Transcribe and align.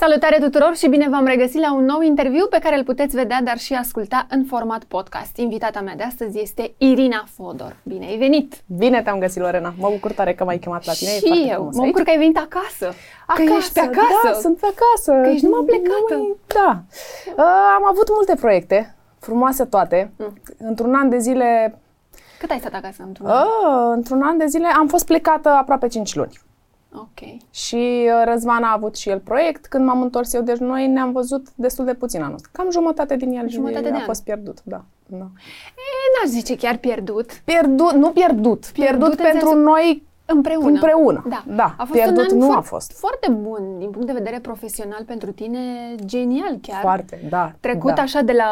Salutare 0.00 0.38
tuturor 0.38 0.76
și 0.76 0.88
bine 0.88 1.08
v-am 1.08 1.26
regăsit 1.26 1.60
la 1.60 1.74
un 1.74 1.84
nou 1.84 2.00
interviu 2.00 2.46
pe 2.46 2.58
care 2.58 2.76
îl 2.76 2.84
puteți 2.84 3.16
vedea, 3.16 3.40
dar 3.42 3.58
și 3.58 3.74
asculta 3.74 4.26
în 4.30 4.44
format 4.44 4.84
podcast. 4.84 5.36
Invitata 5.36 5.80
mea 5.80 5.94
de 5.94 6.02
astăzi 6.02 6.40
este 6.40 6.74
Irina 6.78 7.24
Fodor. 7.34 7.76
Bine 7.82 8.06
ai 8.06 8.16
venit! 8.16 8.54
Bine 8.78 9.02
te-am 9.02 9.18
găsit, 9.18 9.42
Lorena. 9.42 9.74
Mă 9.78 9.88
bucur 9.92 10.12
tare 10.12 10.34
că 10.34 10.44
m-ai 10.44 10.58
chemat 10.58 10.84
la 10.84 10.92
tine. 10.92 11.10
Și 11.10 11.50
eu. 11.50 11.70
Mă 11.72 11.84
bucur 11.84 12.02
că 12.02 12.10
ai 12.10 12.18
venit 12.18 12.36
acasă. 12.36 12.94
Acasă, 13.26 13.48
că 13.48 13.52
ești 13.58 13.72
pe 13.72 13.80
acasă. 13.80 14.20
Da, 14.24 14.32
sunt 14.32 14.56
pe 14.58 14.66
acasă. 14.66 15.22
Că 15.22 15.28
ești 15.28 15.44
numai 15.44 15.64
plecată. 15.66 16.14
Nu, 16.14 16.36
da. 16.46 16.82
Uh, 17.36 17.74
am 17.76 17.86
avut 17.90 18.08
multe 18.14 18.34
proiecte, 18.34 18.94
frumoase 19.18 19.64
toate. 19.64 20.12
Mm. 20.16 20.32
Într-un 20.58 20.94
an 20.94 21.08
de 21.08 21.18
zile... 21.18 21.78
Cât 22.38 22.50
ai 22.50 22.58
stat 22.58 22.74
acasă 22.74 23.02
într-un 23.06 23.26
an? 23.26 23.46
Uh, 23.46 23.92
într-un 23.94 24.22
an 24.22 24.38
de 24.38 24.46
zile 24.46 24.66
am 24.66 24.86
fost 24.86 25.06
plecată 25.06 25.48
aproape 25.48 25.86
5 25.86 26.14
luni. 26.14 26.40
Ok. 26.94 27.18
Și 27.50 27.74
uh, 28.06 28.22
Răzvan 28.24 28.62
a 28.62 28.72
avut 28.72 28.96
și 28.96 29.08
el 29.08 29.18
proiect. 29.18 29.66
Când 29.66 29.84
m-am 29.84 30.02
întors 30.02 30.32
eu, 30.32 30.42
deci 30.42 30.56
noi 30.56 30.86
ne-am 30.86 31.12
văzut 31.12 31.46
destul 31.54 31.84
de 31.84 31.94
puțin 31.94 32.22
anul 32.22 32.34
ăsta. 32.34 32.48
Cam 32.52 32.70
jumătate 32.70 33.16
din 33.16 33.32
el 33.38 33.48
Jumătate 33.48 33.88
a 33.88 33.90
de 33.90 33.96
an. 33.96 34.04
fost 34.04 34.24
pierdut, 34.24 34.58
da. 34.62 34.84
da. 35.06 35.16
E, 35.16 36.20
n-aș 36.22 36.30
zice 36.30 36.56
chiar 36.56 36.76
pierdut. 36.76 37.30
Pierdut, 37.44 37.92
nu 37.92 38.10
pierdut, 38.10 38.10
pierdut, 38.10 38.72
Pierdut 38.72 39.08
în 39.08 39.16
pentru 39.24 39.40
sensul- 39.48 39.62
noi 39.62 40.02
Împreună. 40.34 40.68
Împreună. 40.68 41.24
Da. 41.28 41.42
Da, 41.46 41.74
A 41.76 41.84
fost 41.84 42.00
pierdut 42.00 42.30
un 42.30 42.32
an 42.32 42.38
nu 42.38 42.44
a 42.44 42.48
foarte, 42.48 42.68
fost. 42.68 42.98
Foarte 42.98 43.30
bun 43.30 43.78
din 43.78 43.90
punct 43.90 44.06
de 44.06 44.12
vedere 44.12 44.38
profesional 44.38 45.02
pentru 45.06 45.32
tine, 45.32 45.58
genial 46.04 46.58
chiar. 46.62 46.80
foarte, 46.80 47.20
da. 47.28 47.52
Trecut 47.60 47.94
da. 47.94 48.02
așa 48.02 48.20
de 48.20 48.32
la 48.32 48.50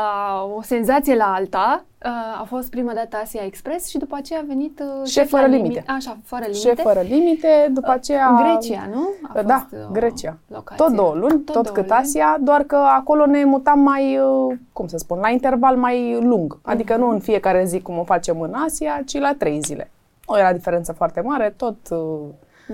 o 0.56 0.62
senzație 0.62 1.16
la 1.16 1.32
alta, 1.34 1.84
uh, 2.04 2.40
a 2.40 2.44
fost 2.48 2.70
prima 2.70 2.92
dată 2.92 3.16
Asia 3.22 3.42
Express 3.44 3.88
și 3.88 3.98
după 3.98 4.16
aceea 4.16 4.40
a 4.40 4.44
venit 4.46 4.80
uh, 4.80 5.06
Șef 5.08 5.30
la 5.30 5.38
fără 5.38 5.50
limite. 5.50 5.68
limite. 5.68 5.90
Așa, 5.90 6.16
fără 6.24 6.42
limite. 6.42 6.68
Șef 6.68 6.80
fără 6.82 7.00
limite, 7.00 7.68
după 7.70 7.90
aceea... 7.90 8.42
Grecia, 8.42 8.88
nu? 8.94 9.08
A 9.34 9.42
da, 9.42 9.66
fost, 9.70 9.82
uh, 9.82 9.88
Grecia. 9.92 10.36
locația. 10.46 10.84
Tot 10.86 10.94
două 10.94 11.14
luni, 11.14 11.40
tot, 11.40 11.54
două 11.54 11.64
cât 11.64 11.88
luni. 11.88 12.00
Asia, 12.00 12.36
doar 12.40 12.62
că 12.62 12.76
acolo 12.76 13.26
ne 13.26 13.44
mutam 13.44 13.80
mai, 13.80 14.18
uh, 14.18 14.56
cum 14.72 14.86
să 14.86 14.96
spun, 14.96 15.18
la 15.18 15.28
interval 15.28 15.76
mai 15.76 16.18
lung. 16.20 16.58
Adică 16.62 16.96
nu 16.96 17.08
în 17.08 17.18
fiecare 17.20 17.64
zi 17.64 17.80
cum 17.80 17.98
o 17.98 18.04
facem 18.04 18.40
în 18.40 18.54
Asia, 18.66 19.02
ci 19.06 19.18
la 19.18 19.34
trei 19.38 19.60
zile. 19.60 19.90
Nu 20.28 20.38
era 20.38 20.52
diferență 20.52 20.92
foarte 20.92 21.20
mare, 21.20 21.54
tot, 21.56 21.76
uh, 21.90 22.18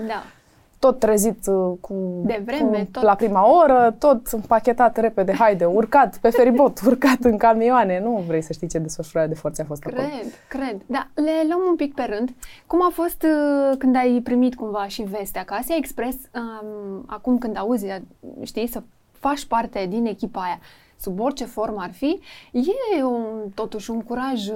Da. 0.07 0.23
tot 0.79 0.99
trezit 0.99 1.47
uh, 1.47 1.77
cu, 1.81 1.93
De 2.25 2.41
vreme, 2.45 2.77
cu 2.83 2.87
tot- 2.91 3.03
la 3.03 3.15
prima 3.15 3.61
oră, 3.63 3.95
tot 3.99 4.27
împachetat 4.27 4.97
repede, 4.97 5.33
haide, 5.33 5.65
urcat 5.65 6.17
pe 6.17 6.29
feribot, 6.29 6.79
urcat 6.85 7.17
în 7.21 7.37
camioane. 7.37 7.99
Nu 7.99 8.23
vrei 8.27 8.41
să 8.41 8.53
știi 8.53 8.67
ce 8.67 8.77
desfășurare 8.79 9.27
de 9.27 9.33
forțe 9.35 9.61
a 9.61 9.65
fost 9.65 9.83
acolo. 9.85 10.01
Cred, 10.07 10.31
cred. 10.49 10.81
Da, 10.85 11.07
le 11.13 11.31
luăm 11.49 11.61
un 11.69 11.75
pic 11.75 11.93
pe 11.93 12.03
rând. 12.09 12.29
Cum 12.67 12.83
a 12.83 12.89
fost 12.93 13.23
uh, 13.23 13.77
când 13.77 13.95
ai 13.95 14.19
primit 14.23 14.55
cumva 14.55 14.87
și 14.87 15.01
vestea 15.01 15.43
că 15.43 15.53
Asia 15.53 15.75
Express, 15.77 16.17
um, 16.35 17.03
acum 17.07 17.37
când 17.37 17.57
auzi, 17.57 17.85
știi, 18.43 18.67
să 18.67 18.81
faci 19.27 19.45
parte 19.45 19.85
din 19.89 20.05
echipa 20.05 20.41
aia, 20.41 20.59
sub 20.99 21.19
orice 21.19 21.45
formă 21.45 21.81
ar 21.81 21.91
fi, 21.91 22.19
e 22.97 23.03
un, 23.03 23.49
totuși 23.55 23.91
un 23.91 24.01
curaj 24.01 24.47
uh, 24.47 24.55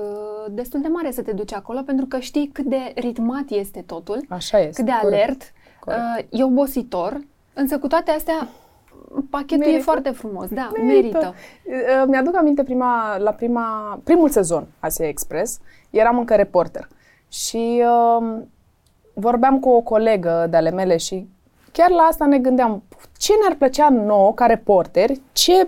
destul 0.50 0.82
de 0.82 0.88
mare 0.88 1.12
să 1.12 1.22
te 1.22 1.32
duci 1.32 1.54
acolo, 1.54 1.82
pentru 1.82 2.06
că 2.06 2.20
știi 2.20 2.50
cât 2.54 2.66
de 2.66 2.92
ritmat 2.96 3.50
este 3.50 3.82
totul, 3.86 4.26
Așa 4.30 4.60
este. 4.60 4.74
cât 4.84 4.86
de 4.86 4.98
corect. 5.02 5.16
alert, 5.24 5.54
Corect. 5.80 6.02
uh, 6.34 6.40
e 6.40 6.44
obositor, 6.44 7.22
însă 7.54 7.80
cu 7.80 7.88
toate 7.88 8.12
astea, 8.12 8.48
pachetul 9.30 9.64
e 9.64 9.66
Merită. 9.66 9.84
foarte 9.84 10.10
frumos, 10.10 10.48
da, 10.50 10.70
merită. 10.86 11.34
Uh, 11.66 12.04
Mi-aduc 12.08 12.36
aminte 12.36 12.64
prima, 12.64 13.18
la 13.18 13.32
prima, 13.32 14.00
primul 14.04 14.30
sezon 14.30 14.68
Asia 14.80 15.08
Express, 15.08 15.60
eram 15.90 16.18
încă 16.18 16.36
reporter 16.36 16.88
și 17.30 17.84
uh, 18.20 18.38
vorbeam 19.14 19.60
cu 19.60 19.70
o 19.70 19.82
colegă 19.82 20.48
de 20.50 20.58
ale 20.58 20.72
mele 20.72 20.98
și 20.98 21.28
chiar 21.72 21.90
la 21.90 22.02
asta 22.02 22.26
ne 22.26 22.38
gândeam, 22.38 22.84
ce 23.18 23.34
ne-ar 23.42 23.56
plăcea 23.56 23.90
nouă 23.90 24.34
ca 24.34 24.46
reporteri, 24.46 25.22
ce, 25.32 25.68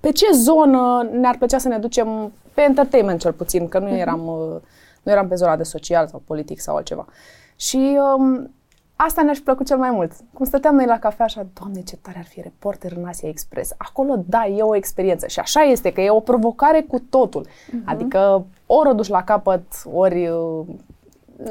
pe 0.00 0.10
ce 0.10 0.26
zonă 0.32 1.08
ne-ar 1.12 1.36
plăcea 1.36 1.58
să 1.58 1.68
ne 1.68 1.78
ducem 1.78 2.32
pe 2.54 2.62
entertainment 2.62 3.20
cel 3.20 3.32
puțin, 3.32 3.68
că 3.68 3.78
nu 3.78 3.88
eram, 3.88 4.26
uh, 4.26 4.60
nu 5.02 5.12
eram 5.12 5.28
pe 5.28 5.34
zona 5.34 5.56
de 5.56 5.62
social 5.62 6.06
sau 6.06 6.22
politic 6.26 6.60
sau 6.60 6.76
altceva. 6.76 7.06
Și 7.56 7.98
um, 8.16 8.50
Asta 9.04 9.22
ne-aș 9.22 9.38
plăcut 9.38 9.66
cel 9.66 9.76
mai 9.76 9.90
mult. 9.90 10.12
Cum 10.32 10.44
stăteam 10.44 10.74
noi 10.74 10.86
la 10.86 10.98
cafea 10.98 11.24
așa, 11.24 11.46
doamne, 11.60 11.80
ce 11.80 11.96
tare 11.96 12.18
ar 12.18 12.24
fi 12.24 12.40
reporter 12.40 12.92
în 12.96 13.04
Asia 13.04 13.28
Express. 13.28 13.72
Acolo, 13.76 14.24
da, 14.26 14.46
e 14.46 14.62
o 14.62 14.76
experiență. 14.76 15.26
Și 15.26 15.38
așa 15.38 15.60
este, 15.60 15.92
că 15.92 16.00
e 16.00 16.10
o 16.10 16.20
provocare 16.20 16.80
cu 16.80 16.98
totul. 16.98 17.46
Uh-huh. 17.46 17.84
Adică 17.84 18.46
ori 18.66 18.88
o 18.88 18.92
duci 18.92 19.08
la 19.08 19.24
capăt, 19.24 19.62
ori... 19.92 20.28
uh, 20.28 20.66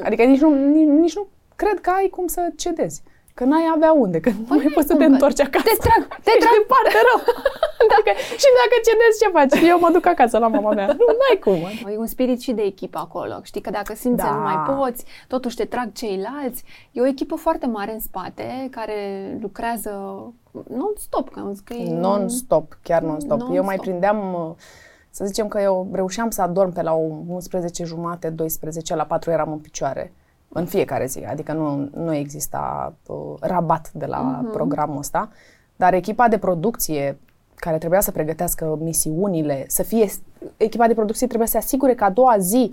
Adică 0.03 0.24
nici 0.24 0.40
nu, 0.40 0.70
nici, 0.72 0.88
nici 0.88 1.16
nu 1.16 1.28
cred 1.56 1.80
că 1.81 1.90
ai 1.90 2.08
cum 2.08 2.28
să 2.28 2.52
cedezi. 2.56 3.03
Că 3.34 3.44
n-ai 3.44 3.68
avea 3.75 3.92
unde, 3.92 4.19
că 4.19 4.30
nu 4.30 4.46
mai 4.47 4.72
poți 4.75 4.88
să 4.88 4.94
te 4.94 5.00
cum, 5.00 5.08
că 5.08 5.12
întorci 5.14 5.40
acasă. 5.42 5.64
te 5.69 5.75
trag, 5.88 6.02
te 6.24 6.30
Ești 6.36 6.40
trag. 6.44 6.53
departe 6.62 6.97
rău. 7.08 7.19
dacă, 7.94 8.09
și 8.42 8.50
dacă 8.59 8.75
cedezi, 8.88 9.19
ce 9.22 9.28
faci? 9.38 9.69
Eu 9.72 9.80
mă 9.80 9.90
duc 9.94 10.06
acasă 10.06 10.38
la 10.38 10.47
mama 10.47 10.72
mea. 10.74 10.86
Nu, 10.86 11.06
n-ai 11.19 11.38
cum. 11.46 11.59
E 11.94 11.97
un 11.97 12.08
spirit 12.08 12.40
și 12.41 12.52
de 12.52 12.62
echipă 12.62 12.97
acolo. 12.97 13.40
Știi 13.44 13.62
că 13.62 13.70
dacă 13.70 13.94
simți 13.96 14.24
că 14.24 14.30
Da. 14.30 14.36
nu 14.36 14.41
mai 14.41 14.58
poți, 14.78 15.06
totuși 15.28 15.56
te 15.56 15.66
trag 15.66 15.91
ceilalți. 15.94 16.64
E 16.91 17.02
o 17.02 17.06
echipă 17.08 17.36
foarte 17.36 17.66
mare 17.66 17.94
în 17.94 18.00
spate 18.00 18.68
care 18.72 18.97
lucrează 19.41 19.91
non-stop. 20.70 21.30
Că 21.30 21.40
am 21.40 21.50
zis 21.52 21.59
că 21.59 21.74
e 21.74 21.94
Non-stop, 21.94 22.78
chiar 22.84 23.02
non-stop. 23.02 23.30
Non-stop. 23.30 23.56
Eu 23.56 23.64
mai 23.64 23.75
prindeam, 23.75 24.34
uh, 24.34 24.56
să 25.09 25.25
zicem 25.25 25.47
că 25.47 25.59
eu 25.62 25.88
reușeam 25.91 26.30
să 26.30 26.41
adorm 26.41 26.74
pe 26.74 26.81
la 26.81 26.94
o 26.94 27.08
11 27.28 27.84
jumate, 27.86 28.30
12, 28.30 28.96
la 28.96 29.03
4 29.03 29.31
eram 29.31 29.52
în 29.52 29.58
picioare. 29.58 30.14
În 30.54 30.66
fiecare 30.66 31.06
zi, 31.06 31.20
adică 31.20 31.54
nu, 31.54 31.90
nu 31.94 32.16
exista 32.16 32.94
uh, 33.08 33.18
rabat 33.40 33.92
de 33.94 34.06
la 34.06 34.42
uh-huh. 34.42 34.52
programul 34.52 34.98
ăsta, 34.98 35.30
dar 35.76 35.94
echipa 35.94 36.28
de 36.28 36.38
producție 36.38 37.18
care 37.56 37.78
trebuia 37.78 38.00
să 38.00 38.12
pregătească 38.12 38.78
misiunile, 38.82 39.66
să 39.68 39.84
fie, 39.84 40.10
echipa 40.58 40.88
de 40.88 40.94
producție 40.94 41.28
trebuie 41.28 41.48
să 41.48 41.58
se 41.60 41.66
asigure 41.66 41.94
că 41.94 42.04
a 42.04 42.10
doua 42.10 42.36
zi 42.40 42.72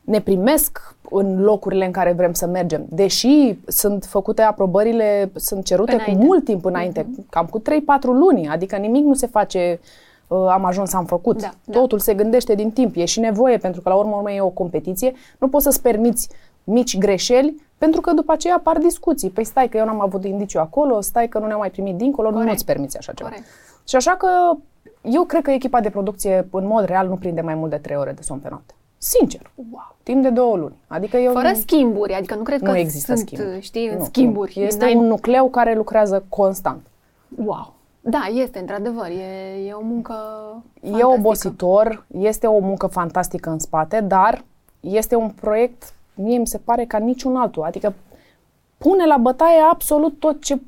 ne 0.00 0.20
primesc 0.20 0.96
în 1.10 1.40
locurile 1.42 1.84
în 1.84 1.92
care 1.92 2.12
vrem 2.12 2.32
să 2.32 2.46
mergem. 2.46 2.86
Deși 2.88 3.58
sunt 3.66 4.04
făcute 4.04 4.42
aprobările, 4.42 5.30
sunt 5.34 5.64
cerute 5.64 5.92
Înainte. 5.92 6.18
cu 6.18 6.24
mult 6.24 6.44
timp 6.44 6.64
înainte, 6.64 7.06
cam 7.30 7.46
cu 7.46 7.60
3-4 7.60 7.62
luni, 8.02 8.48
adică 8.48 8.76
nimic 8.76 9.04
nu 9.04 9.14
se 9.14 9.26
face 9.26 9.80
uh, 10.28 10.46
am 10.50 10.64
ajuns, 10.64 10.92
am 10.92 11.04
făcut. 11.04 11.40
Da, 11.40 11.50
da. 11.64 11.78
Totul 11.78 11.98
se 11.98 12.14
gândește 12.14 12.54
din 12.54 12.70
timp. 12.70 12.96
E 12.96 13.04
și 13.04 13.20
nevoie, 13.20 13.56
pentru 13.56 13.80
că 13.80 13.88
la 13.88 13.94
urmă 13.94 14.16
urmei 14.16 14.36
e 14.36 14.40
o 14.40 14.48
competiție. 14.48 15.12
Nu 15.38 15.48
poți 15.48 15.64
să-ți 15.64 15.82
permiți 15.82 16.28
mici 16.68 16.98
greșeli, 16.98 17.66
pentru 17.78 18.00
că 18.00 18.12
după 18.12 18.32
aceea 18.32 18.54
apar 18.54 18.78
discuții. 18.78 19.30
Păi 19.30 19.44
stai 19.44 19.68
că 19.68 19.76
eu 19.76 19.84
n-am 19.84 20.00
avut 20.00 20.24
indiciu 20.24 20.58
acolo, 20.60 21.00
stai 21.00 21.28
că 21.28 21.38
nu 21.38 21.46
ne-am 21.46 21.58
mai 21.58 21.70
primit 21.70 21.96
dincolo, 21.96 22.30
Corect. 22.30 22.50
nu-ți 22.50 22.64
permiți 22.64 22.96
așa 22.96 23.12
ceva. 23.12 23.28
Corect. 23.28 23.46
Și 23.88 23.96
așa 23.96 24.10
că 24.16 24.28
eu 25.02 25.24
cred 25.24 25.42
că 25.42 25.50
echipa 25.50 25.80
de 25.80 25.90
producție, 25.90 26.48
în 26.50 26.66
mod 26.66 26.84
real, 26.84 27.08
nu 27.08 27.16
prinde 27.16 27.40
mai 27.40 27.54
mult 27.54 27.70
de 27.70 27.76
3 27.76 27.96
ore 27.96 28.12
de 28.12 28.22
somn 28.22 28.40
pe 28.40 28.48
noapte. 28.50 28.74
Sincer. 28.98 29.50
Wow. 29.54 29.96
Timp 30.02 30.22
de 30.22 30.30
două 30.30 30.56
luni. 30.56 30.74
Adică 30.86 31.16
eu 31.16 31.32
Fără 31.32 31.48
nu, 31.48 31.54
schimburi, 31.54 32.14
adică 32.14 32.34
nu 32.34 32.42
cred 32.42 32.62
că 32.62 32.70
nu 32.70 32.76
există 32.76 33.14
sunt, 33.14 33.26
schimburi. 33.28 33.60
știi, 33.60 33.88
în 33.88 33.96
Nu, 33.98 34.04
schimburi. 34.04 34.52
Nu. 34.56 34.62
Este 34.62 34.84
N-ai- 34.84 34.94
un 34.94 35.06
nucleu 35.06 35.48
care 35.48 35.74
lucrează 35.74 36.24
constant. 36.28 36.86
Wow. 37.44 37.72
Da, 38.00 38.20
este, 38.34 38.58
într-adevăr. 38.58 39.06
E, 39.06 39.66
e 39.68 39.72
o 39.72 39.82
muncă 39.82 40.14
E 40.74 40.80
fantastică. 40.80 41.06
obositor, 41.18 42.04
este 42.18 42.46
o 42.46 42.58
muncă 42.58 42.86
fantastică 42.86 43.50
în 43.50 43.58
spate, 43.58 44.00
dar 44.00 44.44
este 44.80 45.14
un 45.14 45.28
proiect, 45.30 45.92
mie 46.22 46.38
mi 46.38 46.46
se 46.46 46.58
pare, 46.58 46.84
ca 46.84 46.98
niciun 46.98 47.36
altul. 47.36 47.62
Adică 47.62 47.94
pune 48.78 49.06
la 49.06 49.16
bătaie 49.16 49.60
absolut 49.70 50.18
tot 50.18 50.42
ce 50.42 50.60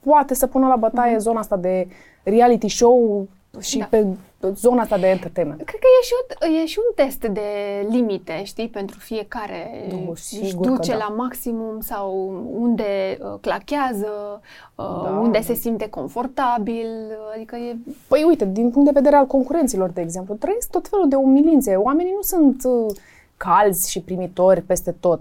poate 0.00 0.34
să 0.34 0.46
pună 0.46 0.66
la 0.66 0.76
bătaie 0.76 1.18
zona 1.18 1.38
asta 1.38 1.56
de 1.56 1.88
reality 2.22 2.68
show 2.68 3.26
și 3.60 3.78
Da. 3.78 3.84
pe 3.84 4.06
zona 4.54 4.82
asta 4.82 4.98
de 4.98 5.06
entertainment. 5.06 5.62
Cred 5.62 5.80
că 5.80 5.86
e 6.00 6.04
și, 6.04 6.12
o, 6.14 6.62
e 6.62 6.66
și 6.66 6.78
un 6.88 7.04
test 7.04 7.20
de 7.20 7.40
limite, 7.88 8.42
știi, 8.44 8.68
pentru 8.68 8.98
fiecare. 8.98 9.86
Nu, 9.90 10.10
își 10.10 10.22
sigur 10.22 10.66
că 10.66 10.72
duce 10.72 10.90
da. 10.90 10.96
la 10.96 11.14
maximum 11.16 11.80
sau 11.80 12.32
unde 12.58 13.18
uh, 13.20 13.34
clachează, 13.40 14.40
uh, 14.74 15.00
Da. 15.02 15.18
unde 15.22 15.40
se 15.40 15.54
simte 15.54 15.88
confortabil, 15.88 16.88
adică 17.34 17.56
e... 17.56 17.76
Păi 18.08 18.24
uite, 18.28 18.44
din 18.44 18.70
punct 18.70 18.92
de 18.92 19.00
vedere 19.00 19.16
al 19.16 19.26
concurenților, 19.26 19.90
de 19.90 20.00
exemplu, 20.00 20.34
trăiesc 20.34 20.70
tot 20.70 20.88
felul 20.88 21.08
de 21.08 21.16
umilințe. 21.16 21.74
Oamenii 21.74 22.12
nu 22.12 22.22
sunt 22.22 22.64
uh, 22.64 22.94
calzi 23.36 23.90
și 23.90 24.00
primitori 24.00 24.60
peste 24.60 24.94
tot. 25.00 25.20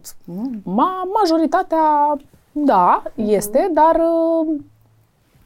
Ma, 0.63 1.07
majoritatea, 1.21 2.15
da, 2.51 3.03
este, 3.15 3.69
dar 3.73 3.95
uh, 3.95 4.55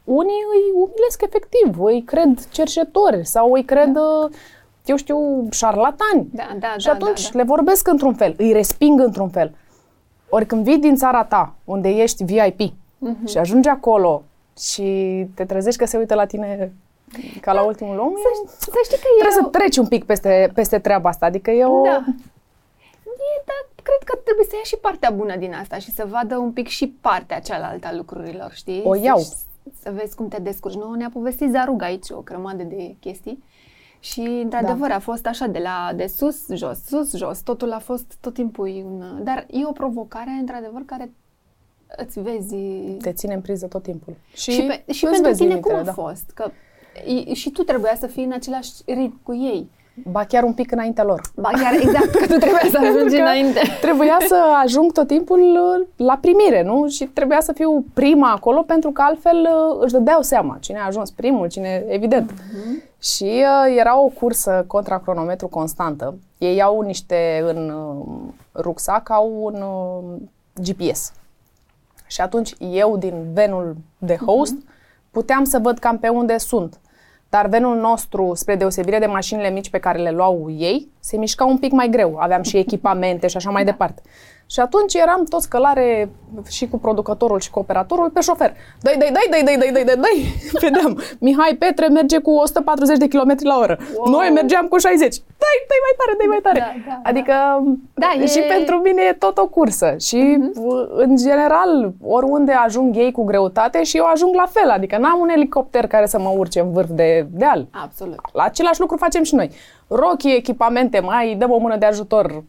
unii 0.04 0.42
îi 0.54 0.72
umilesc 0.74 1.22
efectiv, 1.22 1.80
îi 1.84 2.02
cred 2.02 2.46
cercetori 2.50 3.26
sau 3.26 3.52
îi 3.52 3.64
cred, 3.64 3.96
uh, 3.96 4.30
eu 4.84 4.96
știu, 4.96 5.48
șarlatani. 5.50 6.28
Da, 6.32 6.48
da, 6.60 6.74
și 6.76 6.86
da, 6.86 6.92
atunci 6.92 7.22
da, 7.22 7.28
da. 7.32 7.38
le 7.38 7.44
vorbesc 7.44 7.88
într-un 7.88 8.14
fel, 8.14 8.34
îi 8.38 8.52
resping 8.52 9.00
într-un 9.00 9.28
fel. 9.28 9.54
Ori 10.28 10.46
când 10.46 10.64
vii 10.64 10.78
din 10.78 10.96
țara 10.96 11.24
ta, 11.24 11.54
unde 11.64 11.88
ești 11.88 12.24
VIP, 12.24 12.60
Mhm. 13.00 13.26
și 13.26 13.38
ajungi 13.38 13.68
acolo 13.68 14.22
și 14.58 14.82
te 15.34 15.44
trezești 15.44 15.78
că 15.78 15.86
se 15.86 15.96
uită 15.98 16.14
la 16.14 16.24
tine 16.26 16.72
ca 17.40 17.52
la 17.52 17.62
ultimul 17.62 17.98
om, 17.98 18.12
e- 18.12 18.48
Să 18.58 18.70
știi 18.84 18.96
că 18.96 19.02
e... 19.16 19.20
trebuie 19.20 19.42
să 19.42 19.48
treci 19.58 19.76
un 19.76 19.86
pic 19.86 20.04
peste, 20.04 20.50
peste 20.54 20.78
treaba 20.78 21.08
asta. 21.08 21.26
Adică 21.26 21.50
e 21.50 21.64
o... 21.64 21.82
Da. 21.82 22.04
E, 23.18 23.42
dar 23.44 23.84
cred 23.84 24.02
că 24.04 24.16
trebuie 24.24 24.46
să 24.46 24.54
ia 24.54 24.62
și 24.62 24.76
partea 24.76 25.10
bună 25.10 25.36
din 25.36 25.54
asta 25.54 25.78
și 25.78 25.90
să 25.90 26.06
vadă 26.08 26.36
un 26.36 26.52
pic 26.52 26.66
și 26.66 26.88
partea 27.00 27.40
cealaltă 27.40 27.86
a 27.86 27.94
lucrurilor, 27.94 28.52
știi? 28.52 28.82
O 28.84 28.94
Să- 28.94 29.00
iau. 29.00 29.18
să 29.82 29.90
vezi 29.90 30.14
cum 30.14 30.28
te 30.28 30.40
descurci. 30.40 30.74
Nu 30.74 30.94
ne-a 30.94 31.10
povestit 31.12 31.50
Zarug 31.50 31.82
aici 31.82 32.10
o 32.10 32.20
grămadă 32.20 32.62
de 32.62 32.96
chestii. 33.00 33.42
Și, 34.00 34.20
într-adevăr, 34.20 34.88
da. 34.88 34.94
a 34.94 34.98
fost 34.98 35.26
așa, 35.26 35.46
de 35.46 35.58
la 35.58 35.92
de 35.96 36.06
sus, 36.06 36.46
jos, 36.54 36.84
sus, 36.84 37.16
jos. 37.16 37.40
Totul 37.40 37.72
a 37.72 37.78
fost 37.78 38.16
tot 38.20 38.34
timpul 38.34 38.66
un... 38.66 39.24
Dar 39.24 39.46
e 39.50 39.66
o 39.66 39.72
provocare, 39.72 40.30
într-adevăr, 40.30 40.82
care 40.86 41.10
îți 41.96 42.20
vezi... 42.20 42.56
Te 43.02 43.12
ține 43.12 43.34
în 43.34 43.40
priză 43.40 43.66
tot 43.66 43.82
timpul. 43.82 44.16
Și, 44.34 44.50
și, 44.50 44.62
pe, 44.62 44.92
și 44.92 45.04
pentru 45.04 45.32
tine 45.32 45.48
limitele, 45.48 45.60
cum 45.60 45.74
a 45.74 45.82
da. 45.82 45.92
fost? 45.92 46.30
Că 46.34 46.50
și 47.32 47.50
tu 47.50 47.62
trebuia 47.62 47.96
să 47.98 48.06
fii 48.06 48.24
în 48.24 48.32
același 48.32 48.70
ritm 48.86 49.20
cu 49.22 49.34
ei. 49.34 49.68
Ba 50.10 50.24
chiar 50.24 50.42
un 50.42 50.52
pic 50.52 50.72
înaintea 50.72 51.04
lor. 51.04 51.20
Ba 51.34 51.48
chiar, 51.48 51.72
exact, 51.80 52.10
că 52.10 52.26
tu 52.26 52.36
trebuia 52.38 52.66
să 52.70 52.78
ajungi 52.88 53.16
înainte. 53.16 53.60
Trebuia 53.80 54.16
să 54.26 54.36
ajung 54.64 54.92
tot 54.92 55.06
timpul 55.06 55.40
uh, 55.40 55.86
la 55.96 56.18
primire, 56.20 56.62
nu? 56.62 56.88
Și 56.88 57.04
trebuia 57.04 57.40
să 57.40 57.52
fiu 57.52 57.84
prima 57.94 58.32
acolo, 58.32 58.62
pentru 58.62 58.90
că 58.90 59.02
altfel 59.02 59.36
uh, 59.36 59.78
își 59.80 59.92
dădeau 59.92 60.22
seama 60.22 60.56
cine 60.60 60.78
a 60.78 60.86
ajuns 60.86 61.10
primul, 61.10 61.48
cine, 61.48 61.84
evident. 61.88 62.32
Uh-huh. 62.32 62.96
Și 63.00 63.24
uh, 63.24 63.76
era 63.78 64.00
o 64.00 64.06
cursă 64.06 64.64
contra 64.66 64.98
cronometru 64.98 65.48
constantă. 65.48 66.18
Ei 66.38 66.62
au 66.62 66.80
niște, 66.80 67.44
în 67.46 67.70
uh, 67.70 68.62
rucsac, 68.62 69.10
au 69.10 69.38
un 69.40 69.62
uh, 69.62 70.20
GPS. 70.62 71.12
Și 72.06 72.20
atunci 72.20 72.54
eu, 72.58 72.96
din 72.96 73.26
venul 73.32 73.76
de 73.98 74.16
host, 74.16 74.54
uh-huh. 74.54 75.10
puteam 75.10 75.44
să 75.44 75.58
văd 75.58 75.78
cam 75.78 75.98
pe 75.98 76.08
unde 76.08 76.38
sunt. 76.38 76.78
Dar 77.28 77.48
venul 77.48 77.76
nostru, 77.76 78.34
spre 78.34 78.54
deosebire 78.54 78.98
de 78.98 79.06
mașinile 79.06 79.50
mici 79.50 79.70
pe 79.70 79.78
care 79.78 79.98
le 79.98 80.10
luau 80.10 80.50
ei, 80.50 80.88
se 81.00 81.16
mișca 81.16 81.44
un 81.44 81.58
pic 81.58 81.72
mai 81.72 81.88
greu. 81.88 82.16
Aveam 82.18 82.42
și 82.42 82.56
echipamente 82.66 83.26
și 83.26 83.36
așa 83.36 83.50
mai 83.50 83.64
da. 83.64 83.70
departe. 83.70 84.02
Și 84.50 84.60
atunci 84.60 84.94
eram 84.94 85.24
toți 85.24 85.48
călare 85.48 86.10
și 86.48 86.68
cu 86.68 86.78
producătorul 86.78 87.40
și 87.40 87.50
cu 87.50 87.58
operatorul 87.58 88.10
pe 88.10 88.20
șofer. 88.20 88.54
Dai, 88.80 88.96
dai, 88.98 89.10
dai, 89.12 89.26
dai, 89.30 89.42
dai, 89.42 89.56
dai, 89.58 89.72
dai, 89.72 89.84
dai, 89.84 89.96
dai, 89.96 90.16
vedeam. 90.62 91.00
Mihai 91.18 91.56
Petre 91.58 91.88
merge 91.88 92.18
cu 92.18 92.30
140 92.30 92.98
de 92.98 93.08
km 93.08 93.36
la 93.42 93.58
oră. 93.58 93.78
Wow. 93.96 94.10
Noi 94.10 94.30
mergeam 94.34 94.66
cu 94.66 94.78
60. 94.78 95.16
Dai, 95.44 95.56
dai 95.68 95.80
mai 95.86 95.94
tare, 95.98 96.14
dai 96.18 96.26
mai 96.28 96.40
tare. 96.42 96.58
Da, 96.58 96.90
da, 96.90 97.00
da. 97.02 97.08
adică 97.08 97.32
da, 97.94 98.26
și 98.26 98.38
e... 98.38 98.42
pentru 98.42 98.76
mine 98.76 99.02
e 99.02 99.12
tot 99.12 99.38
o 99.38 99.46
cursă. 99.46 99.94
Și 100.00 100.38
uh-huh. 100.40 100.96
în 100.96 101.16
general, 101.16 101.92
oriunde 102.02 102.52
ajung 102.52 102.96
ei 102.96 103.12
cu 103.12 103.24
greutate 103.24 103.82
și 103.82 103.96
eu 103.96 104.04
ajung 104.04 104.34
la 104.34 104.46
fel. 104.50 104.70
Adică 104.70 104.98
n-am 104.98 105.20
un 105.20 105.28
elicopter 105.28 105.86
care 105.86 106.06
să 106.06 106.18
mă 106.18 106.34
urce 106.36 106.60
în 106.60 106.72
vârf 106.72 106.88
de 106.90 107.26
deal. 107.30 107.66
Absolut. 107.84 108.20
La 108.32 108.42
același 108.42 108.80
lucru 108.80 108.96
facem 108.96 109.22
și 109.22 109.34
noi. 109.34 109.50
Rochii, 109.88 110.36
echipamente, 110.36 111.00
mai 111.00 111.34
dăm 111.38 111.50
o 111.50 111.58
mână 111.58 111.76
de 111.76 111.86
ajutor 111.86 112.42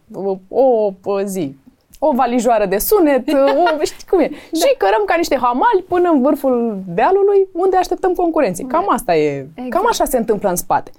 o, 0.49 0.91
o 1.03 1.21
zi 1.21 1.55
o 1.99 2.11
valijoară 2.11 2.65
de 2.65 2.77
sunet, 2.77 3.27
o, 3.79 3.83
știi 3.83 4.07
cum 4.09 4.19
e. 4.19 4.29
Da. 4.29 4.59
Și 4.59 4.75
cărăm 4.77 5.03
ca 5.05 5.15
niște 5.17 5.37
hamali 5.37 5.85
până 5.87 6.09
în 6.09 6.21
vârful 6.21 6.79
dealului 6.87 7.47
unde 7.51 7.77
așteptăm 7.77 8.13
concurenții. 8.13 8.65
Cam 8.65 8.85
da. 8.87 8.93
asta 8.93 9.15
e, 9.15 9.47
exact. 9.53 9.69
cam 9.69 9.85
așa 9.87 10.05
se 10.05 10.17
întâmplă 10.17 10.49
în 10.49 10.55
spate. 10.55 10.91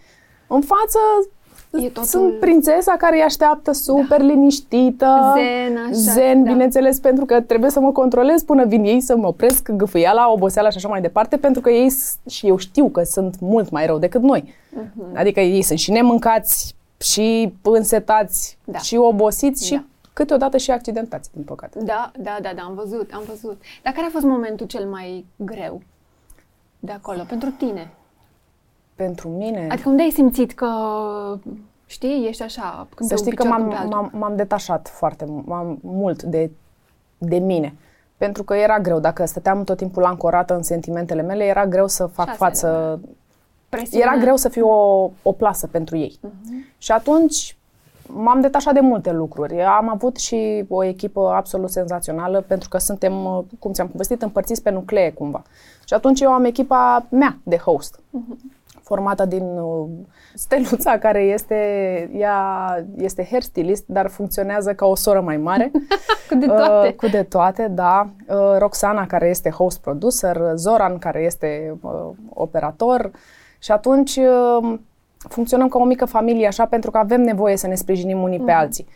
În 0.46 0.60
față 0.60 0.98
E 1.72 1.88
totul... 1.88 2.04
Sunt 2.04 2.38
prințesa 2.38 2.94
care 2.98 3.16
îi 3.16 3.22
așteaptă 3.22 3.72
super 3.72 4.18
da. 4.18 4.24
liniștită. 4.24 5.34
Zen, 5.36 5.76
așa. 5.76 6.12
Zen, 6.12 6.44
da. 6.44 6.50
bineînțeles, 6.50 6.98
pentru 6.98 7.24
că 7.24 7.40
trebuie 7.40 7.70
să 7.70 7.80
mă 7.80 7.92
controlez 7.92 8.42
până 8.42 8.64
vin 8.64 8.84
ei 8.84 9.00
să 9.00 9.16
mă 9.16 9.26
opresc 9.26 9.70
gâfâiala, 9.70 10.32
oboseala 10.32 10.70
și 10.70 10.76
așa 10.76 10.88
mai 10.88 11.00
departe, 11.00 11.36
pentru 11.36 11.60
că 11.60 11.70
ei, 11.70 11.92
și 12.28 12.46
eu 12.46 12.56
știu 12.56 12.88
că 12.88 13.02
sunt 13.02 13.40
mult 13.40 13.70
mai 13.70 13.86
rău 13.86 13.98
decât 13.98 14.22
noi. 14.22 14.44
Uh-huh. 14.44 15.16
Adică 15.16 15.40
ei 15.40 15.62
sunt 15.62 15.78
și 15.78 15.90
nemâncați, 15.90 16.74
și 17.00 17.52
însetați, 17.62 18.58
da. 18.64 18.78
și 18.78 18.96
obosiți, 18.96 19.70
da. 19.70 19.76
și 19.76 19.82
câteodată 20.12 20.56
și 20.56 20.70
accidentați, 20.70 21.30
din 21.32 21.42
păcate. 21.42 21.78
Da, 21.84 22.10
da, 22.18 22.38
da, 22.42 22.52
da, 22.54 22.62
am 22.62 22.74
văzut, 22.74 23.12
am 23.12 23.22
văzut. 23.26 23.62
Dar 23.82 23.92
care 23.92 24.06
a 24.06 24.10
fost 24.10 24.24
momentul 24.24 24.66
cel 24.66 24.86
mai 24.86 25.26
greu 25.36 25.82
de 26.78 26.92
acolo, 26.92 27.22
pentru 27.28 27.50
tine? 27.50 27.90
Pentru 28.94 29.28
mine? 29.28 29.68
Adică 29.70 29.88
unde 29.88 30.02
ai 30.02 30.10
simțit 30.10 30.52
că, 30.52 30.68
știi, 31.86 32.26
ești 32.28 32.42
așa, 32.42 32.86
când 32.94 33.08
Să 33.08 33.16
știi 33.16 33.34
că 33.34 33.44
m-am, 33.44 33.88
m-am, 33.88 34.10
m-am 34.12 34.36
detașat 34.36 34.88
foarte 34.88 35.24
m-am, 35.24 35.78
mult 35.82 36.22
de, 36.22 36.50
de 37.18 37.38
mine. 37.38 37.74
Pentru 38.16 38.42
că 38.44 38.54
era 38.54 38.78
greu. 38.78 39.00
Dacă 39.00 39.24
stăteam 39.24 39.64
tot 39.64 39.76
timpul 39.76 40.04
ancorată 40.04 40.54
în 40.54 40.62
sentimentele 40.62 41.22
mele, 41.22 41.44
era 41.44 41.66
greu 41.66 41.86
să 41.86 42.06
fac 42.06 42.26
Șase 42.26 42.38
față... 42.38 43.00
Presiune. 43.68 44.04
Era 44.04 44.16
greu 44.16 44.36
să 44.36 44.48
fiu 44.48 44.68
o, 44.68 45.10
o 45.22 45.32
plasă 45.32 45.66
pentru 45.66 45.96
ei. 45.96 46.18
Uh-huh. 46.18 46.78
Și 46.78 46.92
atunci 46.92 47.56
m-am 48.06 48.40
detașat 48.40 48.74
de 48.74 48.80
multe 48.80 49.12
lucruri. 49.12 49.62
Am 49.62 49.88
avut 49.88 50.16
și 50.16 50.64
o 50.68 50.84
echipă 50.84 51.32
absolut 51.34 51.70
senzațională 51.70 52.44
pentru 52.46 52.68
că 52.68 52.78
suntem, 52.78 53.44
cum 53.58 53.72
ți-am 53.72 53.88
povestit, 53.88 54.22
împărțiți 54.22 54.62
pe 54.62 54.70
nuclee 54.70 55.10
cumva. 55.10 55.42
Și 55.84 55.94
atunci 55.94 56.20
eu 56.20 56.30
am 56.30 56.44
echipa 56.44 57.06
mea 57.10 57.38
de 57.42 57.56
host, 57.56 57.98
uh-huh. 57.98 58.82
formată 58.82 59.24
din 59.24 59.44
uh, 59.58 59.88
Steluța, 60.34 60.98
care 60.98 61.20
este, 61.22 61.54
ea 62.14 62.84
este 62.96 63.26
hairstylist, 63.30 63.84
dar 63.86 64.08
funcționează 64.08 64.74
ca 64.74 64.86
o 64.86 64.94
soră 64.94 65.20
mai 65.20 65.36
mare. 65.36 65.70
cu 66.28 66.34
de 66.34 66.46
toate. 66.46 66.88
Uh, 66.88 66.94
cu 66.94 67.06
de 67.06 67.22
toate, 67.22 67.68
da. 67.68 68.08
Uh, 68.28 68.56
Roxana, 68.58 69.06
care 69.06 69.28
este 69.28 69.50
host 69.50 69.80
producer, 69.80 70.40
Zoran, 70.54 70.98
care 70.98 71.22
este 71.22 71.78
uh, 71.82 72.08
operator. 72.28 73.10
Și 73.58 73.72
atunci 73.72 74.16
uh, 74.16 74.78
funcționăm 75.28 75.68
ca 75.68 75.78
o 75.78 75.84
mică 75.84 76.04
familie 76.04 76.46
așa 76.46 76.66
pentru 76.66 76.90
că 76.90 76.98
avem 76.98 77.20
nevoie 77.20 77.56
să 77.56 77.66
ne 77.66 77.74
sprijinim 77.74 78.22
unii 78.22 78.38
mm. 78.38 78.44
pe 78.44 78.52
mhm. 78.52 78.60
alții. 78.60 78.86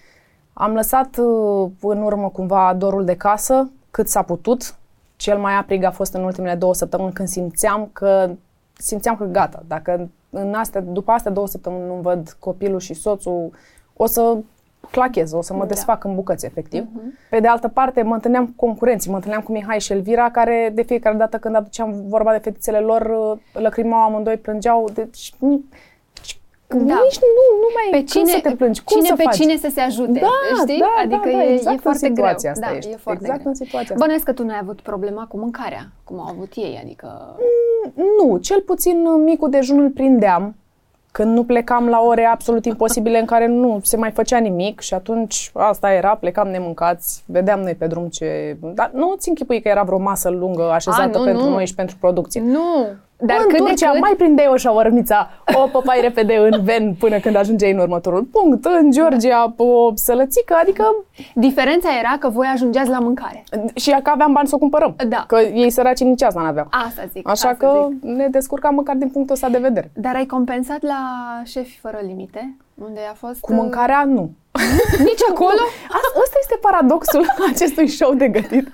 Am 0.52 0.74
lăsat 0.74 1.16
uh, 1.16 1.70
în 1.80 2.02
urmă 2.02 2.28
cumva 2.28 2.74
dorul 2.78 3.04
de 3.04 3.16
casă 3.16 3.70
cât 3.90 4.08
s-a 4.08 4.22
putut. 4.22 4.76
Cel 5.16 5.38
mai 5.38 5.54
aprig 5.54 5.84
a 5.84 5.90
fost 5.90 6.14
în 6.14 6.24
ultimele 6.24 6.54
două 6.54 6.74
săptămâni 6.74 7.12
când 7.12 7.28
simțeam 7.28 7.88
că 7.92 8.30
simțeam 8.72 9.16
că 9.16 9.24
gata, 9.24 9.62
dacă 9.66 10.08
în 10.30 10.54
astea, 10.54 10.80
după 10.80 11.12
astea 11.12 11.30
două 11.30 11.46
săptămâni 11.46 11.86
nu 11.86 11.94
văd 11.94 12.36
copilul 12.38 12.78
și 12.78 12.94
soțul, 12.94 13.52
o 13.96 14.06
să 14.06 14.36
clachez, 14.90 15.32
o 15.32 15.42
să 15.42 15.52
mă 15.52 15.58
da. 15.58 15.66
desfac 15.66 16.04
în 16.04 16.14
bucăți, 16.14 16.46
efectiv. 16.46 16.82
Uh-huh. 16.82 17.28
Pe 17.30 17.40
de 17.40 17.48
altă 17.48 17.68
parte, 17.68 18.02
mă 18.02 18.14
întâlneam 18.14 18.46
cu 18.46 18.66
concurenții, 18.66 19.10
mă 19.10 19.16
întâlneam 19.16 19.42
cu 19.42 19.52
Mihai 19.52 19.80
și 19.80 19.92
Elvira, 19.92 20.30
care 20.30 20.70
de 20.74 20.82
fiecare 20.82 21.16
dată 21.16 21.38
când 21.38 21.54
aduceam 21.54 21.94
vorba 22.08 22.32
de 22.32 22.38
fetițele 22.38 22.78
lor, 22.78 23.00
uh, 23.02 23.62
lăcrimau 23.62 24.00
amândoi, 24.00 24.36
plângeau. 24.36 24.88
Deci 24.94 25.34
da. 26.78 26.98
nici 27.04 27.18
nu, 27.38 27.44
nu 27.62 27.68
mai 27.76 27.86
pe 28.00 28.02
cine, 28.12 28.30
să 28.30 28.40
te 28.42 28.54
plângi. 28.54 28.82
Cum 28.82 28.96
cine 28.96 29.08
să 29.08 29.14
pe 29.16 29.22
faci? 29.22 29.34
cine 29.34 29.56
să 29.56 29.68
se 29.74 29.80
ajute, 29.80 30.18
da, 30.20 30.36
știi? 30.62 30.78
Da, 30.78 30.94
adică 31.02 31.28
da, 31.30 31.36
da, 31.36 31.52
exact 31.52 31.76
e, 31.76 31.78
e 31.78 31.82
foarte 31.88 32.08
greu. 32.08 32.24
Asta 32.24 32.52
da, 32.60 32.76
ești. 32.76 32.90
e 32.90 32.96
foarte 32.96 33.22
exact 33.22 33.40
greu. 33.40 33.52
în 33.52 33.58
situația 33.64 33.94
Bănuiesc 33.98 34.24
că 34.24 34.32
tu 34.32 34.44
nu 34.44 34.50
ai 34.50 34.58
avut 34.62 34.80
problema 34.80 35.26
cu 35.26 35.36
mâncarea, 35.38 35.84
cum 36.04 36.18
au 36.18 36.28
avut 36.28 36.52
ei, 36.54 36.80
adică... 36.82 37.36
Mm, 37.38 38.04
nu, 38.18 38.36
cel 38.36 38.60
puțin 38.60 38.96
micul 39.24 39.50
dejun 39.50 39.78
îl 39.80 39.90
prindeam 39.90 40.54
când 41.14 41.34
nu 41.34 41.44
plecam 41.44 41.88
la 41.88 42.00
ore 42.00 42.24
absolut 42.24 42.64
imposibile 42.64 43.18
în 43.18 43.24
care 43.24 43.46
nu 43.46 43.80
se 43.82 43.96
mai 43.96 44.10
făcea 44.10 44.38
nimic 44.38 44.80
și 44.80 44.94
atunci 44.94 45.50
asta 45.54 45.92
era, 45.92 46.14
plecam 46.14 46.48
nemâncați, 46.48 47.22
vedeam 47.26 47.60
noi 47.60 47.74
pe 47.74 47.86
drum 47.86 48.08
ce... 48.08 48.56
Dar 48.60 48.90
nu 48.94 49.14
ți 49.18 49.28
închipui 49.28 49.60
că 49.60 49.68
era 49.68 49.82
vreo 49.82 49.98
masă 49.98 50.28
lungă 50.30 50.70
așezată 50.72 51.16
A, 51.16 51.18
nu, 51.18 51.24
pentru 51.24 51.44
nu. 51.44 51.50
noi 51.50 51.66
și 51.66 51.74
pentru 51.74 51.96
producție. 52.00 52.40
Nu, 52.40 52.86
dar 53.18 53.36
în 53.40 53.48
cât 53.48 53.58
Turcia 53.58 53.86
de 53.86 53.92
cât... 53.92 54.00
mai 54.00 54.14
prindeai 54.16 54.48
o 54.52 54.56
șaormița, 54.56 55.30
o 55.64 55.68
păpai 55.68 56.00
repede 56.00 56.36
în 56.36 56.62
ven 56.62 56.94
până 56.94 57.18
când 57.18 57.36
ajungeai 57.36 57.72
în 57.72 57.78
următorul 57.78 58.22
punct. 58.22 58.64
În 58.64 58.90
Georgia 58.90 59.54
o 59.56 59.92
sălățică, 59.94 60.54
adică... 60.62 60.84
Diferența 61.34 61.88
era 61.98 62.16
că 62.18 62.28
voi 62.28 62.46
ajungeați 62.52 62.88
la 62.88 62.98
mâncare. 62.98 63.44
Și 63.74 63.90
că 64.02 64.10
aveam 64.10 64.32
bani 64.32 64.48
să 64.48 64.54
o 64.54 64.58
cumpărăm. 64.58 64.96
Da. 65.08 65.24
Că 65.26 65.40
ei 65.40 65.70
săraci 65.70 66.00
nici 66.00 66.22
asta 66.22 66.40
n-aveau. 66.40 66.66
Asta 66.70 67.02
zic. 67.12 67.28
Așa 67.28 67.48
asta 67.48 67.66
că 67.66 67.88
zic. 67.90 68.02
ne 68.02 68.28
descurcam 68.28 68.74
măcar 68.74 68.96
din 68.96 69.08
punctul 69.08 69.34
ăsta 69.34 69.48
de 69.48 69.58
vedere. 69.58 69.90
Dar 69.94 70.14
ai 70.14 70.26
compensat 70.26 70.82
la 70.82 71.00
Șefi 71.44 71.78
Fără 71.78 71.98
Limite? 72.06 72.56
Unde 72.74 73.00
a 73.10 73.14
fost... 73.14 73.40
Cu 73.40 73.52
mâncarea, 73.52 74.04
nu. 74.04 74.30
Nici 75.08 75.24
acolo? 75.30 75.62
Asta 75.88 76.36
este 76.40 76.58
paradoxul 76.60 77.26
acestui 77.52 77.88
show 77.88 78.14
de 78.14 78.28
gătit. 78.28 78.68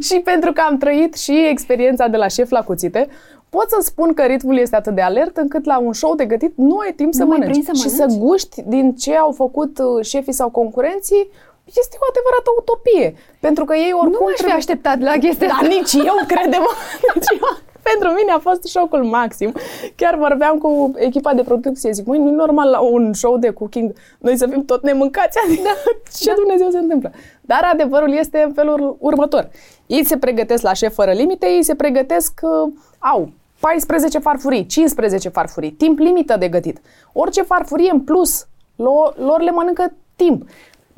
și 0.00 0.20
pentru 0.24 0.52
că 0.52 0.60
am 0.60 0.78
trăit 0.78 1.14
și 1.14 1.46
experiența 1.50 2.08
de 2.08 2.16
la 2.16 2.28
șef 2.28 2.50
la 2.50 2.62
cuțite, 2.62 3.08
pot 3.48 3.70
să 3.70 3.76
spun 3.80 4.14
că 4.14 4.22
ritmul 4.22 4.58
este 4.58 4.76
atât 4.76 4.94
de 4.94 5.00
alert 5.00 5.36
încât 5.36 5.64
la 5.64 5.78
un 5.78 5.92
show 5.92 6.14
de 6.14 6.24
gătit 6.24 6.52
nu 6.56 6.78
ai 6.78 6.92
timp 6.92 7.12
nu 7.12 7.18
să 7.18 7.24
mănânci. 7.24 7.64
Să 7.64 7.72
și 7.74 7.88
să 7.88 8.06
guști 8.18 8.62
din 8.62 8.94
ce 8.94 9.16
au 9.16 9.32
făcut 9.32 9.78
uh, 9.78 10.04
șefii 10.04 10.32
sau 10.32 10.50
concurenții 10.50 11.30
este 11.64 11.96
o 12.00 12.06
adevărată 12.10 12.50
utopie. 12.58 13.14
Pentru 13.40 13.64
că 13.64 13.74
ei 13.74 13.92
oricum... 13.92 14.26
Nu 14.26 14.32
aș 14.32 14.40
fi 14.40 14.52
așteptat 14.52 14.98
la 15.00 15.12
chestia 15.12 15.46
Dar 15.46 15.68
nici 15.68 15.92
eu, 15.92 16.16
crede-mă. 16.26 16.70
nici 17.14 17.30
eu 17.40 17.48
pentru 17.92 18.08
mine 18.08 18.32
a 18.32 18.38
fost 18.38 18.62
șocul 18.66 19.04
maxim. 19.04 19.52
Chiar 19.94 20.14
vorbeam 20.16 20.58
cu 20.58 20.92
echipa 20.96 21.34
de 21.34 21.42
producție, 21.42 21.92
zic, 21.92 22.06
măi, 22.06 22.18
nu 22.18 22.28
e 22.28 22.32
normal 22.32 22.70
la 22.70 22.80
un 22.80 23.12
show 23.12 23.38
de 23.38 23.50
cooking 23.50 23.92
noi 24.18 24.36
să 24.36 24.46
fim 24.46 24.64
tot 24.64 24.82
nemâncați, 24.82 25.38
adică 25.44 25.62
da. 25.62 25.92
ce 26.18 26.28
da. 26.28 26.34
Dumnezeu 26.34 26.70
se 26.70 26.78
întâmplă? 26.78 27.10
Dar 27.40 27.70
adevărul 27.72 28.12
este 28.12 28.42
în 28.46 28.52
felul 28.52 28.96
următor. 29.00 29.48
Ei 29.86 30.04
se 30.04 30.18
pregătesc 30.18 30.62
la 30.62 30.72
șef 30.72 30.94
fără 30.94 31.12
limite, 31.12 31.46
ei 31.46 31.62
se 31.62 31.74
pregătesc, 31.74 32.40
uh, 32.42 32.72
au 32.98 33.30
14 33.60 34.18
farfurii, 34.18 34.66
15 34.66 35.28
farfurii, 35.28 35.70
timp 35.70 35.98
limită 35.98 36.36
de 36.36 36.48
gătit. 36.48 36.80
Orice 37.12 37.42
farfurie 37.42 37.90
în 37.90 38.00
plus, 38.00 38.46
lor, 38.76 39.14
lor 39.18 39.40
le 39.40 39.50
mănâncă 39.50 39.92
timp 40.16 40.48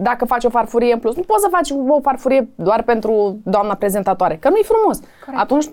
dacă 0.00 0.24
faci 0.24 0.44
o 0.44 0.48
farfurie 0.50 0.92
în 0.92 0.98
plus. 0.98 1.14
Nu 1.16 1.22
poți 1.22 1.42
să 1.42 1.48
faci 1.50 1.70
o 1.88 2.00
farfurie 2.00 2.48
doar 2.54 2.82
pentru 2.82 3.38
doamna 3.44 3.74
prezentatoare, 3.74 4.36
că 4.36 4.48
nu-i 4.48 4.64
frumos. 4.64 4.98
Corect. 5.24 5.42
Atunci 5.42 5.66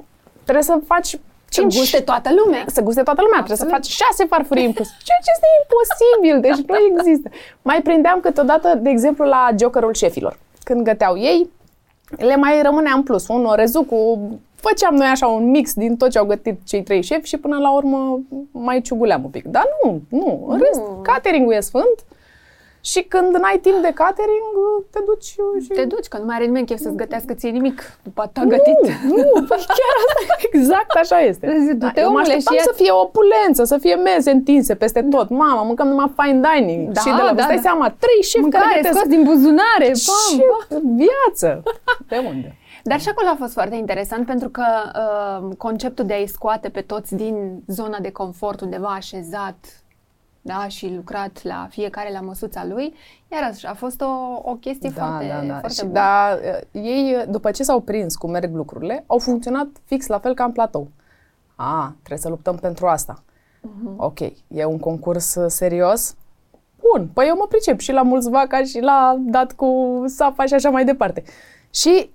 trebuie 0.44 0.64
să 0.64 0.80
faci 0.86 1.08
Să 1.08 1.20
cinci... 1.50 1.78
guste 1.78 2.00
toată 2.00 2.30
lumea. 2.44 2.64
Să 2.68 2.82
guste 2.82 3.02
toată 3.02 3.22
lumea, 3.22 3.38
trebuie 3.38 3.58
să 3.58 3.74
faci 3.76 3.86
șase 3.86 4.26
farfurii 4.26 4.66
în 4.66 4.72
plus. 4.72 4.88
Ceea 5.08 5.20
ce 5.24 5.32
este 5.36 5.48
imposibil, 5.62 6.36
deci 6.48 6.68
nu 6.68 6.98
există. 6.98 7.30
Mai 7.62 7.82
prindeam 7.82 8.20
câteodată, 8.20 8.76
de 8.82 8.90
exemplu, 8.90 9.26
la 9.26 9.50
jokerul 9.60 9.94
șefilor. 9.94 10.38
Când 10.64 10.82
găteau 10.82 11.18
ei, 11.18 11.50
le 12.10 12.36
mai 12.36 12.62
rămânea 12.62 12.94
în 12.96 13.04
plus. 13.04 13.28
Un 13.28 13.46
orezul 13.46 13.84
cu... 13.84 14.20
Făceam 14.56 14.96
noi 14.96 15.08
așa 15.08 15.28
un 15.28 15.50
mix 15.50 15.74
din 15.74 15.98
tot 15.98 16.10
ce 16.10 16.18
au 16.18 16.26
gătit 16.26 16.60
cei 16.66 16.84
trei 16.84 17.02
șefi 17.02 17.28
și 17.28 17.38
până 17.38 17.58
la 17.58 17.74
urmă 17.74 18.20
mai 18.52 18.82
ciuguleam 18.82 19.24
un 19.24 19.30
pic. 19.30 19.46
Dar 19.46 19.66
nu, 19.84 20.02
nu. 20.10 20.46
În 20.48 20.58
Nu. 20.58 20.64
rest, 20.64 20.82
catering-ul 21.02 21.54
e 21.54 21.60
sfânt 21.60 22.06
și 22.92 23.02
când 23.14 23.36
n-ai 23.36 23.60
timp 23.62 23.78
de 23.82 23.92
catering, 24.02 24.48
te 24.94 25.00
duci 25.06 25.24
și... 25.64 25.68
Te 25.78 25.86
duci, 25.86 26.08
că 26.08 26.18
nu 26.18 26.26
mai 26.26 26.36
are 26.36 26.46
nimeni 26.46 26.66
chef 26.66 26.80
să-ți 26.80 26.96
gătească 26.96 27.34
ție 27.34 27.50
nimic 27.50 27.98
după 28.04 28.22
atâta 28.22 28.46
gătit. 28.46 28.82
Nu, 29.04 29.16
nu, 29.16 29.42
păi 29.50 29.64
chiar 29.80 29.94
asta, 30.04 30.20
exact 30.52 30.92
așa 31.02 31.20
este. 31.20 31.58
Zic, 31.68 31.72
du-te, 31.74 31.92
Da, 31.96 32.02
eu 32.02 32.12
mă 32.12 32.18
omule, 32.18 32.22
așteptam 32.34 32.56
și 32.56 32.64
să 32.64 32.74
fie 32.76 32.92
opulență, 32.92 33.64
să 33.64 33.78
fie 33.78 33.96
mese 33.96 34.32
întinse 34.32 34.76
peste 34.76 35.02
tot. 35.02 35.30
Mama, 35.30 35.62
mâncăm 35.62 35.88
numai 35.88 36.14
fine 36.18 36.42
dining. 36.50 36.92
Da, 36.92 37.00
și 37.00 37.06
de 37.06 37.22
la, 37.22 37.28
da, 37.28 37.34
da, 37.34 37.44
stai 37.44 37.56
da. 37.56 37.62
seama, 37.62 37.96
trei 38.00 38.22
șefi 38.22 38.50
care 38.50 38.64
Mâncare 38.64 38.82
gătesc. 38.82 38.96
scos 38.98 39.10
din 39.16 39.24
buzunare, 39.24 39.92
Ce 39.92 40.12
pam, 40.12 40.46
pam. 40.70 40.96
viață! 40.96 41.64
De 42.08 42.18
unde? 42.28 42.58
Dar 42.84 43.00
și 43.00 43.10
acolo 43.10 43.28
a 43.32 43.36
fost 43.40 43.54
foarte 43.54 43.76
interesant 43.76 44.26
pentru 44.26 44.50
că 44.50 44.66
uh, 44.96 45.56
conceptul 45.58 46.06
de 46.06 46.14
a-i 46.14 46.28
scoate 46.28 46.70
pe 46.70 46.82
toți 46.82 47.16
din 47.16 47.64
zona 47.68 47.98
de 48.02 48.12
confort 48.12 48.62
undeva 48.62 48.88
așezat 48.88 49.56
da, 50.48 50.68
și 50.68 50.94
lucrat 50.96 51.44
la 51.44 51.68
fiecare 51.70 52.12
la 52.12 52.20
măsuța 52.20 52.66
lui, 52.66 52.94
iarăși 53.32 53.66
a 53.66 53.74
fost 53.74 54.02
o, 54.02 54.40
o 54.42 54.54
chestie 54.54 54.90
foarte, 54.90 55.48
foarte 55.48 55.74
și 55.74 55.82
bună. 55.82 55.94
da, 55.94 56.40
ei, 56.72 57.26
după 57.30 57.52
ce 57.52 57.64
s-au 57.64 57.80
prins 57.80 58.16
cum 58.16 58.30
merg 58.32 58.56
lucrurile, 58.56 59.04
au 59.08 59.18
funcționat 59.18 59.68
fix 59.86 60.08
la 60.08 60.20
fel 60.20 60.34
ca 60.34 60.44
în 60.44 60.52
platou. 60.52 60.88
A, 61.56 61.96
trebuie 61.96 62.20
să 62.20 62.30
luptăm 62.30 62.56
pentru 62.56 62.88
asta. 62.88 63.24
Mhm. 63.62 63.94
Ok, 63.98 64.20
e 64.48 64.66
un 64.66 64.80
concurs 64.80 65.36
uh, 65.36 65.46
serios? 65.48 66.16
Bun, 66.80 67.10
păi 67.14 67.28
eu 67.28 67.36
mă 67.36 67.46
pricep 67.50 67.80
și 67.80 67.92
la 67.92 68.02
mulți 68.02 68.30
vaca 68.30 68.64
și 68.64 68.80
la 68.80 69.16
dat 69.20 69.52
cu 69.52 70.04
sapa 70.08 70.46
și 70.46 70.54
așa 70.54 70.70
mai 70.70 70.86
departe. 70.86 71.24
Și 71.70 72.10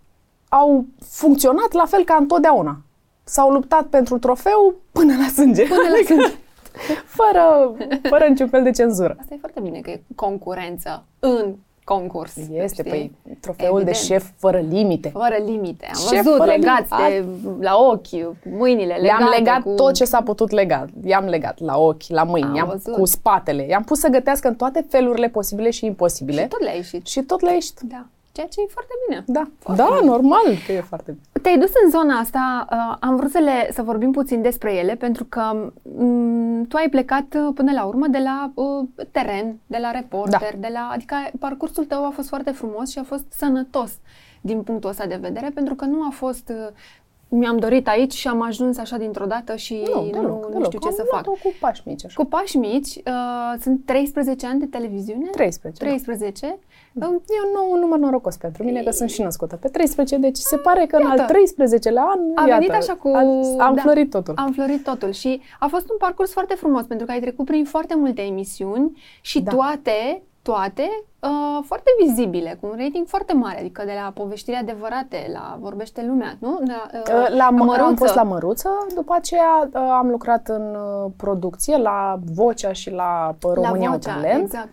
au 0.49 0.85
funcționat 1.01 1.73
la 1.73 1.85
fel 1.85 2.05
ca 2.05 2.15
întotdeauna. 2.15 2.83
S-au 3.25 3.51
luptat 3.51 3.87
pentru 3.87 4.19
trofeu 4.19 4.75
până 4.93 5.17
la 5.17 5.27
sânge. 5.27 5.63
Până 5.63 5.89
la 5.89 6.05
sânge. 6.07 6.39
fără, 7.19 7.73
fără 8.09 8.25
niciun 8.29 8.49
fel 8.49 8.63
de 8.63 8.71
cenzură. 8.71 9.17
Asta 9.21 9.35
e 9.35 9.39
foarte 9.41 9.61
bine 9.61 9.81
că 9.81 9.91
e 9.91 10.01
concurență 10.15 11.05
în 11.19 11.55
concurs. 11.85 12.37
Este, 12.37 12.83
știi? 12.83 12.91
păi, 12.91 13.13
trofeul 13.41 13.81
Evident. 13.81 13.97
de 13.97 14.03
șef 14.05 14.27
fără 14.37 14.59
limite. 14.59 15.09
Fără 15.09 15.37
limite. 15.45 15.87
Am 15.95 16.01
Șef 16.01 16.25
văzut 16.25 16.39
fără 16.39 16.51
legați 16.51 16.93
limite. 16.97 17.29
de, 17.59 17.65
la 17.65 17.77
ochi, 17.77 18.37
mâinile 18.59 18.95
legate. 18.95 19.03
Le-am 19.23 19.33
legat 19.39 19.63
cu... 19.63 19.71
tot 19.71 19.95
ce 19.95 20.05
s-a 20.05 20.23
putut 20.23 20.51
lega. 20.51 20.85
I-am 21.05 21.25
legat 21.25 21.59
la 21.61 21.79
ochi, 21.79 22.03
la 22.09 22.23
mâini, 22.23 22.47
Am 22.49 22.55
i-am 22.55 22.69
văzut. 22.69 22.95
cu 22.95 23.05
spatele. 23.05 23.67
I-am 23.67 23.83
pus 23.83 23.99
să 23.99 24.09
gătească 24.09 24.49
în 24.49 24.55
toate 24.55 24.87
felurile 24.89 25.29
posibile 25.29 25.71
și 25.71 25.85
imposibile. 25.87 26.41
Și 26.43 26.49
tot 26.49 26.63
le-a 26.63 26.73
ieșit. 26.75 27.07
și 27.07 27.21
tot 27.21 27.41
le 27.41 27.53
ieșit. 27.53 27.81
Da. 27.81 28.07
Ceea 28.41 28.53
ce 28.53 28.61
e 28.61 28.73
foarte 28.73 28.93
bine. 29.07 29.25
Da, 29.27 29.51
Foarte 29.59 29.83
da, 29.83 29.89
bine. 29.99 30.11
normal 30.11 30.43
că 30.67 30.73
e 30.73 30.81
foarte 30.81 31.11
bine. 31.11 31.25
Te-ai 31.43 31.59
dus 31.59 31.71
în 31.85 31.91
zona 31.91 32.15
asta, 32.19 32.67
uh, 32.71 32.97
am 33.01 33.17
vrut 33.17 33.31
să, 33.31 33.39
le, 33.39 33.69
să 33.73 33.83
vorbim 33.83 34.11
puțin 34.13 34.43
despre 34.43 34.75
ele, 34.75 34.95
pentru 34.95 35.25
că 35.25 35.71
um, 35.83 36.65
tu 36.67 36.77
ai 36.77 36.89
plecat 36.89 37.35
uh, 37.35 37.53
până 37.55 37.73
la 37.73 37.85
urmă 37.85 38.07
de 38.07 38.19
la 38.19 38.51
uh, 38.55 38.87
teren, 39.11 39.59
de 39.67 39.79
la 39.81 39.91
reporter, 39.91 40.57
de 40.59 40.69
la, 40.73 40.91
adică 40.93 41.15
parcursul 41.39 41.85
tău 41.85 42.07
a 42.07 42.11
fost 42.11 42.29
foarte 42.29 42.51
frumos 42.51 42.91
și 42.91 42.99
a 42.99 43.03
fost 43.03 43.25
sănătos 43.33 43.93
din 44.41 44.63
punctul 44.63 44.91
ăsta 44.91 45.07
de 45.07 45.19
vedere, 45.21 45.51
pentru 45.55 45.75
că 45.75 45.85
nu 45.85 46.03
a 46.03 46.11
fost 46.11 46.49
uh, 46.49 46.69
mi-am 47.33 47.57
dorit 47.59 47.89
aici 47.89 48.13
și 48.13 48.29
am 48.29 48.43
ajuns 48.43 48.79
așa 48.79 48.97
dintr-o 48.97 49.25
dată 49.25 49.57
și 49.57 49.83
Nu, 49.95 50.01
nu, 50.05 50.11
deloc, 50.11 50.43
nu 50.45 50.49
deloc. 50.51 50.65
știu 50.67 50.79
ce 50.79 50.87
Am 50.89 50.95
să 50.95 51.03
fac. 51.11 51.25
luat-o 51.27 51.31
cu 51.43 51.55
pași 51.61 51.83
mici 51.85 52.05
așa. 52.05 52.23
Cu 52.23 52.29
pași 52.29 52.57
mici, 52.57 52.95
uh, 52.97 53.03
sunt 53.61 53.81
13 53.85 54.47
ani 54.47 54.61
de 54.61 54.67
televiziune? 54.67 55.27
13. 55.31 55.85
13. 55.85 56.59
Da. 56.93 57.07
E 57.07 57.47
un 57.47 57.53
nou 57.55 57.79
număr 57.81 57.99
norocos 57.99 58.37
pentru 58.37 58.65
mine, 58.65 58.83
că 58.83 58.91
sunt 58.91 59.11
și 59.11 59.23
născută 59.23 59.57
pe 59.57 59.69
13, 59.69 60.17
deci 60.17 60.37
se 60.37 60.57
pare 60.57 60.87
că 60.87 60.97
în 60.97 61.03
Iată. 61.09 61.21
al 61.23 61.29
13-lea 61.29 62.03
an, 62.03 62.19
A 62.35 62.47
iată, 62.49 62.59
venit 62.67 62.71
așa 62.75 62.95
cu... 62.95 63.09
Am, 63.09 63.27
am 63.59 63.75
da, 63.75 63.81
florit 63.83 64.11
totul. 64.11 64.35
Am 64.37 64.53
florit 64.53 64.83
totul 64.85 65.11
și 65.13 65.41
a 65.59 65.67
fost 65.67 65.91
un 65.91 65.97
parcurs 65.99 66.33
foarte 66.33 66.55
frumos 66.55 66.83
pentru 66.85 67.07
că 67.07 67.13
ai 67.13 67.21
trecut 67.21 67.45
prin 67.45 67.65
foarte 67.65 67.95
multe 67.97 68.23
emisiuni 68.23 68.99
și 69.21 69.41
Da. 69.43 69.51
toate, 69.51 70.23
toate 70.43 70.83
uh, 71.21 71.65
foarte 71.65 71.91
vizibile, 72.05 72.59
cu 72.61 72.67
un 72.67 72.77
rating 72.79 73.07
foarte 73.07 73.33
mare, 73.33 73.59
adică 73.59 73.83
de 73.85 73.93
la 74.05 74.11
poveștiri 74.15 74.57
adevărate, 74.57 75.31
la 75.33 75.57
vorbește 75.61 76.05
lumea, 76.07 76.37
nu? 76.39 76.59
La, 76.67 76.87
Uh, 76.95 77.37
La, 77.37 77.51
mă- 77.51 77.61
am 77.61 77.67
Măruță. 77.67 77.95
fost 78.05 78.15
la 78.15 78.23
Măruță, 78.23 78.69
după 78.95 79.15
aceea 79.17 79.69
uh, 79.73 79.81
am 79.99 80.09
lucrat 80.11 80.49
în 80.49 80.75
uh, 80.75 81.11
producție, 81.17 81.77
la 81.77 82.19
Vocea 82.35 82.73
și 82.73 82.91
la 82.91 83.35
uh, 83.45 83.53
România 83.55 83.89
la 83.89 83.93
au 83.95 83.99
vocea, 83.99 84.13
Talent. 84.15 84.43
Exact. 84.43 84.69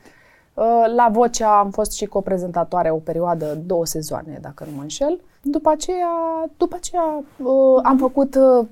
Uh, 0.54 0.86
La 0.96 1.08
Vocea 1.12 1.60
am 1.60 1.70
fost 1.70 1.92
și 1.92 2.06
coprezentatoare 2.06 2.90
o 2.92 2.96
perioadă, 2.96 3.58
două 3.66 3.86
sezoane, 3.86 4.38
dacă 4.42 4.66
nu 4.70 4.76
mă 4.76 4.82
înșel. 4.82 5.20
După 5.42 5.70
aceea, 5.70 6.10
după 6.58 6.76
aceea 6.76 7.24
uh, 7.44 7.80
am 7.84 7.98
făcut 7.98 8.36
uh, 8.36 8.66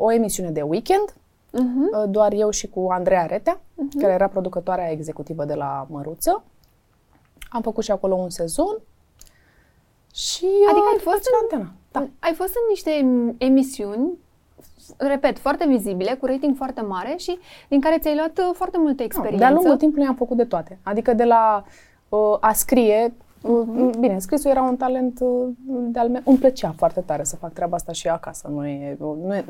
o 0.00 0.12
emisiune 0.12 0.50
de 0.50 0.62
weekend, 0.62 1.14
Uh-huh. 1.52 2.02
uh, 2.02 2.04
doar 2.08 2.32
eu 2.32 2.50
și 2.50 2.68
cu 2.68 2.86
Andreea 2.90 3.26
Retea, 3.26 3.60
care 4.00 4.12
era 4.12 4.28
producătoarea 4.28 4.90
executivă 4.90 5.44
de 5.44 5.54
la 5.54 5.86
Măruță. 5.90 6.44
Am 7.50 7.62
făcut 7.62 7.84
și 7.84 7.90
acolo 7.90 8.14
un 8.14 8.30
sezon. 8.30 8.78
Și 10.14 10.44
Adică 10.70 10.86
ai 10.88 10.94
uh, 10.94 10.98
după 10.98 11.10
fost 11.10 11.16
aceea 11.16 11.38
în- 11.40 11.48
antena. 11.58 11.72
Da. 11.92 12.26
Ai 12.26 12.34
fost 12.34 12.48
în 12.54 12.62
niște 12.68 12.90
em- 12.90 13.34
emisiuni, 13.38 14.18
repet, 14.96 15.38
foarte 15.38 15.66
vizibile, 15.68 16.14
cu 16.14 16.26
rating 16.26 16.56
foarte 16.56 16.80
mare 16.80 17.14
și 17.18 17.38
din 17.68 17.80
care 17.80 17.98
ți-ai 17.98 18.14
luat 18.16 18.38
uh, 18.38 18.50
foarte 18.54 18.78
multă 18.78 19.02
experiență. 19.02 19.38
De-a 19.38 19.50
lungul 19.52 19.76
timpului 19.76 20.06
am 20.06 20.14
făcut 20.14 20.36
de 20.36 20.44
toate. 20.44 20.78
Adică 20.82 21.12
de 21.14 21.24
la 21.24 21.64
uh, 22.08 22.36
a 22.40 22.52
scrie, 22.52 23.14
uh, 23.42 23.90
bine, 23.98 24.18
scrisul 24.18 24.50
era 24.50 24.62
un 24.62 24.76
talent 24.76 25.20
uh, 25.20 25.48
de-al 25.66 26.08
meu. 26.08 26.20
Îmi 26.24 26.38
plăcea 26.38 26.74
foarte 26.76 27.00
tare 27.00 27.24
să 27.24 27.36
fac 27.36 27.52
treaba 27.52 27.76
asta 27.76 27.92
și 27.92 28.08
acasă. 28.08 28.48
Nu 28.52 28.66
e, 28.66 28.96
nu 28.98 29.34
e, 29.34 29.44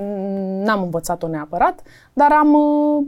n-am 0.65 0.83
învățat-o 0.83 1.29
neapărat, 1.29 1.83
dar 2.13 2.33
am 2.33 2.53
uh, 2.55 3.05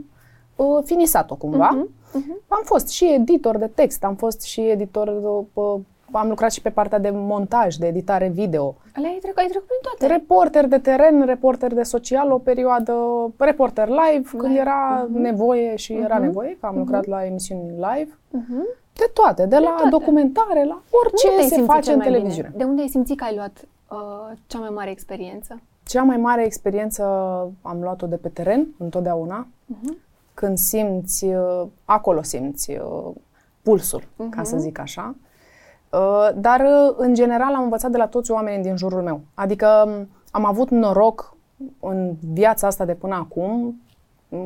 uh, 0.55 0.83
finisat-o 0.85 1.35
cumva. 1.35 1.69
Mhm, 2.13 2.39
Am 2.47 2.61
fost 2.63 2.89
și 2.89 3.13
editor 3.13 3.57
de 3.57 3.67
text, 3.75 4.03
am 4.03 4.15
fost 4.15 4.41
și 4.41 4.61
editor, 4.61 5.07
uh, 5.53 5.79
am 6.11 6.27
lucrat 6.29 6.51
și 6.51 6.61
pe 6.61 6.69
partea 6.69 6.99
de 6.99 7.09
montaj, 7.13 7.75
de 7.75 7.87
editare 7.87 8.27
video. 8.27 8.75
Le-ai 8.93 9.17
trecut, 9.21 9.37
ai 9.37 9.47
trecut 9.47 9.67
prin 9.67 9.79
toate. 9.81 10.13
Reporter 10.13 10.67
de 10.67 10.77
teren, 10.77 11.25
reporter 11.25 11.73
de 11.73 11.83
social, 11.83 12.31
o 12.31 12.37
perioadă, 12.37 12.93
reporter 13.37 13.87
live, 13.87 14.29
când 14.37 14.43
Live, 14.51 14.59
era 14.59 15.07
mhm. 15.09 15.21
nevoie 15.21 15.75
și 15.75 15.93
era 15.93 16.15
Mhm. 16.15 16.23
nevoie, 16.23 16.57
că 16.59 16.65
am 16.65 16.77
lucrat 16.77 17.05
la 17.05 17.25
emisiuni 17.25 17.69
live. 17.69 18.17
Mhm. 18.29 18.67
De 18.93 19.09
toate, 19.13 19.45
de 19.45 19.57
la 19.57 19.69
toate. 19.69 19.89
documentare, 19.89 20.63
la 20.65 20.73
Unde 20.73 20.85
orice 21.03 21.27
te-ai 21.27 21.41
se 21.41 21.47
simțit 21.47 21.65
face 21.65 21.81
cel 21.81 21.93
în 21.93 21.97
mai 21.99 22.07
televiziune. 22.07 22.47
Bine? 22.51 22.63
De 22.63 22.69
unde 22.69 22.81
ai 22.81 22.87
simțit 22.87 23.17
că 23.17 23.23
ai 23.23 23.35
luat 23.35 23.65
uh, 23.91 24.37
cea 24.47 24.59
mai 24.59 24.69
mare 24.69 24.89
experiență? 24.89 25.61
Cea 25.87 26.03
mai 26.03 26.17
mare 26.17 26.45
experiență 26.45 27.03
am 27.61 27.81
luat-o 27.81 28.07
de 28.07 28.15
pe 28.15 28.29
teren, 28.29 28.67
întotdeauna, 28.77 29.47
Mhm. 29.65 29.97
când 30.33 30.57
simți, 30.57 31.25
uh, 31.25 31.63
acolo 31.85 32.21
simți 32.21 32.71
uh, 32.71 33.11
pulsul, 33.61 34.03
ca 34.29 34.43
să 34.43 34.55
Mhm. 34.55 34.63
zic 34.63 34.79
așa. 34.79 35.15
Uh, 35.89 36.29
Dar, 36.35 36.59
uh, 36.59 36.93
în 36.97 37.13
general, 37.13 37.53
am 37.55 37.63
învățat 37.63 37.91
de 37.91 37.97
la 37.97 38.07
toți 38.07 38.31
oamenii 38.31 38.63
din 38.63 38.77
jurul 38.77 39.01
meu. 39.01 39.21
Adică 39.33 39.83
m, 39.87 40.09
am 40.31 40.45
avut 40.45 40.69
noroc 40.69 41.35
în 41.79 42.13
viața 42.33 42.67
asta 42.67 42.85
de 42.85 42.93
până 42.93 43.15
acum. 43.15 43.81
M, 44.29 44.37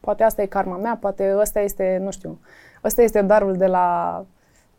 Poate 0.00 0.22
asta 0.22 0.42
e 0.42 0.46
karma 0.46 0.76
mea, 0.76 0.96
poate 1.00 1.36
ăsta 1.40 1.60
este, 1.60 2.00
nu 2.04 2.10
știu, 2.10 2.38
ăsta 2.84 3.02
este 3.02 3.22
darul 3.22 3.56
de 3.56 3.66
la... 3.66 4.24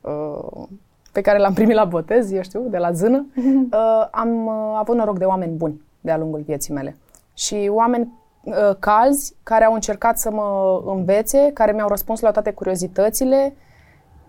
uh, 0.02 0.64
pe 1.12 1.22
care 1.22 1.38
l-am 1.38 1.54
primit 1.54 1.76
la 1.76 1.86
botez, 1.86 2.32
eu 2.32 2.42
știu, 2.42 2.68
de 2.70 2.78
la 2.78 2.92
zână. 2.92 3.26
Uh, 3.72 4.08
am 4.12 4.46
uh, 4.46 4.78
avut 4.78 4.96
noroc 4.96 5.18
de 5.18 5.26
oameni 5.26 5.56
buni 5.56 5.82
de-a 6.02 6.18
lungul 6.18 6.40
vieții 6.46 6.74
mele. 6.74 6.98
Și 7.34 7.70
oameni 7.74 8.14
uh, 8.44 8.76
calzi 8.80 9.34
care 9.44 9.66
au 9.66 9.74
încercat 9.74 10.18
să 10.18 10.32
mă 10.32 10.82
învețe, 10.86 11.52
care 11.54 11.72
mi-au 11.72 11.88
răspuns 11.88 12.20
la 12.20 12.32
toate 12.32 12.52
curiozitățile 12.52 13.56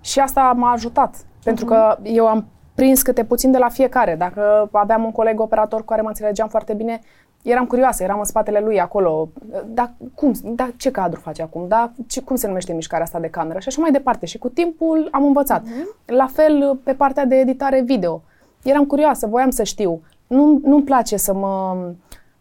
și 0.01 0.21
asta 0.21 0.53
m-a 0.57 0.73
ajutat. 0.73 1.17
Pentru 1.45 1.65
că 1.65 1.99
eu 2.03 2.27
am 2.27 2.47
prins 2.75 3.03
câte 3.03 3.25
puțin 3.25 3.51
de 3.51 3.59
la 3.59 3.69
fiecare. 3.69 4.15
Dacă 4.15 4.69
aveam 4.73 5.05
un 5.05 5.13
coleg 5.13 5.41
operator 5.41 5.81
cu 5.81 5.87
care 5.87 6.03
mă 6.03 6.09
înțelegeam 6.09 6.49
foarte 6.49 6.75
bine, 6.75 7.01
eram 7.43 7.67
curioasă, 7.67 8.03
eram 8.03 8.19
în 8.19 8.25
spatele 8.25 8.61
lui 8.61 8.81
acolo. 8.81 9.29
Da, 9.67 9.91
cum, 10.15 10.33
da, 10.43 10.71
ce 10.77 10.91
cadru 10.91 11.21
face 11.21 11.43
acum? 11.43 11.69
Da, 11.69 11.93
ce, 12.07 12.23
cum 12.23 12.37
se 12.37 12.47
numește 12.47 12.73
mișcarea 12.73 13.05
asta 13.05 13.21
de 13.21 13.29
cameră? 13.29 13.59
Și 13.59 13.69
așa 13.69 13.81
mai 13.81 13.91
departe. 13.91 14.27
Și 14.27 14.39
cu 14.39 14.49
timpul 14.49 15.09
am 15.11 15.25
învățat. 15.25 15.65
La 16.07 16.27
fel 16.27 16.81
pe 16.85 16.93
partea 16.93 17.25
de 17.25 17.35
editare 17.35 17.81
video. 17.81 18.23
Eram 18.63 18.85
curioasă, 18.85 19.27
voiam 19.27 19.51
să 19.51 19.63
știu. 19.63 20.01
Nu, 20.27 20.61
nu-mi 20.65 20.85
place 20.85 21.17
să 21.17 21.35
mă... 21.35 21.77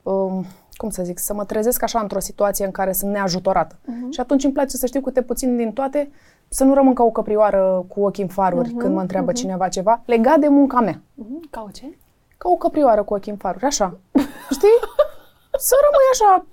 Um, 0.04 0.46
cum 0.74 0.90
să 0.90 1.04
zic, 1.04 1.20
să 1.20 1.34
mă 1.34 1.46
trezesc 1.46 1.84
așa 1.84 2.00
într-o 2.00 2.20
situație 2.20 2.66
în 2.66 2.72
care 2.72 2.92
sunt 2.92 3.12
neajutorată. 3.12 3.76
Și 4.10 4.20
atunci 4.20 4.44
îmi 4.44 4.54
place 4.54 4.78
să 4.78 4.86
știu 4.86 5.02
câte 5.02 5.22
puțin 5.22 5.58
din 5.58 5.72
toate, 5.72 6.10
să 6.54 6.64
nu 6.64 6.74
rămân 6.74 6.94
ca 6.94 7.04
o 7.04 7.10
căprioară 7.10 7.86
cu 7.88 8.02
ochii 8.02 8.24
în 8.24 8.30
faruri 8.30 8.70
când 8.70 8.94
mă 8.94 9.02
întreabă 9.02 9.32
cineva 9.32 9.68
ceva, 9.68 10.02
legat 10.06 10.40
de 10.40 10.48
munca 10.48 10.80
mea. 10.80 11.02
Mhm. 11.14 11.50
Ca 11.50 11.64
o 11.68 11.72
ce? 11.72 11.98
ca 12.38 12.50
o 12.50 12.56
căprioară 12.56 13.04
cu 13.04 13.14
ochii 13.14 13.32
în 13.32 13.38
faruri, 13.38 13.66
așa. 13.66 13.98
Știi? 14.52 14.78
Să 15.68 15.76
rămâi 15.86 16.08
așa 16.12 16.46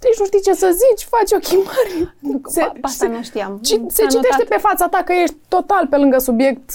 deci 0.00 0.18
nu 0.18 0.24
știi 0.24 0.40
ce 0.40 0.52
să 0.52 0.76
zici, 0.82 1.04
faci 1.04 1.32
ochii 1.32 1.56
mari. 1.56 2.14
Se, 2.44 2.72
Asta 2.80 3.06
nu 3.06 3.22
știam. 3.22 3.58
Ci, 3.58 3.80
se 3.86 4.06
citește 4.06 4.44
pe 4.48 4.56
fața 4.56 4.88
ta 4.88 5.02
că 5.04 5.12
ești 5.12 5.36
total 5.48 5.86
pe 5.86 5.96
lângă 5.96 6.18
subiect 6.18 6.70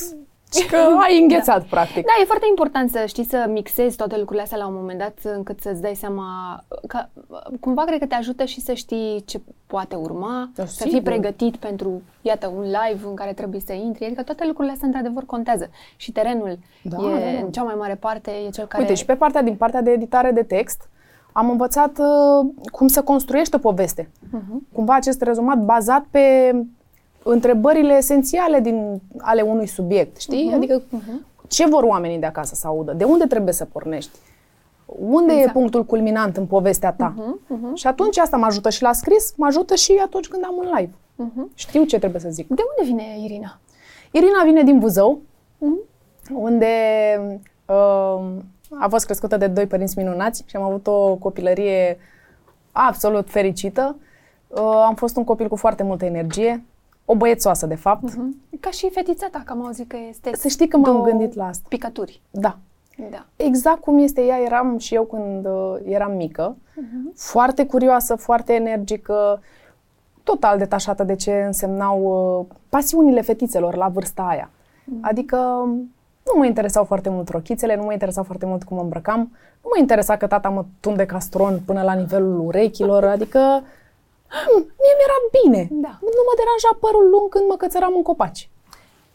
și 0.59 0.67
că 0.67 0.77
ai 0.77 1.19
înghețat, 1.21 1.59
da. 1.59 1.65
practic. 1.69 2.05
Da, 2.05 2.11
e 2.21 2.25
foarte 2.25 2.45
important 2.49 2.89
să 2.91 3.03
știi 3.05 3.25
să 3.25 3.45
mixezi 3.49 3.97
toate 3.97 4.17
lucrurile 4.17 4.43
astea 4.43 4.57
la 4.57 4.67
un 4.67 4.73
moment 4.73 4.99
dat, 4.99 5.17
încât 5.23 5.61
să-ți 5.61 5.81
dai 5.81 5.95
seama 5.95 6.25
că 6.87 7.05
cumva 7.59 7.83
cred 7.83 7.99
că 7.99 8.05
te 8.05 8.15
ajută 8.15 8.45
și 8.45 8.61
să 8.61 8.73
știi 8.73 9.23
ce 9.25 9.41
poate 9.67 9.95
urma, 9.95 10.49
da, 10.55 10.65
să 10.65 10.87
fii 10.87 11.01
pregătit 11.01 11.55
pentru, 11.55 12.01
iată, 12.21 12.51
un 12.55 12.61
live 12.61 13.07
în 13.07 13.15
care 13.15 13.33
trebuie 13.33 13.61
să 13.65 13.73
intri, 13.73 14.05
adică 14.05 14.23
toate 14.23 14.45
lucrurile 14.45 14.73
astea 14.73 14.87
într-adevăr 14.87 15.25
contează. 15.25 15.69
Și 15.95 16.11
terenul 16.11 16.57
da, 16.83 16.97
e, 16.97 17.33
da. 17.33 17.45
în 17.45 17.51
cea 17.51 17.63
mai 17.63 17.75
mare 17.77 17.95
parte, 17.95 18.31
e 18.31 18.49
cel 18.49 18.65
care... 18.65 18.83
Uite, 18.83 18.95
și 18.95 19.05
pe 19.05 19.15
partea 19.15 19.41
din 19.41 19.55
partea 19.55 19.81
de 19.81 19.91
editare 19.91 20.31
de 20.31 20.43
text, 20.43 20.89
am 21.31 21.49
învățat 21.49 21.97
uh, 21.97 22.51
cum 22.71 22.87
să 22.87 23.01
construiești 23.01 23.55
o 23.55 23.57
poveste. 23.57 24.03
Uh-huh. 24.03 24.73
Cumva 24.73 24.95
acest 24.95 25.21
rezumat 25.21 25.57
bazat 25.57 26.05
pe 26.11 26.55
întrebările 27.27 27.93
esențiale 27.93 28.59
din, 28.59 29.01
ale 29.17 29.41
unui 29.41 29.67
subiect, 29.67 30.19
știi? 30.19 30.49
Uh-huh. 30.49 30.55
Adică 30.55 30.81
uh-huh. 30.81 31.47
ce 31.47 31.67
vor 31.67 31.83
oamenii 31.83 32.17
de 32.17 32.25
acasă 32.25 32.55
să 32.55 32.67
audă? 32.67 32.93
De 32.93 33.03
unde 33.03 33.25
trebuie 33.25 33.53
să 33.53 33.65
pornești? 33.65 34.17
Unde 34.85 35.33
exact. 35.33 35.49
e 35.49 35.59
punctul 35.59 35.85
culminant 35.85 36.37
în 36.37 36.45
povestea 36.45 36.93
ta? 36.93 37.13
Uh-huh, 37.17 37.55
uh-huh. 37.55 37.73
Și 37.73 37.87
atunci 37.87 38.17
asta 38.17 38.37
mă 38.37 38.45
ajută 38.45 38.69
și 38.69 38.81
la 38.81 38.93
scris, 38.93 39.33
mă 39.37 39.45
ajută 39.45 39.75
și 39.75 40.01
atunci 40.05 40.27
când 40.27 40.43
am 40.45 40.55
un 40.57 40.69
live. 40.75 40.91
Uh-huh. 40.91 41.53
Știu 41.53 41.83
ce 41.83 41.99
trebuie 41.99 42.21
să 42.21 42.29
zic. 42.29 42.47
De 42.47 42.61
unde 42.77 42.91
vine 42.91 43.23
Irina? 43.23 43.59
Irina 44.11 44.43
vine 44.43 44.63
din 44.63 44.79
Buzău, 44.79 45.19
uh-huh. 45.57 46.33
unde 46.33 46.67
uh, 47.65 48.25
a 48.79 48.87
fost 48.89 49.05
crescută 49.05 49.37
de 49.37 49.47
doi 49.47 49.67
părinți 49.67 49.97
minunați 49.97 50.43
și 50.45 50.55
am 50.55 50.63
avut 50.63 50.87
o 50.87 51.15
copilărie 51.15 51.97
absolut 52.71 53.29
fericită. 53.29 53.95
Uh, 54.47 54.83
am 54.85 54.95
fost 54.95 55.17
un 55.17 55.23
copil 55.23 55.47
cu 55.47 55.55
foarte 55.55 55.83
multă 55.83 56.05
energie, 56.05 56.63
o 57.05 57.15
băiețoasă, 57.15 57.65
de 57.65 57.75
fapt. 57.75 58.09
Uh-huh. 58.09 58.59
Ca 58.59 58.69
și 58.69 58.89
fetița 58.89 59.27
ta, 59.31 59.41
că 59.45 59.51
am 59.51 59.65
auzit 59.65 59.89
că 59.89 59.97
este... 60.09 60.31
Să 60.33 60.47
știi 60.47 60.67
că 60.67 60.77
m-am 60.77 61.01
gândit 61.01 61.33
la 61.33 61.47
asta. 61.47 61.65
Picături. 61.69 62.21
Da. 62.31 62.57
da. 63.11 63.25
Exact 63.35 63.81
cum 63.81 63.97
este 63.97 64.21
ea, 64.21 64.41
eram 64.45 64.77
și 64.77 64.95
eu 64.95 65.03
când 65.03 65.45
uh, 65.45 65.75
eram 65.83 66.15
mică. 66.15 66.55
Uh-huh. 66.55 67.15
Foarte 67.15 67.65
curioasă, 67.65 68.15
foarte 68.15 68.53
energică, 68.53 69.41
total 70.23 70.57
detașată 70.57 71.03
de 71.03 71.15
ce 71.15 71.43
însemnau 71.45 72.01
uh, 72.39 72.55
pasiunile 72.69 73.21
fetițelor 73.21 73.75
la 73.75 73.87
vârsta 73.87 74.21
aia. 74.21 74.49
Uh-huh. 74.49 75.01
Adică 75.01 75.37
nu 76.25 76.33
mă 76.37 76.45
interesau 76.45 76.83
foarte 76.83 77.09
mult 77.09 77.29
rochițele, 77.29 77.75
nu 77.75 77.83
mă 77.83 77.91
interesau 77.91 78.23
foarte 78.23 78.45
mult 78.45 78.63
cum 78.63 78.77
mă 78.77 78.83
îmbrăcam, 78.83 79.19
nu 79.63 79.69
mă 79.73 79.79
interesa 79.79 80.17
că 80.17 80.27
tata 80.27 80.49
mă 80.49 80.65
tunde 80.79 81.05
castron 81.05 81.59
până 81.65 81.81
la 81.81 81.93
nivelul 81.93 82.39
urechilor, 82.39 83.03
adică 83.03 83.39
mm, 83.39 83.63
mie 84.81 84.93
mi-era 84.97 85.19
bine. 85.37 85.61
Da. 85.71 85.93
Nu 86.15 86.21
mă 86.27 86.33
deranja 86.39 86.71
părul 86.79 87.05
lung 87.13 87.29
când 87.29 87.45
mă 87.47 87.55
cățăram 87.55 87.93
în 87.95 88.01
copaci. 88.01 88.49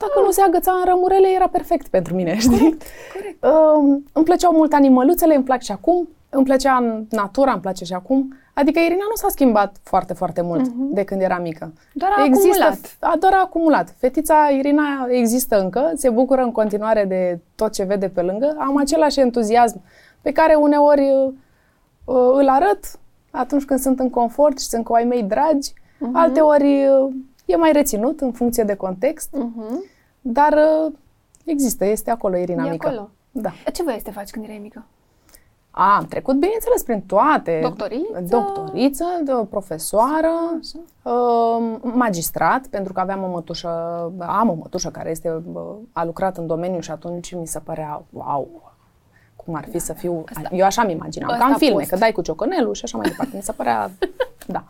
Dacă 0.02 0.18
ah. 0.18 0.24
nu 0.24 0.30
se 0.30 0.42
agăța 0.42 0.72
în 0.72 0.84
rămurele, 0.84 1.28
era 1.28 1.48
perfect 1.48 1.86
pentru 1.88 2.14
mine, 2.14 2.38
știi? 2.38 2.58
Corect, 2.58 2.82
corect. 3.14 3.44
Uh, 3.44 4.00
îmi 4.18 4.24
plăceau 4.24 4.52
mult 4.52 4.72
animăluțele, 4.72 5.34
îmi 5.34 5.44
plac 5.44 5.60
și 5.62 5.72
acum. 5.72 6.08
Îmi 6.32 6.44
plăcea 6.44 7.04
natura, 7.10 7.52
îmi 7.52 7.60
place 7.60 7.84
și 7.84 7.92
acum. 7.92 8.34
Adică 8.54 8.78
Irina 8.80 9.04
nu 9.08 9.14
s-a 9.14 9.28
schimbat 9.28 9.76
foarte, 9.82 10.12
foarte 10.12 10.40
mult 10.40 10.68
uh-huh. 10.68 10.92
de 10.92 11.04
când 11.04 11.20
era 11.20 11.38
mică. 11.38 11.72
Doar 11.92 12.12
a 12.16 12.24
există, 12.24 12.62
acumulat. 12.62 12.96
A, 13.00 13.16
doar 13.18 13.32
a 13.32 13.40
acumulat. 13.40 13.94
Fetița 13.98 14.48
Irina 14.58 15.06
există 15.08 15.60
încă, 15.60 15.92
se 15.94 16.10
bucură 16.10 16.42
în 16.42 16.52
continuare 16.52 17.04
de 17.04 17.38
tot 17.54 17.72
ce 17.72 17.84
vede 17.84 18.08
pe 18.08 18.22
lângă. 18.22 18.56
Am 18.58 18.76
același 18.76 19.20
entuziasm 19.20 19.82
pe 20.22 20.32
care 20.32 20.54
uneori 20.54 21.10
uh, 21.10 21.32
uh, 22.04 22.32
îl 22.34 22.48
arăt 22.48 22.84
atunci 23.30 23.64
când 23.64 23.80
sunt 23.80 24.00
în 24.00 24.10
confort 24.10 24.58
și 24.58 24.66
sunt 24.66 24.84
cu 24.84 24.92
ai 24.92 25.04
mei 25.04 25.22
dragi. 25.22 25.72
Uh-huh. 25.72 26.12
Alteori 26.12 26.86
uh, 26.86 27.14
e 27.44 27.56
mai 27.56 27.72
reținut 27.72 28.20
în 28.20 28.32
funcție 28.32 28.64
de 28.64 28.74
context. 28.74 29.36
Uh-huh. 29.36 29.74
Dar 30.20 30.52
uh, 30.52 30.92
există, 31.44 31.84
este 31.84 32.10
acolo 32.10 32.36
Irina 32.36 32.66
e 32.66 32.70
mică. 32.70 32.86
Acolo. 32.86 33.10
Da. 33.30 33.50
Ce 33.72 33.82
voiai 33.82 33.98
să 33.98 34.04
te 34.04 34.10
faci 34.10 34.30
când 34.30 34.44
erai 34.44 34.58
mică? 34.62 34.84
A, 35.70 35.96
am 35.96 36.06
trecut, 36.06 36.34
bineînțeles, 36.34 36.82
prin 36.82 37.02
toate. 37.02 37.58
Doctoriță? 37.62 38.24
Doctoriță, 38.28 39.04
de 39.24 39.32
profesoară, 39.50 40.60
uh, 41.02 41.76
magistrat, 41.82 42.66
pentru 42.66 42.92
că 42.92 43.00
aveam 43.00 43.22
o 43.22 43.28
mătușă, 43.28 43.68
am 44.18 44.48
o 44.48 44.54
mătușă 44.54 44.90
care 44.90 45.10
este, 45.10 45.42
a 45.92 46.04
lucrat 46.04 46.36
în 46.36 46.46
domeniu 46.46 46.80
și 46.80 46.90
atunci 46.90 47.34
mi 47.34 47.46
se 47.46 47.58
părea, 47.58 48.02
wow, 48.10 48.72
cum 49.44 49.54
ar 49.54 49.64
fi 49.64 49.70
da, 49.70 49.78
să 49.78 49.92
fiu... 49.92 50.24
Asta, 50.34 50.48
eu 50.52 50.64
așa 50.64 50.82
mi 50.82 50.92
imaginam, 50.92 51.36
ca 51.38 51.44
în 51.44 51.56
filme, 51.56 51.74
post. 51.74 51.90
că 51.90 51.96
dai 51.96 52.12
cu 52.12 52.22
ciocanelul 52.22 52.74
și 52.74 52.84
așa 52.84 52.96
mai 52.98 53.08
departe. 53.08 53.36
Mi 53.36 53.42
se 53.42 53.52
părea, 53.52 53.90
da. 54.46 54.64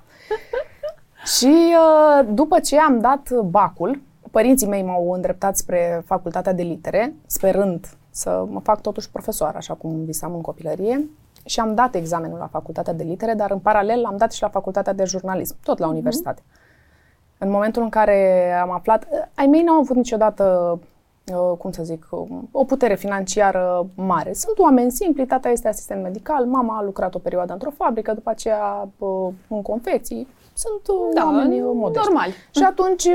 Și 1.24 1.74
uh, 1.76 2.28
după 2.32 2.58
ce 2.60 2.78
am 2.78 3.00
dat 3.00 3.32
bacul, 3.32 4.00
părinții 4.30 4.66
mei 4.66 4.82
m-au 4.82 5.12
îndreptat 5.12 5.56
spre 5.56 6.02
facultatea 6.06 6.52
de 6.52 6.62
litere, 6.62 7.14
sperând 7.26 7.86
să 8.10 8.44
mă 8.48 8.60
fac 8.60 8.80
totuși 8.80 9.10
profesor, 9.10 9.52
așa 9.56 9.74
cum 9.74 10.04
visam 10.04 10.34
în 10.34 10.40
copilărie. 10.40 11.08
Și 11.44 11.60
am 11.60 11.74
dat 11.74 11.94
examenul 11.94 12.38
la 12.38 12.46
facultatea 12.46 12.92
de 12.92 13.02
litere, 13.02 13.34
dar 13.34 13.50
în 13.50 13.58
paralel 13.58 14.04
am 14.04 14.16
dat 14.16 14.32
și 14.32 14.42
la 14.42 14.48
facultatea 14.48 14.92
de 14.92 15.04
jurnalism, 15.04 15.56
tot 15.62 15.78
la 15.78 15.86
mm-hmm. 15.86 15.90
universitate. 15.90 16.42
În 17.38 17.50
momentul 17.50 17.82
în 17.82 17.88
care 17.88 18.50
am 18.52 18.70
aflat, 18.70 19.06
ai 19.34 19.46
mei 19.46 19.62
n-au 19.62 19.78
avut 19.78 19.96
niciodată, 19.96 20.70
uh, 20.74 20.86
cum 21.58 21.72
să 21.72 21.82
zic, 21.82 22.08
o 22.50 22.64
putere 22.64 22.94
financiară 22.94 23.86
mare. 23.94 24.32
Sunt 24.32 24.58
oameni 24.58 24.90
simpli, 24.90 25.26
tata 25.26 25.48
este 25.48 25.68
asistent 25.68 26.02
medical, 26.02 26.44
mama 26.44 26.76
a 26.76 26.82
lucrat 26.82 27.14
o 27.14 27.18
perioadă 27.18 27.52
într-o 27.52 27.70
fabrică, 27.70 28.12
după 28.14 28.30
aceea 28.30 28.88
uh, 28.98 29.28
în 29.48 29.62
confecții. 29.62 30.28
Sunt 30.52 30.88
uh, 30.88 31.14
da, 31.14 31.24
oameni 31.24 31.60
modești. 31.60 32.08
Normal. 32.08 32.30
Și 32.50 32.62
atunci 32.62 33.08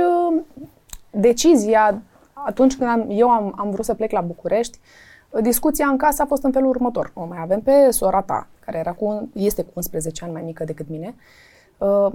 decizia 1.12 2.02
atunci 2.46 2.76
când 2.76 2.90
am, 2.90 3.06
eu 3.10 3.30
am, 3.30 3.54
am 3.58 3.70
vrut 3.70 3.86
să 3.86 3.94
plec 3.94 4.12
la 4.12 4.22
București, 4.22 4.80
discuția 5.42 5.88
în 5.88 5.98
casă 5.98 6.22
a 6.22 6.26
fost 6.26 6.44
în 6.44 6.52
felul 6.52 6.70
următor. 6.70 7.12
O 7.14 7.26
mai 7.26 7.38
avem 7.42 7.62
pe 7.62 7.92
sora 7.92 8.22
ta, 8.22 8.48
care 8.60 8.78
era 8.78 8.92
cu, 8.92 9.30
este 9.34 9.62
cu 9.62 9.72
11 9.74 10.24
ani 10.24 10.34
mai 10.34 10.42
mică 10.42 10.64
decât 10.64 10.90
mine. 10.90 11.16
Uh, 11.78 12.14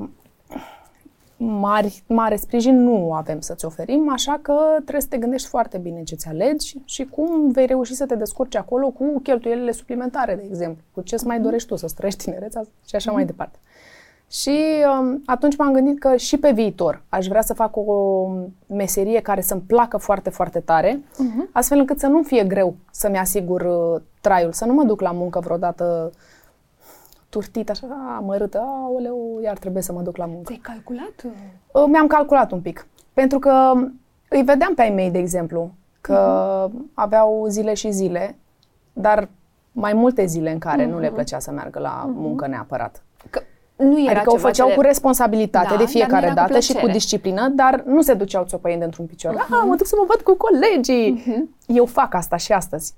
mari, 1.42 2.02
mare 2.06 2.36
sprijin 2.36 2.82
nu 2.82 3.12
avem 3.12 3.40
să-ți 3.40 3.64
oferim, 3.64 4.12
așa 4.12 4.38
că 4.42 4.54
trebuie 4.74 5.00
să 5.00 5.06
te 5.08 5.18
gândești 5.18 5.48
foarte 5.48 5.78
bine 5.78 6.02
ce-ți 6.02 6.28
alegi 6.28 6.76
și 6.84 7.04
cum 7.04 7.50
vei 7.50 7.66
reuși 7.66 7.94
să 7.94 8.06
te 8.06 8.14
descurci 8.14 8.56
acolo 8.56 8.88
cu 8.88 9.20
cheltuielile 9.22 9.72
suplimentare, 9.72 10.34
de 10.34 10.44
exemplu, 10.48 10.82
cu 10.92 11.00
ce-ți 11.00 11.26
mai 11.26 11.40
dorești 11.40 11.68
tu, 11.68 11.76
să 11.76 11.88
trăiești 11.96 12.24
tinereța 12.24 12.62
și 12.86 12.96
așa 12.96 13.12
mai 13.12 13.24
departe. 13.24 13.58
Și 14.30 14.58
um, 15.00 15.22
atunci 15.26 15.56
m-am 15.56 15.72
gândit 15.72 15.98
că 15.98 16.16
și 16.16 16.36
pe 16.38 16.50
viitor 16.50 17.02
aș 17.08 17.26
vrea 17.26 17.42
să 17.42 17.54
fac 17.54 17.76
o 17.76 18.26
meserie 18.66 19.20
care 19.20 19.40
să-mi 19.40 19.60
placă 19.66 19.96
foarte, 19.96 20.30
foarte 20.30 20.58
tare, 20.58 21.00
uh-huh. 21.00 21.52
astfel 21.52 21.78
încât 21.78 21.98
să 21.98 22.06
nu 22.06 22.22
fie 22.22 22.44
greu 22.44 22.74
să-mi 22.90 23.18
asigur 23.18 23.60
uh, 23.60 24.00
traiul, 24.20 24.52
să 24.52 24.64
nu 24.64 24.72
mă 24.72 24.84
duc 24.84 25.00
la 25.00 25.12
muncă 25.12 25.40
vreodată 25.40 26.12
turtit, 27.30 27.70
așa, 27.70 28.14
amărâtă, 28.16 28.58
aoleu, 28.58 29.40
iar 29.42 29.58
trebuie 29.58 29.82
să 29.82 29.92
mă 29.92 30.00
duc 30.00 30.16
la 30.16 30.26
muncă. 30.26 30.42
Ți-ai 30.44 30.60
calculat? 30.62 31.24
Uh, 31.72 31.84
mi-am 31.86 32.06
calculat 32.06 32.52
un 32.52 32.60
pic. 32.60 32.86
Pentru 33.12 33.38
că 33.38 33.72
îi 34.28 34.42
vedeam 34.42 34.74
pe 34.74 34.82
ai 34.82 34.90
mei, 34.90 35.10
de 35.10 35.18
exemplu, 35.18 35.70
că 36.00 36.68
uh-huh. 36.68 36.94
aveau 36.94 37.46
zile 37.48 37.74
și 37.74 37.90
zile, 37.90 38.36
dar 38.92 39.28
mai 39.72 39.92
multe 39.92 40.24
zile 40.24 40.52
în 40.52 40.58
care 40.58 40.86
uh-huh. 40.86 40.90
nu 40.90 40.98
le 40.98 41.06
mhm. 41.06 41.14
plăcea 41.14 41.38
să 41.38 41.50
meargă 41.50 41.78
la 41.78 42.04
uh-huh. 42.04 42.14
muncă 42.14 42.46
neapărat. 42.46 43.02
Că 43.30 43.42
nu 43.76 44.00
era 44.00 44.10
adică 44.10 44.34
o 44.34 44.36
făceau 44.36 44.68
ce... 44.68 44.74
cu 44.74 44.80
responsabilitate 44.80 45.68
da, 45.70 45.76
de 45.76 45.86
fiecare 45.86 46.32
dată 46.34 46.52
cu 46.52 46.60
și 46.60 46.74
cu 46.74 46.86
disciplină, 46.86 47.48
dar 47.48 47.82
nu 47.86 48.02
se 48.02 48.14
duceau 48.14 48.44
țopăind 48.44 48.82
într-un 48.82 49.06
picior. 49.06 49.34
Uh-huh. 49.34 49.48
Ah, 49.50 49.62
mă 49.66 49.74
duc 49.76 49.86
să 49.86 49.94
mă 49.98 50.04
văd 50.08 50.20
cu 50.20 50.36
colegii. 50.36 51.22
Uh-huh. 51.22 51.64
Eu 51.66 51.84
fac 51.84 52.14
asta 52.14 52.36
și 52.36 52.52
astăzi. 52.52 52.94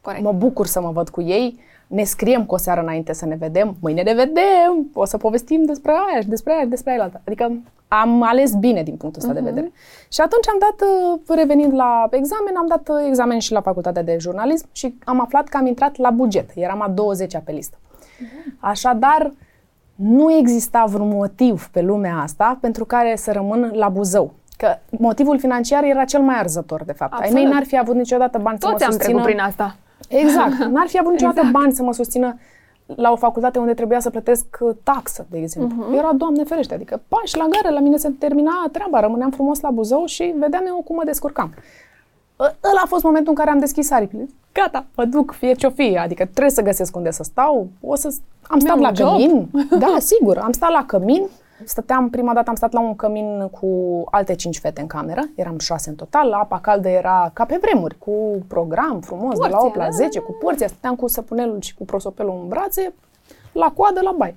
Corect. 0.00 0.22
Mă 0.22 0.32
bucur 0.32 0.66
să 0.66 0.80
mă 0.80 0.90
văd 0.90 1.08
cu 1.08 1.20
ei. 1.22 1.58
Ne 1.86 2.04
scriem 2.04 2.44
cu 2.44 2.54
o 2.54 2.58
seară 2.58 2.80
înainte 2.80 3.12
să 3.12 3.26
ne 3.26 3.34
vedem. 3.34 3.76
Mâine 3.80 4.02
ne 4.02 4.14
vedem. 4.14 4.90
O 4.92 5.04
să 5.04 5.16
povestim 5.16 5.64
despre 5.64 5.92
aia 5.92 6.20
și 6.20 6.28
despre 6.28 6.52
aia 6.52 6.62
și 6.62 6.68
despre 6.68 6.90
aia. 6.90 7.10
Adică 7.26 7.52
am 7.88 8.22
ales 8.22 8.54
bine 8.54 8.82
din 8.82 8.96
punctul 8.96 9.22
ăsta 9.22 9.32
uh-huh. 9.32 9.44
de 9.44 9.50
vedere. 9.50 9.72
Și 10.08 10.20
atunci 10.20 10.48
am 10.48 10.58
dat, 10.58 10.88
uh, 10.88 11.36
revenind 11.36 11.74
la 11.74 12.08
examen, 12.10 12.56
am 12.56 12.66
dat 12.66 12.88
uh, 12.88 13.06
examen 13.08 13.38
și 13.38 13.52
la 13.52 13.60
facultatea 13.60 14.02
de 14.02 14.16
jurnalism 14.20 14.66
și 14.72 14.98
am 15.04 15.20
aflat 15.20 15.48
că 15.48 15.56
am 15.56 15.66
intrat 15.66 15.96
la 15.96 16.10
buget. 16.10 16.50
Eram 16.54 16.82
a 16.82 16.90
20-a 16.90 17.40
pe 17.44 17.52
listă. 17.52 17.76
Uh-huh. 17.76 18.58
Așadar, 18.58 19.32
nu 19.94 20.32
exista 20.32 20.84
vreun 20.84 21.08
motiv 21.08 21.68
pe 21.72 21.80
lumea 21.80 22.16
asta 22.16 22.58
pentru 22.60 22.84
care 22.84 23.16
să 23.16 23.32
rămân 23.32 23.70
la 23.74 23.88
Buzău. 23.88 24.32
Că 24.56 24.78
motivul 24.90 25.38
financiar 25.38 25.84
era 25.84 26.04
cel 26.04 26.20
mai 26.20 26.38
arzător, 26.38 26.84
de 26.84 26.92
fapt. 26.92 27.12
Absolut. 27.12 27.36
Ai 27.36 27.42
mei 27.42 27.52
n-ar 27.52 27.64
fi 27.64 27.78
avut 27.78 27.94
niciodată 27.94 28.38
bani 28.38 28.58
Toți 28.58 28.82
să 28.82 28.84
mă 28.86 28.92
susțină... 28.92 29.22
prin 29.22 29.38
asta. 29.38 29.76
Exact. 30.08 30.64
N-ar 30.74 30.86
fi 30.86 30.98
avut 30.98 31.10
niciodată 31.12 31.38
exact. 31.38 31.58
bani 31.58 31.72
să 31.72 31.82
mă 31.82 31.92
susțină 31.92 32.38
la 32.86 33.10
o 33.12 33.16
facultate 33.16 33.58
unde 33.58 33.74
trebuia 33.74 34.00
să 34.00 34.10
plătesc 34.10 34.46
taxă, 34.82 35.26
de 35.30 35.38
exemplu. 35.38 35.86
Uh-huh. 35.94 35.98
Era, 35.98 36.12
Doamne 36.12 36.44
ferește, 36.44 36.74
adică 36.74 37.02
pași 37.08 37.36
la 37.36 37.46
gară, 37.50 37.74
la 37.74 37.80
mine 37.80 37.96
se 37.96 38.08
termina 38.18 38.68
treaba, 38.72 39.00
rămâneam 39.00 39.30
frumos 39.30 39.60
la 39.60 39.70
Buzău 39.70 40.04
și 40.04 40.34
vedeam 40.38 40.62
eu 40.66 40.82
cum 40.84 40.96
mă 40.96 41.02
descurcam. 41.04 41.54
Ă- 42.40 42.54
Ăla 42.70 42.80
a 42.84 42.86
fost 42.86 43.04
momentul 43.04 43.28
în 43.28 43.38
care 43.38 43.50
am 43.50 43.58
deschis 43.58 43.90
aripile. 43.90 44.28
Gata, 44.52 44.84
mă 44.96 45.04
duc, 45.04 45.32
fie 45.32 45.52
ce-o 45.52 45.70
fie. 45.70 45.98
Adică 45.98 46.24
trebuie 46.24 46.50
să 46.50 46.62
găsesc 46.62 46.96
unde 46.96 47.10
să 47.10 47.22
stau. 47.22 47.68
O 47.80 47.94
să... 47.94 48.14
Am 48.48 48.58
stat 48.58 48.78
Mi-am 48.78 48.80
la 48.80 48.88
un 48.88 48.94
job. 48.94 49.08
cămin. 49.08 49.48
Da, 49.78 49.96
sigur. 49.98 50.38
Am 50.38 50.52
stat 50.52 50.70
la 50.70 50.84
cămin. 50.86 51.22
Stăteam, 51.64 52.10
prima 52.10 52.34
dată 52.34 52.50
am 52.50 52.56
stat 52.56 52.72
la 52.72 52.80
un 52.80 52.96
cămin 52.96 53.48
cu 53.48 53.68
alte 54.10 54.34
cinci 54.34 54.58
fete 54.58 54.80
în 54.80 54.86
cameră. 54.86 55.28
Eram 55.34 55.58
șase 55.58 55.88
în 55.88 55.94
total. 55.94 56.32
Apa 56.32 56.60
caldă 56.60 56.88
era 56.88 57.30
ca 57.32 57.44
pe 57.44 57.58
vremuri, 57.60 57.98
cu 57.98 58.44
program 58.48 59.00
frumos, 59.00 59.38
de 59.38 59.48
la 59.48 59.56
Porția, 59.56 59.66
8 59.66 59.76
la 59.76 59.82
da, 59.82 59.90
10, 59.90 60.18
cu 60.18 60.32
porția. 60.40 60.66
Stăteam 60.66 60.94
cu 60.96 61.08
săpunelul 61.08 61.60
și 61.60 61.74
cu 61.74 61.84
prosopelul 61.84 62.38
în 62.42 62.48
brațe, 62.48 62.94
la 63.52 63.72
coadă, 63.76 64.00
la 64.02 64.14
bai. 64.16 64.34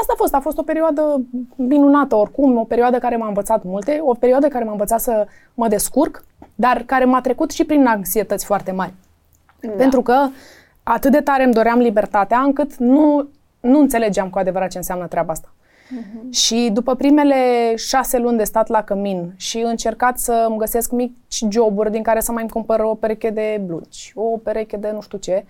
Asta 0.00 0.12
a 0.12 0.16
fost, 0.16 0.34
a 0.34 0.40
fost 0.40 0.58
o 0.58 0.62
perioadă 0.62 1.20
minunată 1.54 2.16
oricum, 2.16 2.58
o 2.58 2.64
perioadă 2.64 2.98
care 2.98 3.16
m-a 3.16 3.26
învățat 3.26 3.62
multe, 3.62 4.00
o 4.02 4.14
perioadă 4.14 4.48
care 4.48 4.64
m-a 4.64 4.70
învățat 4.70 5.00
să 5.00 5.26
mă 5.54 5.68
descurc, 5.68 6.24
dar 6.54 6.82
care 6.86 7.04
m-a 7.04 7.20
trecut 7.20 7.50
și 7.50 7.64
prin 7.64 7.86
anxietăți 7.86 8.44
foarte 8.44 8.72
mari. 8.72 8.92
Da. 9.60 9.70
Pentru 9.76 10.02
că 10.02 10.28
atât 10.82 11.12
de 11.12 11.20
tare 11.20 11.44
îmi 11.44 11.52
doream 11.52 11.78
libertatea 11.78 12.38
încât 12.38 12.76
nu, 12.76 13.28
nu 13.60 13.78
înțelegeam 13.78 14.30
cu 14.30 14.38
adevărat 14.38 14.70
ce 14.70 14.76
înseamnă 14.76 15.06
treaba 15.06 15.32
asta. 15.32 15.52
Uh-huh. 15.88 16.30
Și 16.30 16.70
după 16.72 16.94
primele 16.94 17.72
șase 17.76 18.18
luni 18.18 18.36
de 18.36 18.44
stat 18.44 18.68
la 18.68 18.82
cămin 18.82 19.32
și 19.36 19.58
încercat 19.58 20.18
să 20.18 20.46
îmi 20.48 20.58
găsesc 20.58 20.90
mici 20.90 21.44
joburi 21.50 21.90
din 21.90 22.02
care 22.02 22.20
să 22.20 22.32
mai 22.32 22.42
îmi 22.42 22.50
cumpăr 22.50 22.80
o 22.80 22.94
pereche 22.94 23.30
de 23.30 23.62
blugi, 23.66 24.12
o 24.14 24.22
pereche 24.22 24.76
de 24.76 24.90
nu 24.90 25.00
știu 25.00 25.18
ce, 25.18 25.44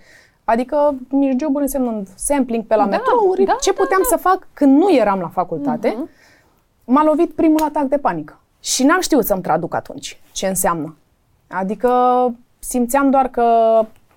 adică 0.45 0.95
mici 1.09 1.41
joburi 1.41 1.63
însemnând 1.63 2.09
sampling 2.15 2.65
pe 2.65 2.75
la 2.75 2.83
Da, 2.85 2.89
metrouri, 2.89 3.45
da, 3.45 3.57
ce 3.61 3.73
puteam 3.73 4.01
să 4.09 4.17
fac 4.17 4.47
când 4.53 4.79
nu 4.79 4.95
eram 4.95 5.21
la 5.21 5.29
facultate, 5.29 5.91
uh-huh. 5.91 6.85
m-a 6.85 7.03
lovit 7.05 7.31
primul 7.31 7.63
atac 7.63 7.85
de 7.85 7.99
panică. 7.99 8.41
Și 8.61 8.85
n-am 8.85 9.01
știut 9.01 9.25
să-mi 9.25 9.43
traduc 9.43 9.75
atunci 9.75 10.21
ce 10.33 10.47
înseamnă. 10.47 10.97
Adică 11.49 11.91
simțeam 12.59 13.11
doar 13.11 13.29
că 13.29 13.45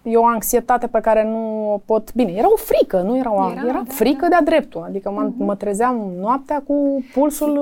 e 0.04 0.16
o 0.18 0.26
anxietate 0.26 0.88
pe 0.88 1.00
care 1.00 1.24
nu 1.24 1.74
o 1.74 1.78
pot... 1.86 2.14
Bine, 2.14 2.32
era 2.32 2.48
o 2.52 2.56
frică, 2.56 3.02
nu 3.02 3.18
era 3.18 3.32
o... 3.34 3.36
Era, 3.52 3.52
Era, 3.52 3.62
era 3.70 3.72
da, 3.88 3.94
frică 3.94 4.26
de-a 4.30 4.42
dreptul. 4.42 4.84
Adică 4.88 5.12
mă, 5.12 5.22
Mhm. 5.22 5.44
mă 5.44 5.56
trezeam 5.56 6.12
noaptea 6.20 6.64
cu 6.68 7.04
pulsul... 7.14 7.58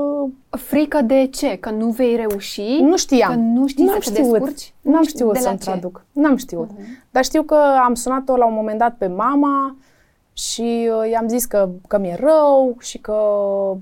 uh, 0.50 0.60
Frică 0.60 1.02
de 1.02 1.28
ce? 1.32 1.58
Că 1.58 1.70
nu 1.70 1.88
vei 1.90 2.16
reuși? 2.16 2.80
Nu 2.82 2.98
știam. 2.98 3.30
Că 3.32 3.36
nu 3.40 3.68
știi 3.68 3.86
N-am 3.86 4.00
să 4.00 4.12
te 4.12 4.22
știut. 4.22 4.32
descurci? 4.32 4.74
N-am 4.82 4.94
Nu 4.94 5.04
știi 5.04 5.14
știut 5.16 5.34
de 5.34 5.40
la 5.40 5.46
să-mi 5.46 5.58
ce? 5.60 5.70
Mhm. 5.70 5.80
traduc. 5.80 6.06
N-am 6.12 6.36
știut. 6.36 6.70
Dar 7.12 7.24
știu 7.24 7.42
că 7.44 7.58
am 7.86 7.94
sunat-o 7.94 8.36
la 8.38 8.46
un 8.46 8.54
moment 8.54 8.80
dat 8.80 8.96
pe 8.98 9.08
mama 9.08 9.76
și 10.34 10.90
uh, 11.02 11.10
i-am 11.12 11.28
zis 11.28 11.46
că, 11.46 11.70
că 11.88 11.98
mi-e 11.98 12.18
rău 12.20 12.76
și 12.80 12.98
că 12.98 13.14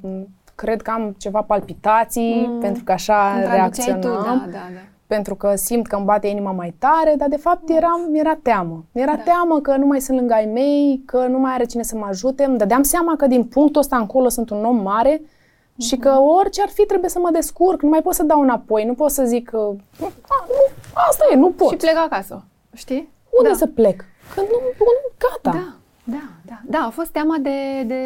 m, 0.01 0.27
cred 0.55 0.81
că 0.81 0.91
am 0.91 1.15
ceva 1.17 1.41
palpitații, 1.41 2.45
Mm. 2.49 2.59
pentru 2.59 2.83
că 2.83 2.91
așa 2.91 3.31
Când 3.33 3.43
traduceai 3.53 3.99
tu, 3.99 4.07
reacționam. 4.07 4.23
da, 4.45 4.51
da, 4.51 4.57
da. 4.73 4.79
Pentru 5.07 5.35
că 5.35 5.55
simt 5.55 5.87
că 5.87 5.95
îmi 5.95 6.05
bate 6.05 6.27
inima 6.27 6.51
mai 6.51 6.75
tare, 6.79 7.13
dar 7.17 7.27
de 7.29 7.37
fapt 7.37 7.69
era, 7.69 7.99
era 8.13 8.35
teamă. 8.41 8.83
Era 8.91 9.11
Da. 9.11 9.17
da. 9.17 9.23
teamă 9.23 9.59
că 9.61 9.75
nu 9.75 9.85
mai 9.85 10.01
sunt 10.01 10.17
lângă 10.17 10.33
ai 10.33 10.45
mei, 10.45 11.01
că 11.05 11.25
nu 11.27 11.39
mai 11.39 11.53
are 11.53 11.65
cine 11.65 11.83
să 11.83 11.95
mă 11.97 12.05
ajute. 12.09 12.43
Îmi 12.43 12.57
dădeam 12.57 12.83
seama 12.83 13.15
că 13.15 13.27
din 13.27 13.43
punctul 13.43 13.81
ăsta 13.81 13.97
încolo 13.97 14.29
sunt 14.29 14.49
un 14.49 14.65
om 14.65 14.75
mare 14.81 15.21
și 15.79 15.97
că 15.97 16.09
Mhm. 16.09 16.27
orice 16.39 16.61
ar 16.61 16.69
fi 16.69 16.85
trebuie 16.85 17.09
să 17.09 17.19
mă 17.19 17.29
descurc, 17.31 17.81
nu 17.81 17.89
mai 17.89 18.01
pot 18.01 18.13
să 18.13 18.23
dau 18.23 18.41
înapoi, 18.41 18.85
nu 18.85 18.93
pot 18.93 19.11
să 19.11 19.23
zic 19.25 19.49
că 19.49 19.57
"A, 19.99 20.45
nu, 20.47 20.55
asta 20.93 21.25
e, 21.31 21.35
nu 21.35 21.49
pot. 21.51 21.69
Și 21.69 21.75
plec 21.75 21.97
acasă, 21.97 22.43
știi? 22.73 23.09
Unde 23.37 23.49
da. 23.49 23.55
să 23.55 23.67
plec? 23.67 24.03
Că 24.35 24.41
nu, 24.41 24.61
nu 24.77 25.11
gata. 25.17 25.57
Da, 25.57 25.73
da, 26.03 26.23
da. 26.45 26.59
Da, 26.65 26.85
a 26.85 26.89
fost 26.89 27.09
teama 27.09 27.35
de, 27.41 27.83
de, 27.85 28.01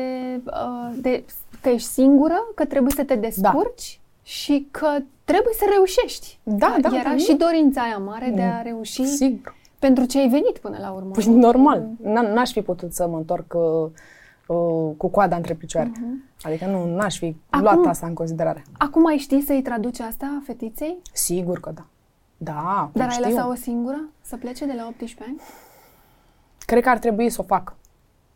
uh, 0.46 0.92
de 0.96 1.24
că 1.62 1.70
ești 1.70 1.88
singură, 1.88 2.36
că 2.56 2.66
trebuie 2.66 2.92
să 2.96 3.04
te 3.04 3.16
descurci 3.16 4.00
și 4.24 4.68
că 4.72 4.88
trebuie 5.24 5.54
să 5.58 5.66
reușești. 5.74 6.40
Da, 6.44 6.76
da, 6.82 6.90
Era 7.00 7.10
da, 7.10 7.18
și 7.18 7.32
nu. 7.32 7.38
dorința 7.38 7.82
aia 7.82 7.98
mare 7.98 8.32
de 8.36 8.42
a 8.42 8.62
reuși 8.62 9.06
Sigur. 9.06 9.56
pentru 9.80 10.06
ce 10.06 10.20
ai 10.20 10.30
venit 10.30 10.58
până 10.58 10.78
la 10.82 10.92
urmă. 10.92 11.12
Păi, 11.12 11.26
normal. 11.26 11.88
N- 12.02 12.34
N-aș 12.34 12.52
fi 12.52 12.62
putut 12.62 12.94
să 12.94 13.08
mă 13.08 13.18
întorc 13.18 13.54
uh, 13.54 13.90
uh, 14.58 14.94
cu 14.98 15.08
coada 15.08 15.36
între 15.36 15.54
picioare. 15.54 15.92
Adică 16.42 16.66
nu 16.66 16.96
n-aș 16.96 17.18
fi 17.18 17.36
Acum- 17.50 17.62
luat 17.64 17.86
asta 17.86 18.08
în 18.08 18.14
considerare. 18.14 18.64
Acum 18.78 19.06
ai 19.06 19.18
ști 19.18 19.42
să-i 19.46 19.62
traduci 19.62 20.00
asta 20.00 20.42
fetiței? 20.46 20.98
Sigur 21.14 21.60
că 21.60 21.72
da. 21.74 21.86
Da, 22.38 22.90
Dar 22.94 23.08
ai 23.08 23.14
știu. 23.14 23.26
lăsat-o 23.30 23.54
singură 23.56 24.10
să 24.22 24.38
plece 24.38 24.66
de 24.66 24.74
la 24.76 24.86
18 24.88 25.24
ani? 25.28 25.40
Cred 26.66 26.84
că 26.84 26.90
ar 26.90 26.98
trebui 26.98 27.30
să 27.30 27.42
o 27.42 27.44
fac. 27.44 27.76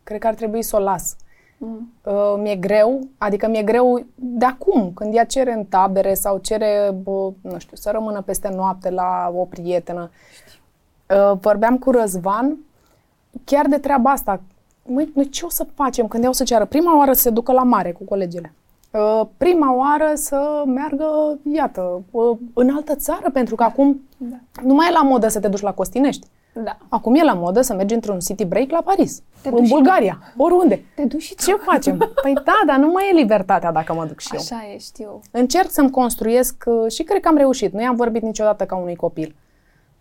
Cred 0.04 0.20
că 0.20 0.28
ar 0.28 0.34
trebui 0.34 0.62
să 0.64 0.76
o 0.76 0.80
las. 0.80 1.16
Mm. 1.58 1.92
Uh, 2.04 2.14
mi-e 2.38 2.56
greu, 2.56 3.08
adică 3.18 3.48
mi-e 3.48 3.64
greu 3.64 4.06
de 4.16 4.46
acum, 4.46 4.92
când 4.94 5.16
ea 5.16 5.26
cere 5.26 5.54
în 5.54 5.64
tabere 5.66 6.14
sau 6.14 6.38
cere, 6.38 6.96
bă, 7.04 7.32
nu 7.42 7.58
știu, 7.58 7.76
să 7.76 7.90
rămână 7.92 8.22
peste 8.22 8.50
noapte 8.56 8.90
la 8.90 9.32
o 9.36 9.44
prietenă. 9.46 10.10
Uh, 11.10 11.38
vorbeam 11.40 11.78
cu 11.78 11.92
Răzvan 11.92 12.58
chiar 13.44 13.66
de 13.66 13.78
treaba 13.78 14.10
asta. 14.10 14.42
Măi, 14.86 15.12
noi 15.16 15.30
ce 15.30 15.46
o 15.46 15.50
să 15.50 15.68
facem 15.74 16.08
când 16.08 16.24
ea 16.24 16.30
o 16.30 16.34
să 16.34 16.44
ceară? 16.44 16.66
Prima 16.66 16.98
oară 16.98 17.14
să 17.14 17.22
se 17.22 17.30
ducă 17.30 17.52
la 17.52 17.64
mare 17.64 17.92
cu 17.92 18.04
colegele. 18.04 18.54
Uh, 18.92 19.28
prima 19.38 19.76
oară 19.76 20.12
să 20.14 20.64
meargă, 20.66 21.38
iată, 21.54 22.02
uh, 22.12 22.38
în 22.54 22.70
altă 22.76 22.96
țară, 22.96 23.30
pentru 23.34 23.56
că 23.56 23.64
acum 23.64 24.02
Da. 24.18 24.36
nu 24.64 24.74
mai 24.74 24.88
e 24.88 24.92
la 24.92 25.02
modă 25.02 25.28
să 25.28 25.40
te 25.40 25.48
duci 25.48 25.62
la 25.62 25.74
Costinești. 25.74 26.28
Da. 26.64 26.78
Acum 26.90 27.16
e 27.16 27.24
la 27.24 27.34
modă 27.34 27.62
să 27.62 27.74
mergi 27.74 27.94
într-un 27.94 28.20
city 28.20 28.46
break 28.46 28.70
la 28.70 28.82
Paris, 28.82 29.22
Te 29.42 29.50
în 29.50 29.56
duci 29.56 29.66
și 29.66 29.72
tu. 29.72 29.76
Bulgaria, 29.76 30.20
oriunde. 30.38 30.86
Te 30.96 31.06
duci 31.06 31.22
și 31.22 31.36
tu. 31.36 31.44
Ce 31.44 31.54
facem? 31.54 31.98
Păi 32.22 32.34
da, 32.34 32.62
dar 32.66 32.78
nu 32.78 32.92
mai 32.92 33.10
e 33.12 33.16
libertatea 33.16 33.72
dacă 33.72 33.94
mă 33.94 34.06
duc 34.06 34.20
și 34.20 34.30
eu. 34.34 34.40
Așa 34.40 34.66
e, 34.74 34.78
știu. 34.78 35.20
Încerc 35.32 35.70
să-mi 35.70 35.90
construiesc 35.90 36.64
uh, 36.66 36.92
și 36.92 37.04
cred 37.04 37.22
că 37.22 37.28
am 37.28 37.38
reușit. 37.38 37.74
Nu 37.74 37.82
i-am 37.82 37.96
vorbit 37.96 38.22
niciodată 38.22 38.66
ca 38.66 38.76
unui 38.76 38.96
copil. 38.96 39.36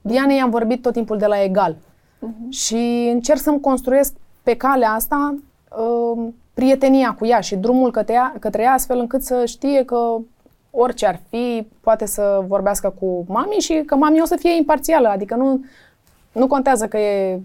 Dianei 0.00 0.36
i-am 0.36 0.50
vorbit 0.50 0.82
tot 0.82 0.92
timpul 0.92 1.18
de 1.18 1.26
la 1.26 1.42
egal. 1.42 1.76
Mhm. 2.18 2.50
Și 2.50 3.10
încerc 3.12 3.38
să-mi 3.38 3.60
construiesc 3.60 4.14
pe 4.42 4.56
calea 4.56 4.90
asta 4.90 5.34
uh, 5.78 6.28
prietenia 6.54 7.14
cu 7.18 7.26
ea 7.26 7.40
și 7.40 7.56
drumul 7.56 7.90
către 7.90 8.14
ea, 8.14 8.34
către 8.40 8.62
ea 8.62 8.72
astfel 8.72 8.98
încât 8.98 9.22
să 9.22 9.44
știe 9.44 9.84
că 9.84 10.16
orice 10.70 11.06
ar 11.06 11.20
fi, 11.28 11.66
poate 11.80 12.06
să 12.06 12.44
vorbească 12.46 12.94
cu 13.00 13.24
mami 13.28 13.56
și 13.58 13.82
că 13.86 13.96
mami 13.96 14.20
o 14.20 14.24
să 14.24 14.36
fie 14.36 14.56
imparțială. 14.56 15.08
Adică 15.08 15.34
nu, 15.34 15.64
nu 16.34 16.46
contează 16.46 16.86
că 16.86 16.98
e 16.98 17.40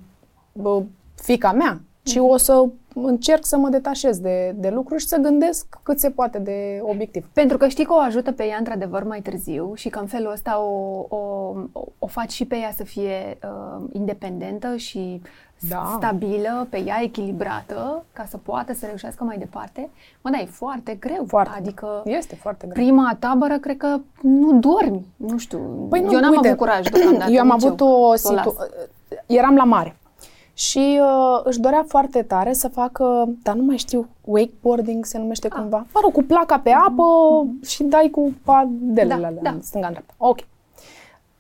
bă, 0.52 0.84
fica 1.16 1.52
mea, 1.52 1.82
ci 2.04 2.16
o 2.20 2.38
să 2.38 2.66
încerc 2.94 3.46
să 3.46 3.58
mă 3.58 3.70
detașez 3.70 4.20
de, 4.20 4.56
de 4.58 4.70
lucruri 4.70 5.02
și 5.02 5.08
să 5.08 5.18
gândesc 5.18 5.80
cât 5.84 6.00
se 6.00 6.10
poate 6.10 6.40
de 6.40 6.80
obiectiv. 6.82 7.30
Pentru 7.34 7.58
că 7.58 7.68
știi 7.68 7.86
că 7.86 7.94
o 7.94 8.00
ajută 8.00 8.32
pe 8.32 8.46
ea 8.46 8.58
într-adevăr 8.58 9.04
mai 9.04 9.22
târziu 9.22 9.74
și 9.76 9.90
că 9.90 10.00
în 10.00 10.08
felul 10.08 10.32
ăsta 10.32 10.60
o, 10.60 11.06
o, 11.10 11.18
o, 11.72 11.84
o 12.00 12.08
faci 12.08 12.32
și 12.32 12.46
pe 12.46 12.56
ea 12.56 12.72
să 12.76 12.84
fie 12.84 13.38
uh, 13.44 13.84
independentă 13.92 14.76
și 14.76 15.22
Da. 15.68 15.94
stabilă, 15.98 16.68
pe 16.70 16.84
ea 16.86 17.00
echilibrată, 17.02 18.04
ca 18.14 18.26
să 18.30 18.38
poată 18.38 18.74
să 18.74 18.86
reușească 18.86 19.24
mai 19.24 19.38
departe. 19.38 19.90
Mă, 20.22 20.30
da, 20.30 20.38
e 20.38 20.46
foarte 20.46 20.94
greu. 21.00 21.24
Foarte. 21.28 21.54
Adică 21.58 22.02
Este 22.06 22.36
foarte 22.36 22.68
greu. 22.68 22.84
prima 22.86 23.16
tabără, 23.20 23.58
cred 23.58 23.78
că 23.78 23.98
nu 24.22 24.54
dormi. 24.60 25.06
Nu 25.16 25.38
știu. 25.38 25.60
Păi 25.90 26.00
nu, 26.02 26.12
eu 26.12 26.20
n-am 26.20 26.32
uite, 26.32 26.48
avut 26.48 26.60
curaj 26.60 26.88
deocamdată. 26.88 27.32
Eu 27.36 27.40
am 27.42 27.48
nici 27.54 27.64
avut 27.66 27.80
eu, 27.80 27.88
o 27.88 28.16
să 28.16 28.34
las. 28.34 28.46
situație... 28.48 28.90
Eram 29.26 29.56
la 29.56 29.64
mare. 29.64 29.98
Și 30.54 31.00
uh, 31.02 31.42
își 31.44 31.60
dorea 31.60 31.86
foarte 31.88 32.22
tare 32.24 32.54
să 32.54 32.68
facă, 32.68 33.30
dar 33.44 33.56
nu 33.56 33.64
mai 33.64 33.78
știu, 33.78 34.08
wakeboarding 34.26 35.06
se 35.06 35.18
numește 35.18 35.48
Ah. 35.52 35.58
cumva. 35.60 35.78
Mă 35.94 36.00
rog, 36.04 36.12
cu 36.12 36.24
placa 36.24 36.60
pe 36.60 36.72
apă 36.72 37.04
și 37.66 37.84
dai 37.84 38.10
cu 38.12 38.34
padelele 38.44 39.08
Da, 39.08 39.28
alea, 39.28 39.42
da. 39.42 39.50
în 39.50 39.62
stânga-dreapta. 39.62 40.14
Ok. 40.18 40.38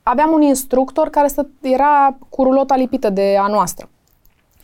Aveam 0.03 0.31
un 0.31 0.41
instructor 0.41 1.09
care 1.09 1.27
stă, 1.27 1.47
era 1.61 2.15
cu 2.29 2.43
rulota 2.43 2.75
lipită 2.75 3.09
de 3.09 3.37
a 3.41 3.47
noastră. 3.47 3.89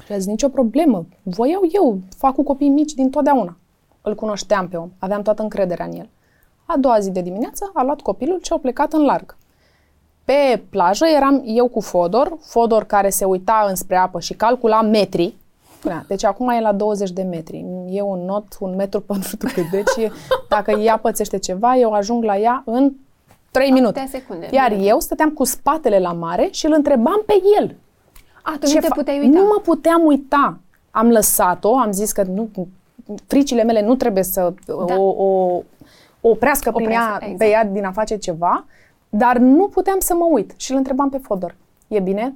Și 0.06 0.12
a 0.12 0.18
zis, 0.18 0.26
nicio 0.26 0.50
problemă, 0.50 1.06
voiau 1.24 1.62
eu, 1.74 2.00
fac 2.18 2.34
cu 2.34 2.44
copii 2.44 2.70
mici 2.70 2.94
din 2.94 3.10
totdeauna. 3.10 3.58
Îl 4.02 4.16
cunoșteam 4.16 4.68
pe 4.68 4.78
om, 4.78 4.90
aveam 5.00 5.22
toată 5.22 5.42
încrederea 5.42 5.86
în 5.86 5.92
el. 5.98 6.10
A 6.66 6.78
doua 6.78 7.00
zi 7.00 7.12
de 7.12 7.22
dimineață 7.22 7.72
a 7.74 7.84
luat 7.84 8.02
copilul 8.02 8.40
și 8.44 8.52
au 8.52 8.58
plecat 8.58 8.94
în 8.94 9.06
larg. 9.06 9.36
Pe 10.26 10.62
plajă 10.70 11.06
eram 11.16 11.42
eu 11.46 11.68
cu 11.68 11.80
Fodor, 11.82 12.38
Fodor 12.42 12.84
care 12.84 13.10
se 13.10 13.26
uita 13.26 13.66
înspre 13.70 13.96
apă 13.96 14.20
și 14.20 14.34
calcula 14.34 14.82
metri. 14.82 15.36
Spunea, 15.78 16.06
deci 16.08 16.24
acum 16.24 16.50
e 16.50 16.60
la 16.62 16.72
20 16.74 17.12
de 17.12 17.22
metri. 17.22 17.66
E 17.90 18.02
un 18.02 18.26
not, 18.26 18.46
un 18.60 18.76
metru 18.76 19.00
pe 19.06 19.14
nu 19.16 19.22
știu 19.22 19.48
cât. 19.54 19.70
Deci 19.70 19.96
e- 20.06 20.12
dacă 20.50 20.72
ea 20.72 20.98
pățește 20.98 21.38
ceva, 21.40 21.76
eu 21.76 21.92
ajung 21.92 22.24
la 22.24 22.38
ea 22.38 22.64
în 22.66 22.92
3 23.52 23.72
minute. 23.72 24.00
Atâtea 24.00 24.20
secunde. 24.20 24.48
Iar 24.52 24.70
Bine. 24.70 24.84
eu 24.84 25.00
stăteam 25.00 25.30
cu 25.30 25.44
spatele 25.44 26.00
la 26.00 26.12
mare 26.14 26.48
și 26.52 26.66
îl 26.66 26.74
întrebam 26.76 27.24
pe 27.26 27.34
el. 27.60 27.76
A, 28.46 28.58
tu 28.60 28.68
nu 28.74 28.80
te 28.80 28.88
fa- 28.88 28.96
puteai 28.96 29.20
uita. 29.20 29.40
Nu 29.40 29.46
mă 29.46 29.60
puteam 29.64 30.06
uita. 30.06 30.58
Am 30.92 31.10
lăsat-o, 31.10 31.78
am 31.78 31.92
zis 31.92 32.12
că 32.12 32.24
nu, 32.24 32.50
fricile 33.28 33.64
mele 33.64 33.82
nu 33.82 33.96
trebuie 33.96 34.24
să 34.24 34.54
Da. 34.66 34.74
o, 35.00 35.04
o, 35.04 35.26
o 36.22 36.30
oprească 36.30 36.72
prin 36.72 36.86
Oprească, 36.86 37.10
ea, 37.12 37.18
exact. 37.22 37.38
pe 37.38 37.46
ea 37.50 37.66
din 37.66 37.86
a 37.86 37.92
face 37.92 38.18
ceva, 38.18 38.66
dar 39.10 39.38
nu 39.38 39.68
puteam 39.68 40.00
să 40.00 40.14
mă 40.16 40.26
uit. 40.32 40.54
Și 40.58 40.72
îl 40.72 40.78
întrebam 40.78 41.10
pe 41.10 41.18
Fodor. 41.18 41.56
E 41.88 42.00
bine? 42.00 42.36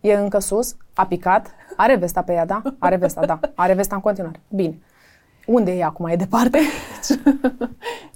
E 0.00 0.14
încă 0.14 0.38
sus? 0.38 0.76
A 0.94 1.06
picat? 1.06 1.50
Are 1.76 1.96
vesta 1.96 2.22
pe 2.22 2.32
ea, 2.32 2.46
da? 2.46 2.62
Are 2.78 2.96
vesta, 2.96 3.26
da. 3.26 3.38
Are 3.54 3.74
vesta 3.74 3.94
în 3.94 4.00
continuare. 4.00 4.40
Bine. 4.48 4.78
Unde 5.46 5.72
e 5.72 5.84
acum? 5.84 6.06
E 6.06 6.16
departe? 6.16 6.58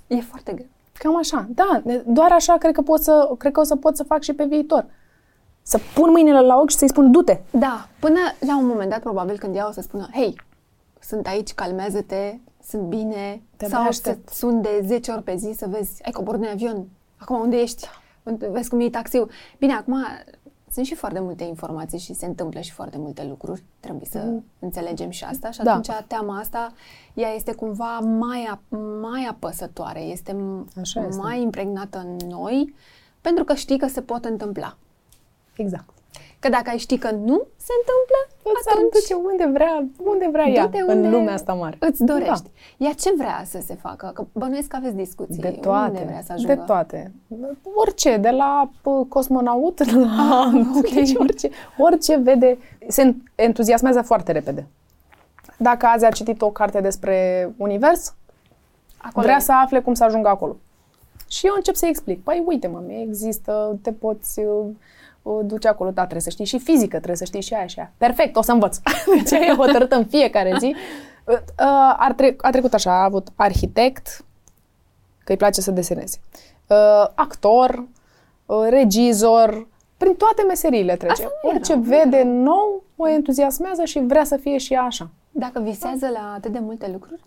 E 0.06 0.20
foarte 0.20 0.52
greu. 0.52 0.66
Cam 0.92 1.16
așa. 1.16 1.46
Da, 1.54 1.82
doar 2.06 2.32
așa 2.32 2.56
cred 2.58 2.72
că, 2.74 2.82
pot 2.82 3.00
să, 3.02 3.30
cred 3.38 3.52
că 3.52 3.60
o 3.60 3.62
să 3.62 3.76
pot 3.76 3.96
să 3.96 4.02
fac 4.04 4.22
și 4.22 4.32
pe 4.32 4.44
viitor. 4.44 4.84
Să 5.68 5.78
pun 5.94 6.10
mâinile 6.10 6.40
la 6.40 6.56
ochi 6.56 6.70
și 6.70 6.76
să-i 6.76 6.88
spun, 6.88 7.10
du-te. 7.10 7.40
Da, 7.50 7.88
până 8.00 8.18
la 8.46 8.58
un 8.58 8.66
moment 8.66 8.90
dat, 8.90 9.00
probabil, 9.00 9.38
când 9.38 9.54
ea 9.56 9.68
o 9.68 9.72
să 9.72 9.80
spună, 9.80 10.08
hei, 10.12 10.40
sunt 11.00 11.26
aici, 11.26 11.54
calmează-te, 11.54 12.34
sunt 12.68 12.82
bine, 12.82 13.42
Te 13.56 13.66
sau 13.68 13.82
să 13.82 13.88
aștept. 13.88 14.28
sun 14.28 14.60
de 14.62 14.82
10 14.86 15.10
ori 15.10 15.22
pe 15.22 15.36
zi 15.36 15.52
să 15.56 15.66
vezi, 15.68 16.02
ai 16.04 16.12
coborât 16.12 16.40
în 16.42 16.48
avion, 16.48 16.86
acum 17.16 17.40
unde 17.40 17.56
ești, 17.56 17.86
Unde- 18.22 18.48
vezi 18.48 18.68
cum 18.68 18.80
e 18.80 18.88
taxiul. 18.90 19.30
Bine, 19.58 19.72
acum 19.72 19.96
sunt 20.70 20.86
și 20.86 20.94
foarte 20.94 21.20
multe 21.20 21.44
informații 21.44 21.98
și 21.98 22.14
se 22.14 22.26
întâmplă 22.26 22.60
și 22.60 22.72
foarte 22.72 22.98
multe 22.98 23.24
lucruri, 23.28 23.64
trebuie 23.80 24.06
să 24.10 24.32
înțelegem 24.58 25.10
și 25.10 25.24
asta 25.24 25.50
și 25.50 25.62
Da. 25.62 25.70
atunci 25.70 25.96
teama 26.06 26.38
asta, 26.38 26.72
ea 27.14 27.28
este 27.34 27.52
cumva 27.54 27.98
mai, 27.98 28.48
ap- 28.56 28.78
mai 29.00 29.26
apăsătoare, 29.30 30.00
este, 30.00 30.32
m- 30.32 30.80
Așa 30.80 31.04
este. 31.06 31.20
mai 31.22 31.42
impregnată 31.42 31.98
în 31.98 32.28
noi, 32.28 32.74
pentru 33.20 33.44
că 33.44 33.54
știi 33.54 33.78
că 33.78 33.86
se 33.86 34.02
pot 34.02 34.24
întâmpla. 34.24 34.76
Exact. 35.62 35.88
Că 36.40 36.48
dacă 36.48 36.70
ai 36.70 36.78
ști 36.78 36.98
că 36.98 37.10
nu 37.10 37.46
se 37.56 37.72
întâmplă, 37.80 38.18
Îți 38.42 38.68
ar 38.68 38.82
duce 38.92 39.14
unde 39.14 39.50
vrea, 39.52 39.86
unde 40.12 40.28
vrea 40.32 40.46
ea, 40.46 40.66
du-te 40.66 40.92
în 40.92 41.10
lumea 41.10 41.34
asta 41.34 41.52
mare. 41.52 41.76
Îți 41.80 42.04
dorești. 42.04 42.50
Ea 42.76 42.92
ce 42.92 43.12
vrea 43.16 43.42
să 43.46 43.60
se 43.66 43.74
facă? 43.74 44.10
Că 44.14 44.24
bănuiesc 44.32 44.68
că 44.68 44.76
aveți 44.76 44.94
discuții. 44.96 45.42
Da. 45.42 45.48
De 45.48 45.54
toate. 45.54 45.90
Unde 45.90 46.04
vrea 46.06 46.22
să 46.22 46.32
ajungă? 46.32 46.54
De 46.54 46.60
toate. 46.66 47.12
Orice, 47.74 48.16
de 48.16 48.30
la 48.30 48.70
pă, 48.82 49.04
cosmonaut 49.08 49.92
la 49.92 50.06
Ah, 50.44 50.66
ok. 50.78 50.90
deci 51.00 51.14
orice, 51.14 51.50
orice 51.78 52.16
vede, 52.16 52.58
se 52.88 53.14
entuziasmează 53.34 54.02
foarte 54.02 54.32
repede. 54.32 54.66
Dacă 55.56 55.86
azi 55.86 56.04
a 56.04 56.10
citit 56.10 56.42
o 56.42 56.50
carte 56.50 56.80
despre 56.80 57.48
univers, 57.56 58.14
Acolo 58.98 59.24
vrea 59.26 59.36
e. 59.36 59.40
să 59.40 59.52
afle 59.52 59.80
cum 59.80 59.94
să 59.94 60.04
ajungă 60.04 60.28
acolo. 60.28 60.56
Și 61.28 61.46
eu 61.46 61.52
încep 61.56 61.74
să-i 61.74 61.88
explic. 61.88 62.22
Păi 62.22 62.42
uite, 62.46 62.66
mă, 62.66 62.82
există, 62.88 63.78
te 63.82 63.92
poți 63.92 64.40
uh, 65.28 65.34
uh, 65.34 65.44
duce 65.44 65.68
acolo, 65.68 65.90
da, 65.90 66.00
trebuie 66.00 66.22
să 66.22 66.30
știi 66.30 66.44
și 66.44 66.58
fizică, 66.58 66.96
trebuie 66.96 67.16
să 67.16 67.24
știi 67.24 67.40
și 67.40 67.54
aia 67.54 67.66
și 67.66 67.78
aia. 67.78 67.92
Perfect, 67.96 68.36
o 68.36 68.42
să 68.42 68.52
învăț. 68.52 68.78
Deci 69.16 69.30
e 69.30 69.54
hotărât 69.56 69.92
în 69.92 70.04
fiecare 70.04 70.54
zi. 70.58 70.74
Uh, 71.28 71.34
uh, 71.34 71.94
ar 71.96 72.12
tre- 72.12 72.36
a 72.40 72.50
trecut 72.50 72.74
așa, 72.74 72.90
a 72.90 73.04
avut 73.04 73.28
arhitect, 73.34 74.24
că 75.24 75.32
îi 75.32 75.38
place 75.38 75.60
să 75.60 75.70
deseneze, 75.70 76.18
uh, 76.66 77.06
actor, 77.14 77.84
uh, 78.46 78.66
regizor, 78.68 79.66
prin 79.96 80.14
toate 80.14 80.42
meseriile 80.42 80.96
trece. 80.96 81.12
Asta 81.12 81.28
nu 81.42 81.48
Orice 81.48 81.72
era, 81.72 81.80
vede 81.80 82.22
nou, 82.22 82.82
o 82.96 83.08
entuziasmează 83.08 83.84
și 83.84 83.98
vrea 83.98 84.24
să 84.24 84.36
fie 84.36 84.58
și 84.58 84.72
ea 84.72 84.82
așa. 84.82 85.10
Dacă 85.30 85.60
visează 85.60 86.08
la 86.08 86.32
atât 86.36 86.52
de 86.52 86.58
multe 86.58 86.88
lucruri, 86.92 87.20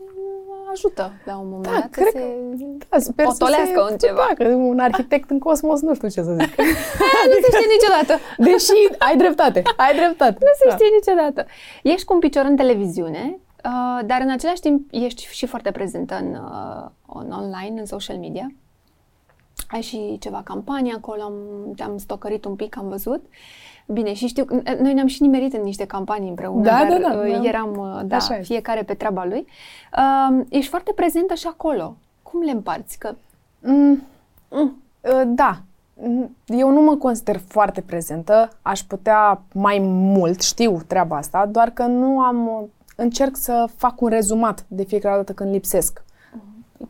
ajută 0.74 1.12
la 1.26 1.38
un 1.38 1.48
moment 1.50 1.64
Da, 1.74 1.80
dat 1.80 1.90
cred 1.90 2.06
să 2.06 2.12
că- 2.12 2.20
se... 2.58 2.66
Da, 2.90 3.00
sper 3.00 3.26
să 3.26 3.32
Potolească 3.32 3.86
se, 3.88 3.92
în 3.92 3.98
ceva. 3.98 4.26
Da, 4.28 4.44
că 4.44 4.50
un 4.54 4.80
arhitect 4.80 5.30
în 5.30 5.40
cosmos, 5.40 5.82
nu 5.82 5.94
știu 5.96 6.08
ce 6.08 6.22
să 6.22 6.32
zic. 6.40 6.56
nu 7.32 7.36
se 7.44 7.50
știe 7.56 7.68
niciodată. 7.78 8.14
Deși 8.38 8.80
ai 8.98 9.18
dreptate, 9.18 9.62
ai 9.78 9.96
dreptate. 9.96 10.38
Nu 10.40 10.52
se 10.60 10.68
Da. 10.70 10.74
știe 10.76 10.88
niciodată. 11.00 11.46
Ești 11.84 12.06
cu 12.06 12.14
un 12.14 12.20
picior 12.20 12.46
în 12.46 12.56
televiziune, 12.56 13.40
uh, 13.66 14.06
dar 14.06 14.22
în 14.22 14.30
același 14.30 14.62
timp 14.62 14.88
ești 14.92 15.28
și 15.32 15.46
foarte 15.46 15.72
prezentă 15.72 16.16
în, 16.22 16.28
uh, 16.34 16.90
în 17.24 17.32
online, 17.32 17.80
în 17.80 17.86
social 17.86 18.18
media. 18.18 18.52
Ai 19.68 19.82
și 19.82 20.18
ceva 20.20 20.42
campanii 20.44 20.94
acolo, 20.94 21.22
am, 21.22 21.34
te-am 21.76 21.98
stocărit 21.98 22.46
un 22.46 22.56
pic, 22.56 22.78
am 22.78 22.88
văzut. 22.90 23.26
Bine, 23.88 24.14
și 24.14 24.28
știu, 24.28 24.46
că 24.46 24.62
noi 24.80 24.94
ne-am 24.94 25.08
și 25.08 25.22
nimerit 25.22 25.54
în 25.54 25.62
niște 25.64 25.86
campanii 25.86 26.30
împreună, 26.30 26.64
Da, 26.64 26.86
dar 26.90 27.00
da, 27.02 27.08
da, 27.14 27.20
uh, 27.20 27.32
da. 27.42 27.48
eram, 27.48 27.78
uh, 27.78 28.02
da, 28.06 28.16
Așa 28.16 28.34
este. 28.34 28.46
fiecare 28.54 28.84
pe 28.84 28.94
treaba 28.94 29.26
lui. 29.26 29.46
Uh, 29.98 30.46
ești 30.50 30.70
foarte 30.70 30.92
prezentă 30.96 31.34
și 31.34 31.48
acolo. 31.48 31.96
Cum 32.24 32.42
le 32.42 32.52
împarți? 32.52 32.98
Că 32.98 33.14
Mm, 33.64 34.04
mm, 34.50 34.82
uh, 35.02 35.22
da. 35.26 35.58
Mm, 36.04 36.36
Eu 36.46 36.70
nu 36.72 36.82
mă 36.82 36.96
consider 36.96 37.42
foarte 37.48 37.82
prezentă, 37.82 38.50
aș 38.62 38.80
putea 38.80 39.42
mai 39.54 39.80
mult, 39.84 40.42
știu 40.42 40.82
treaba 40.88 41.16
asta, 41.18 41.46
doar 41.46 41.70
că 41.70 41.84
nu 41.84 42.20
am... 42.20 42.48
uh, 42.48 42.64
Încerc 42.96 43.36
să 43.36 43.68
fac 43.76 44.02
un 44.02 44.10
rezumat 44.10 44.66
de 44.68 44.84
fiecare 44.84 45.16
dată 45.16 45.34
când 45.34 45.52
lipsesc. 45.52 46.04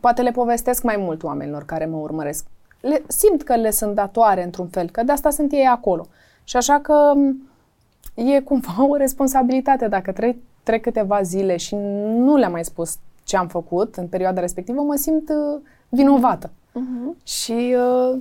Poate 0.00 0.22
le 0.22 0.30
povestesc 0.30 0.82
mai 0.82 0.96
mult 0.98 1.22
oamenilor 1.22 1.64
care 1.64 1.86
mă 1.86 1.96
urmăresc. 1.96 2.46
Le, 2.80 3.02
simt 3.06 3.42
că 3.42 3.56
le 3.56 3.70
sunt 3.70 3.94
datoare 3.94 4.44
într-un 4.44 4.66
fel, 4.66 4.88
că 4.90 5.02
de 5.02 5.12
asta 5.12 5.30
sunt 5.30 5.52
ei 5.52 5.66
acolo. 5.66 6.06
Și 6.44 6.56
așa 6.56 6.78
că 6.80 7.12
m, 7.16 7.50
e 8.14 8.40
cumva 8.40 8.84
o 8.90 8.96
responsabilitate. 8.96 9.88
Dacă 9.88 10.12
trec, 10.12 10.36
trec 10.62 10.82
câteva 10.82 11.22
zile 11.22 11.56
și 11.56 11.74
nu 11.74 12.36
le-am 12.36 12.52
mai 12.52 12.64
spus 12.64 12.96
ce 13.24 13.36
am 13.36 13.46
făcut 13.48 13.96
în 13.96 14.06
perioada 14.08 14.40
respectivă, 14.40 14.82
mă 14.82 14.94
simt 14.94 15.28
uh, 15.28 15.60
vinovată. 15.88 16.50
uh-huh. 16.50 17.24
Și 17.24 17.76
uh, 18.12 18.16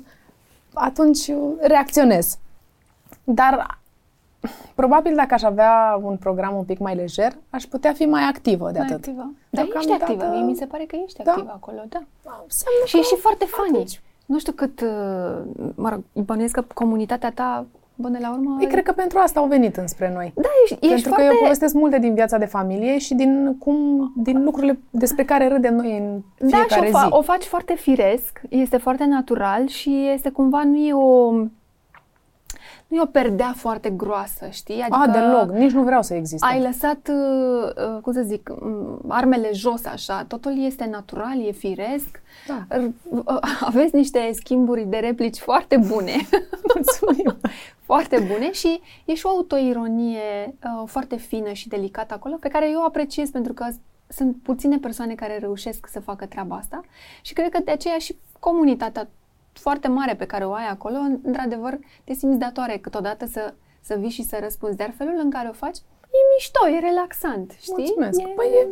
atunci 0.73 1.27
uh, 1.27 1.37
reacționez. 1.59 2.37
Dar 3.23 3.79
probabil 4.75 5.15
dacă 5.15 5.33
aș 5.33 5.41
avea 5.43 5.99
un 6.03 6.17
program 6.17 6.55
un 6.55 6.63
pic 6.63 6.79
mai 6.79 6.95
lejer, 6.95 7.35
aș 7.49 7.63
putea 7.63 7.93
fi 7.93 8.05
mai 8.05 8.23
activă 8.23 8.71
de 8.71 8.77
mai 8.79 8.87
atât. 8.87 8.97
activă. 8.97 9.31
Dar 9.49 9.63
ești 9.63 9.73
Deocamdată- 9.87 10.11
activă, 10.11 10.31
mie 10.31 10.41
mi 10.51 10.55
se 10.55 10.65
pare 10.65 10.83
că 10.85 10.95
ești 11.05 11.23
Da. 11.23 11.31
activă 11.31 11.51
acolo, 11.55 11.77
da. 11.89 11.99
Înseamnă 12.43 12.85
Și 12.85 12.91
că 12.91 12.97
ești 12.97 13.13
și 13.13 13.19
foarte 13.19 13.45
funny. 13.45 13.75
atunci- 13.75 14.01
Nu 14.25 14.39
știu 14.39 14.51
cât, 14.51 14.81
uh, 14.81 15.37
mă 15.75 15.89
rog, 15.89 16.01
bănuiesc 16.25 16.53
că 16.53 16.63
comunitatea 16.73 17.31
ta, 17.31 17.65
până 18.01 18.17
la 18.21 18.31
urmă... 18.31 18.57
Ei, 18.61 18.67
cred 18.67 18.83
că 18.83 18.91
pentru 18.91 19.19
asta 19.19 19.39
au 19.39 19.45
venit 19.47 19.77
înspre 19.77 20.11
noi. 20.13 20.31
Da, 20.35 20.49
ești, 20.63 20.73
ești 20.73 20.87
Pentru 20.87 21.09
foarte... 21.09 21.25
că 21.25 21.33
eu 21.33 21.39
povestesc 21.41 21.73
multe 21.73 21.99
din 21.99 22.13
viața 22.13 22.37
de 22.37 22.45
familie 22.45 22.97
și 22.97 23.13
din 23.13 23.55
cum, 23.59 24.11
din 24.15 24.43
lucrurile 24.43 24.79
despre 24.89 25.23
care 25.23 25.47
râdem 25.47 25.75
noi 25.75 25.97
în 25.97 26.21
da, 26.49 26.57
și 26.57 26.63
fiecare 26.63 26.87
o, 26.93 26.99
fa- 26.99 27.03
zi. 27.03 27.07
o 27.09 27.21
faci 27.21 27.43
foarte 27.43 27.73
firesc, 27.73 28.41
este 28.49 28.77
foarte 28.77 29.05
natural 29.05 29.67
și 29.67 30.09
este 30.13 30.29
cumva, 30.29 30.63
nu 30.63 30.77
e 30.77 30.93
o... 30.93 31.31
Nu 32.87 32.97
e 32.97 33.01
o 33.01 33.05
perdea 33.05 33.53
foarte 33.55 33.89
groasă, 33.89 34.47
știi? 34.49 34.85
A, 34.89 35.07
deloc, 35.07 35.51
nici 35.51 35.71
nu 35.71 35.83
vreau 35.83 36.01
să 36.01 36.13
existe. 36.13 36.47
Ai 36.49 36.61
lăsat, 36.61 37.09
uh, 37.09 37.69
uh, 37.95 38.01
cum 38.01 38.13
să 38.13 38.21
zic, 38.21 38.49
um, 38.61 38.99
armele 39.07 39.49
jos 39.53 39.85
așa, 39.85 40.25
totul 40.27 40.65
este 40.65 40.87
natural, 40.91 41.45
e 41.47 41.51
firesc. 41.51 42.21
Da. 42.47 42.77
R- 42.77 42.91
uh, 43.09 43.37
Aveți 43.59 43.95
niște 43.95 44.29
schimburi 44.33 44.85
de 44.89 44.97
replici 44.97 45.37
foarte 45.37 45.77
bune. 45.87 46.11
Mulțumim. 46.73 47.37
Foarte 47.93 48.19
bune 48.19 48.51
și 48.51 48.81
e 49.05 49.13
și 49.13 49.25
o 49.25 49.29
autoironie 49.29 50.55
uh, 50.63 50.83
foarte 50.87 51.15
fină 51.15 51.51
și 51.51 51.67
delicată 51.67 52.13
acolo, 52.13 52.35
pe 52.35 52.47
care 52.47 52.69
eu 52.69 52.79
o 52.79 52.83
apreciez 52.83 53.29
pentru 53.29 53.53
că 53.53 53.67
sunt 54.07 54.35
puține 54.43 54.77
persoane 54.77 55.15
care 55.15 55.37
reușesc 55.37 55.87
să 55.87 55.99
facă 55.99 56.25
treaba 56.25 56.55
asta 56.55 56.81
și 57.21 57.33
cred 57.33 57.49
că 57.49 57.59
de 57.63 57.71
aceea 57.71 57.97
și 57.97 58.17
comunitatea 58.39 59.09
foarte 59.53 59.87
mare 59.87 60.15
pe 60.15 60.25
care 60.25 60.45
o 60.45 60.53
ai 60.53 60.67
acolo, 60.67 60.97
într-adevăr, 61.23 61.79
te 62.03 62.13
simți 62.13 62.37
datoare 62.37 62.77
câteodată 62.77 63.25
să, 63.25 63.53
să 63.81 63.95
vii 63.95 64.09
și 64.09 64.23
să 64.23 64.37
răspunzi, 64.41 64.77
dar 64.77 64.93
felul 64.97 65.19
în 65.23 65.29
care 65.29 65.47
o 65.47 65.53
faci 65.53 65.77
e 66.03 66.19
mișto, 66.35 66.67
e 66.67 66.79
relaxant, 66.79 67.51
știi? 67.59 67.73
Mulțumesc. 67.77 68.19
E... 68.19 68.33
Păi 68.35 68.47
e, 68.47 68.67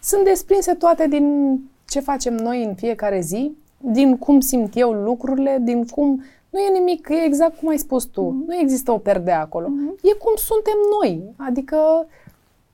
sunt 0.00 0.24
desprinse 0.24 0.74
toate 0.74 1.08
din 1.08 1.58
ce 1.88 2.00
facem 2.00 2.34
noi 2.34 2.64
în 2.64 2.74
fiecare 2.74 3.20
zi, 3.20 3.56
din 3.78 4.18
cum 4.18 4.40
simt 4.40 4.76
eu 4.76 4.92
lucrurile, 4.92 5.58
din 5.60 5.86
cum... 5.86 6.24
Nu 6.54 6.60
e 6.60 6.78
nimic, 6.78 7.08
e 7.08 7.24
exact 7.24 7.58
cum 7.58 7.68
ai 7.68 7.78
spus 7.78 8.04
tu. 8.04 8.22
Mhm. 8.22 8.44
Nu 8.46 8.56
există 8.56 8.92
o 8.92 8.98
perdea 8.98 9.40
acolo. 9.40 9.68
E 10.02 10.12
cum 10.12 10.32
suntem 10.36 10.78
noi. 11.00 11.22
Adică 11.36 12.06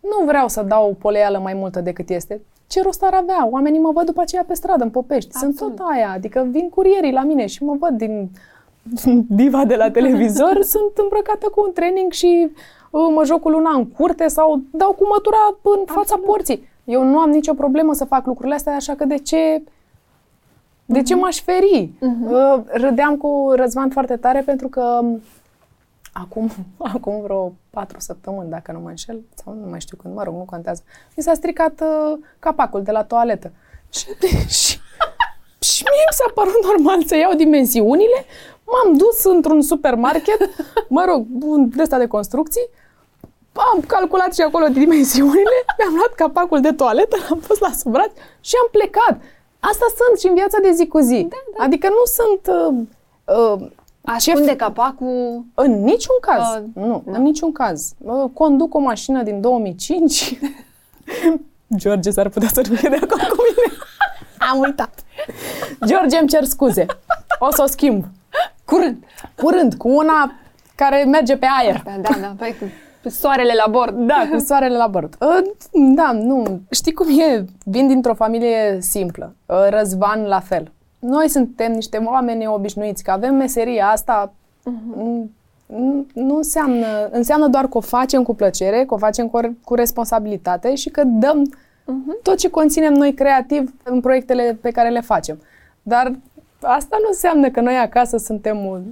nu 0.01 0.25
vreau 0.27 0.49
să 0.49 0.63
dau 0.63 0.97
poleală 0.99 1.39
mai 1.39 1.55
multă 1.55 1.81
decât 1.81 2.09
este. 2.09 2.41
Ce 2.67 2.83
rost 2.83 3.03
ar 3.03 3.15
avea? 3.15 3.49
Oamenii 3.51 3.81
mă 3.81 3.91
văd 3.93 4.05
după 4.05 4.21
aceea 4.21 4.45
pe 4.47 4.55
stradă, 4.55 4.85
în 4.85 4.91
Popești. 4.91 5.33
Sunt 5.33 5.51
Absolut. 5.51 5.77
tot 5.77 5.87
aia. 5.91 6.11
Adică 6.15 6.49
vin 6.51 6.69
curierii 6.69 7.13
la 7.13 7.23
mine 7.23 7.47
și 7.47 7.65
mă 7.65 7.77
văd 7.79 7.97
din 7.97 8.31
diva 9.43 9.65
de 9.65 9.77
la 9.77 9.91
televizor, 9.99 10.63
sunt 10.63 10.93
îmbrăcată 11.03 11.49
cu 11.55 11.63
un 11.67 11.73
training 11.73 12.13
și 12.13 12.51
uh, 12.91 13.09
mă 13.15 13.25
joc 13.25 13.41
cu 13.41 13.49
luna 13.49 13.71
în 13.71 13.87
curte 13.87 14.27
sau 14.29 14.61
dau 14.71 14.93
cu 14.93 15.07
mătura 15.07 15.59
în 15.63 15.85
fața 15.85 16.01
Absolut. 16.01 16.25
porții. 16.25 16.69
Eu 16.85 17.05
nu 17.05 17.19
am 17.19 17.31
nicio 17.31 17.55
problemă 17.55 17.95
să 17.95 18.05
fac 18.05 18.27
lucrurile 18.27 18.55
astea, 18.55 18.75
așa 18.75 18.95
că 18.95 19.05
de 19.05 19.19
ce 19.19 19.63
de 20.93 21.03
ce 21.03 21.15
m-aș 21.15 21.41
feri? 21.41 21.91
Uh, 22.01 22.61
Râdeam 22.67 23.17
cu 23.17 23.53
Răzvan 23.57 23.91
foarte 23.91 24.17
tare 24.17 24.41
pentru 24.41 24.69
că 24.69 24.99
um, 25.03 25.23
acum, 26.13 26.51
acum 26.95 27.21
vreo 27.21 27.53
patru 27.71 28.01
săptămâni, 28.01 28.51
dacă 28.51 28.73
nu 28.73 28.81
mă 28.81 28.89
înșel, 28.89 29.21
sau 29.45 29.55
nu 29.63 29.69
mai 29.71 29.81
știu 29.81 29.97
când, 29.97 30.15
mă 30.15 30.23
rog, 30.23 30.35
nu 30.35 30.45
contează, 30.45 30.83
mi 31.17 31.23
s-a 31.23 31.35
stricat 31.35 31.81
uh, 31.81 32.19
capacul 32.39 32.83
de 32.83 32.91
la 32.91 33.05
toaletă. 33.05 33.53
Și, 33.97 34.07
și, 34.49 34.79
și 35.71 35.83
mie 35.91 36.05
mi 36.11 36.17
s-a 36.19 36.31
părut 36.35 36.65
normal 36.65 37.05
să 37.05 37.17
iau 37.17 37.35
dimensiunile, 37.35 38.25
m-am 38.65 38.97
dus 38.97 39.25
într-un 39.25 39.63
supermarket, 39.63 40.39
mă 40.89 41.05
rog, 41.07 41.27
un 41.41 41.69
de 41.69 41.83
ăsta 41.83 41.99
de 41.99 42.07
construcții, 42.07 42.69
am 43.53 43.81
calculat 43.87 44.35
și 44.35 44.41
acolo 44.41 44.67
dimensiunile, 44.67 45.59
mi-am 45.79 45.95
luat 45.95 46.15
capacul 46.15 46.61
de 46.61 46.73
toaletă, 46.73 47.17
l-am 47.29 47.39
pus 47.39 47.59
la 47.59 47.71
sub 47.71 47.93
braț 47.93 48.11
și 48.41 48.55
am 48.63 48.69
plecat. 48.71 49.21
Asta 49.61 49.87
sunt 49.97 50.21
și 50.21 50.27
în 50.27 50.35
viața 50.35 50.59
de 50.63 50.73
zi 50.73 50.87
cu 50.87 50.99
zi. 50.99 51.27
Da, 51.29 51.37
da. 51.59 51.65
Adică 51.65 51.89
nu 51.89 52.05
sunt... 52.05 52.57
Uh, 52.57 52.75
uh, 53.37 53.69
Ascunde 54.05 54.57
capacul... 54.57 55.45
în 55.55 55.83
niciun 55.83 56.17
caz. 56.21 56.43
Uh, 56.55 56.63
nu, 56.75 57.03
în 57.07 57.23
niciun 57.23 57.53
caz. 57.53 57.93
Uh, 57.99 58.31
conduc 58.35 58.75
o 58.75 58.79
mașină 58.79 59.23
din 59.23 59.41
2005. 59.41 60.39
George 61.77 62.11
s-ar 62.11 62.29
putea 62.29 62.49
să 62.49 62.63
nu 62.69 62.75
fie 62.75 62.89
de 62.89 62.95
acord 62.95 63.23
cu 63.23 63.37
mine. 63.37 63.79
Am 64.51 64.59
uitat. 64.59 65.05
George, 65.87 66.19
îmi 66.19 66.29
cer 66.29 66.45
scuze. 66.45 66.87
O 67.39 67.51
să 67.51 67.63
o 67.63 67.67
schimb. 67.67 68.05
Curând! 68.65 69.05
Curând, 69.37 69.75
cu 69.75 69.89
una 69.89 70.35
care 70.75 71.05
merge 71.05 71.37
pe 71.37 71.47
aer. 71.61 71.83
Da, 71.85 71.97
da, 72.01 72.17
da. 72.21 72.35
Păi, 72.39 72.55
cu 73.03 73.09
soarele 73.09 73.53
la 73.65 73.71
bord. 73.71 74.07
Da, 74.07 74.29
cu 74.33 74.39
soarele 74.49 74.77
la 74.77 74.87
bord. 74.87 75.17
Uh, 75.21 75.51
Da, 75.95 76.13
nu. 76.13 76.61
Știi 76.71 76.93
cum 76.93 77.19
e? 77.19 77.45
Vin 77.65 77.89
dintr-o 77.89 78.15
familie 78.15 78.79
simplă. 78.81 79.35
Uh, 79.47 79.67
Răzvan 79.69 80.23
la 80.23 80.41
fel. 80.41 80.73
Noi 80.99 81.29
suntem 81.29 81.73
niște 81.73 81.97
oameni 81.97 82.47
obișnuiți, 82.47 83.03
că 83.03 83.11
avem 83.11 83.35
meseria 83.35 83.87
asta. 83.87 84.33
Nu, 84.97 86.07
nu 86.15 86.37
înseamnă, 86.37 87.09
înseamnă 87.11 87.49
doar 87.49 87.67
că 87.67 87.77
o 87.77 87.81
facem 87.81 88.23
cu 88.23 88.35
plăcere, 88.35 88.85
că 88.85 88.95
o 88.95 88.99
facem 88.99 89.29
cu, 89.29 89.57
cu 89.65 89.75
responsabilitate 89.75 90.75
și 90.75 90.91
că 90.91 91.03
dăm 91.05 91.55
tot 92.23 92.37
ce 92.37 92.51
conținem 92.51 92.93
noi 92.93 93.15
creativ 93.15 93.75
în 93.83 94.01
proiectele 94.01 94.59
pe 94.61 94.71
care 94.71 94.89
le 94.89 95.01
facem. 95.01 95.41
Dar 95.83 96.13
asta 96.61 96.97
nu 97.01 97.07
înseamnă 97.09 97.51
că 97.51 97.61
noi 97.61 97.77
acasă 97.77 98.17
suntem 98.17 98.67
un 98.67 98.83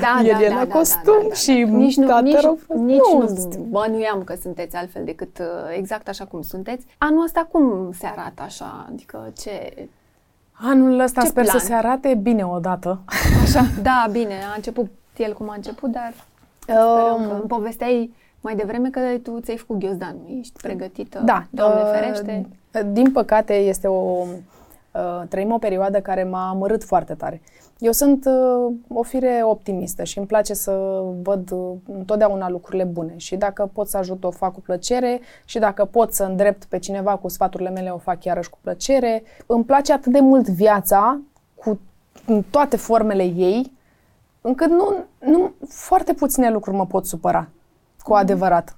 Da, 0.00 0.20
El 0.24 0.32
da, 0.38 0.44
e 0.44 0.48
da, 0.48 0.54
la 0.54 0.64
da, 0.64 0.72
costum 0.72 1.02
da, 1.04 1.22
da, 1.22 1.28
da. 1.28 1.34
și 1.34 1.64
nici 1.68 1.96
nu, 1.96 2.06
tată 2.06 2.22
nici, 2.22 2.40
rău 2.40 2.58
fost. 2.66 2.80
nici 2.80 2.98
Nu, 3.12 3.18
nu, 3.20 3.66
bănuiam 3.68 4.24
că 4.24 4.34
sunteți 4.40 4.76
altfel 4.76 5.04
decât 5.04 5.38
uh, 5.38 5.46
exact 5.76 6.08
așa 6.08 6.24
cum 6.24 6.42
sunteți. 6.42 6.86
Anul 6.98 7.22
ăsta 7.24 7.48
cum 7.50 7.92
se 7.92 8.06
arată 8.06 8.42
așa? 8.42 8.86
Adică 8.92 9.32
ce... 9.38 9.88
Anul 10.52 10.98
ăsta 11.00 11.20
Ce 11.20 11.26
sper 11.26 11.44
plan? 11.44 11.58
să 11.58 11.66
se 11.66 11.72
arate 11.74 12.14
bine 12.14 12.46
odată. 12.46 12.98
Așa, 13.42 13.64
da, 13.82 14.06
bine, 14.10 14.34
a 14.52 14.54
început 14.56 14.90
el 15.16 15.32
cum 15.32 15.50
a 15.50 15.54
început, 15.54 15.90
dar 15.90 16.12
sperăm 16.58 16.86
că 16.96 17.14
Um, 17.14 17.30
îmi 17.30 17.48
povesteai 17.48 18.12
mai 18.40 18.56
devreme 18.56 18.90
că 18.90 19.00
tu 19.22 19.40
ți-ai 19.40 19.56
făcut 19.56 19.78
ghiozdan, 19.78 20.16
nu 20.26 20.38
ești 20.38 20.60
pregătită, 20.62 21.20
Da. 21.24 21.44
Doamne 21.50 21.80
uh, 21.80 21.90
ferește. 21.92 22.46
Din 22.92 23.12
păcate, 23.12 23.54
este 23.54 23.86
o... 23.86 24.24
uh, 24.92 25.22
Trăim 25.28 25.52
o 25.52 25.58
perioadă 25.58 26.00
care 26.00 26.24
m-a 26.24 26.48
amărât 26.48 26.84
foarte 26.84 27.14
tare. 27.14 27.40
Eu 27.80 27.92
sunt 27.92 28.24
uh, 28.24 28.74
o 28.88 29.02
fire 29.02 29.40
optimistă 29.44 30.04
și 30.04 30.18
îmi 30.18 30.26
place 30.26 30.54
să 30.54 31.02
văd 31.22 31.50
uh, 31.50 31.72
întotdeauna 31.92 32.48
lucrurile 32.48 32.84
bune 32.84 33.14
și 33.16 33.36
dacă 33.36 33.70
pot 33.72 33.88
să 33.88 33.96
ajut, 33.96 34.24
o 34.24 34.30
fac 34.30 34.52
cu 34.52 34.60
plăcere 34.60 35.20
și 35.44 35.58
dacă 35.58 35.84
pot 35.84 36.12
să 36.12 36.24
îndrept 36.24 36.64
pe 36.64 36.78
cineva 36.78 37.16
cu 37.16 37.28
sfaturile 37.28 37.70
mele, 37.70 37.90
o 37.90 37.98
fac 37.98 38.24
iarăși 38.24 38.50
cu 38.50 38.58
plăcere. 38.60 39.22
Îmi 39.46 39.64
place 39.64 39.92
atât 39.92 40.12
de 40.12 40.20
mult 40.20 40.48
viața 40.48 41.20
cu 41.54 41.80
în 42.26 42.42
toate 42.50 42.76
formele 42.76 43.22
ei, 43.22 43.72
încât 44.40 44.68
nu, 44.68 44.94
nu 45.18 45.52
foarte 45.68 46.12
puține 46.12 46.50
lucruri 46.50 46.76
mă 46.76 46.86
pot 46.86 47.06
supăra, 47.06 47.48
cu 48.02 48.12
adevărat. 48.14 48.74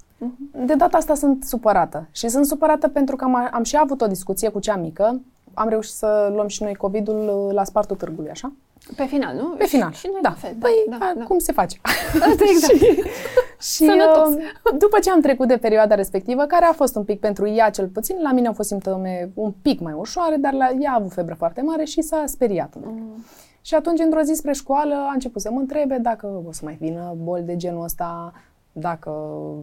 De 0.67 0.75
data 0.75 0.97
asta 0.97 1.15
sunt 1.15 1.45
supărată. 1.45 2.09
Și 2.11 2.29
sunt 2.29 2.47
supărată 2.47 2.89
pentru 2.89 3.17
că 3.17 3.25
am, 3.25 3.49
am 3.53 3.63
și 3.63 3.77
avut 3.81 4.01
o 4.01 4.07
discuție 4.07 4.49
cu 4.49 4.59
cea 4.59 4.77
mică. 4.77 5.21
Am 5.55 5.69
reușit 5.69 5.95
să 5.95 6.31
luăm 6.35 6.47
și 6.47 6.63
noi 6.63 6.75
COVID-ul 6.75 7.47
uh, 7.47 7.55
la 7.55 7.65
spartul 7.65 7.97
târgului, 7.97 8.31
așa? 8.31 8.53
Pe 8.97 9.05
final, 9.05 9.35
nu? 9.37 9.49
Pe 9.49 9.65
final. 9.65 9.93
Și 9.93 10.09
noi 10.13 10.21
da. 10.23 10.29
la 10.29 10.35
fel. 10.35 10.55
Păi, 10.59 10.73
da, 10.89 10.97
a, 11.01 11.13
da. 11.17 11.25
cum 11.25 11.39
se 11.39 11.53
face? 11.53 11.81
Asta 12.13 12.45
exact. 12.53 12.79
și, 12.79 13.03
și 13.75 13.85
Sănătos. 13.85 14.29
uh, 14.29 14.79
după 14.79 14.99
ce 14.99 15.11
am 15.11 15.21
trecut 15.21 15.49
de 15.49 15.57
perioada 15.57 15.95
respectivă, 15.95 16.45
care 16.45 16.65
a 16.65 16.73
fost 16.73 16.97
un 16.97 17.05
pic 17.05 17.21
pentru 17.21 17.49
ea 17.49 17.71
cel 17.71 17.89
puțin, 17.89 18.17
la 18.23 18.33
mine 18.33 18.47
au 18.47 18.53
fost 18.53 18.69
simptome 18.69 19.31
un 19.35 19.53
pic 19.63 19.81
mai 19.81 19.93
ușoare, 19.93 20.37
dar 20.37 20.53
la 20.53 20.71
ea 20.81 20.91
a 20.91 20.97
avut 20.99 21.13
febră 21.13 21.35
foarte 21.35 21.63
mare 21.63 21.85
și 21.85 22.03
s-a 22.03 22.23
speriat 22.27 22.75
un 22.75 22.83
pic. 22.83 22.91
Mm. 22.93 23.25
Și 23.61 23.75
atunci, 23.75 24.01
într-o 24.01 24.21
zi 24.21 24.33
spre 24.35 24.53
școală, 24.53 24.95
a 24.95 25.13
început 25.13 25.41
să 25.41 25.51
mă 25.51 25.59
întrebe 25.59 25.97
dacă 25.97 26.43
o 26.47 26.53
să 26.53 26.61
mai 26.65 26.77
vină 26.81 27.15
boli 27.23 27.43
de 27.43 27.57
genul 27.57 27.85
ăsta, 27.85 28.33
dacă 28.73 29.13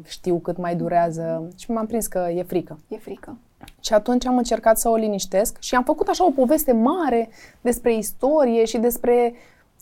știu 0.05 0.37
cât 0.37 0.57
mai 0.57 0.75
durează 0.75 1.47
și 1.57 1.71
m-am 1.71 1.85
prins 1.85 2.07
că 2.07 2.27
e 2.35 2.43
frică. 2.43 2.79
E 2.87 2.97
frică. 2.97 3.37
Și 3.79 3.93
atunci 3.93 4.25
am 4.25 4.37
încercat 4.37 4.77
să 4.77 4.89
o 4.89 4.95
liniștesc 4.95 5.57
și 5.59 5.75
am 5.75 5.83
făcut 5.83 6.07
așa 6.07 6.25
o 6.25 6.31
poveste 6.31 6.71
mare 6.71 7.29
despre 7.61 7.95
istorie 7.95 8.65
și 8.65 8.77
despre 8.77 9.33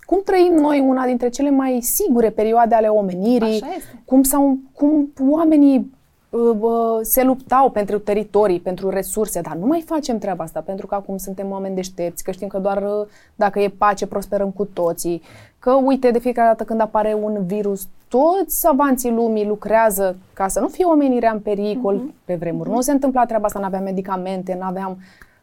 cum 0.06 0.22
trăim 0.26 0.54
noi 0.54 0.80
una 0.80 1.06
dintre 1.06 1.30
cele 1.30 1.50
mai 1.50 1.80
sigure 1.82 2.30
perioade 2.30 2.76
ale 2.76 2.88
omenirii, 2.88 3.62
Așa 3.62 3.74
este. 3.78 4.02
cum, 4.06 4.24
s-au, 4.24 4.58
cum 4.74 5.13
oamenii 5.30 5.94
uh, 6.30 6.58
uh, 6.60 7.00
se 7.02 7.24
luptau 7.24 7.70
pentru 7.70 8.00
teritorii, 8.00 8.60
pentru 8.60 8.90
resurse, 8.90 9.42
dar 9.42 9.56
nu 9.56 9.66
mai 9.66 9.84
facem 9.86 10.18
treaba 10.18 10.44
asta 10.44 10.62
pentru 10.62 10.88
că 10.88 10.96
acum 10.96 11.18
suntem 11.18 11.52
oameni 11.52 11.76
deștepți, 11.76 12.24
că 12.24 12.32
știm 12.32 12.48
că 12.48 12.58
doar 12.58 12.84
uh, 12.84 13.08
dacă 13.36 13.60
e 13.60 13.70
pace 13.70 14.08
prosperăm 14.08 14.52
cu 14.52 14.66
toții, 14.66 15.22
că 15.68 15.74
uite 15.74 16.12
de 16.12 16.20
fiecare 16.20 16.48
dată 16.48 16.64
când 16.64 16.82
apare 16.82 17.14
un 17.22 17.46
virus, 17.46 17.88
toți 18.08 18.60
savanții 18.60 19.12
lumii 19.12 19.48
lucrează 19.48 20.18
ca 20.34 20.48
să 20.48 20.60
nu 20.60 20.68
fie 20.68 20.86
omenirea 20.86 21.32
în 21.32 21.40
pericol 21.40 22.02
pe 22.26 22.36
vremuri. 22.36 22.70
Nu 22.70 22.82
se 22.82 22.92
întâmpla 22.92 23.26
treaba 23.26 23.46
asta, 23.46 23.60
nu 23.60 23.66
aveam 23.66 23.84
medicamente, 23.84 24.58
nu 24.60 24.66
aveam, 24.66 24.98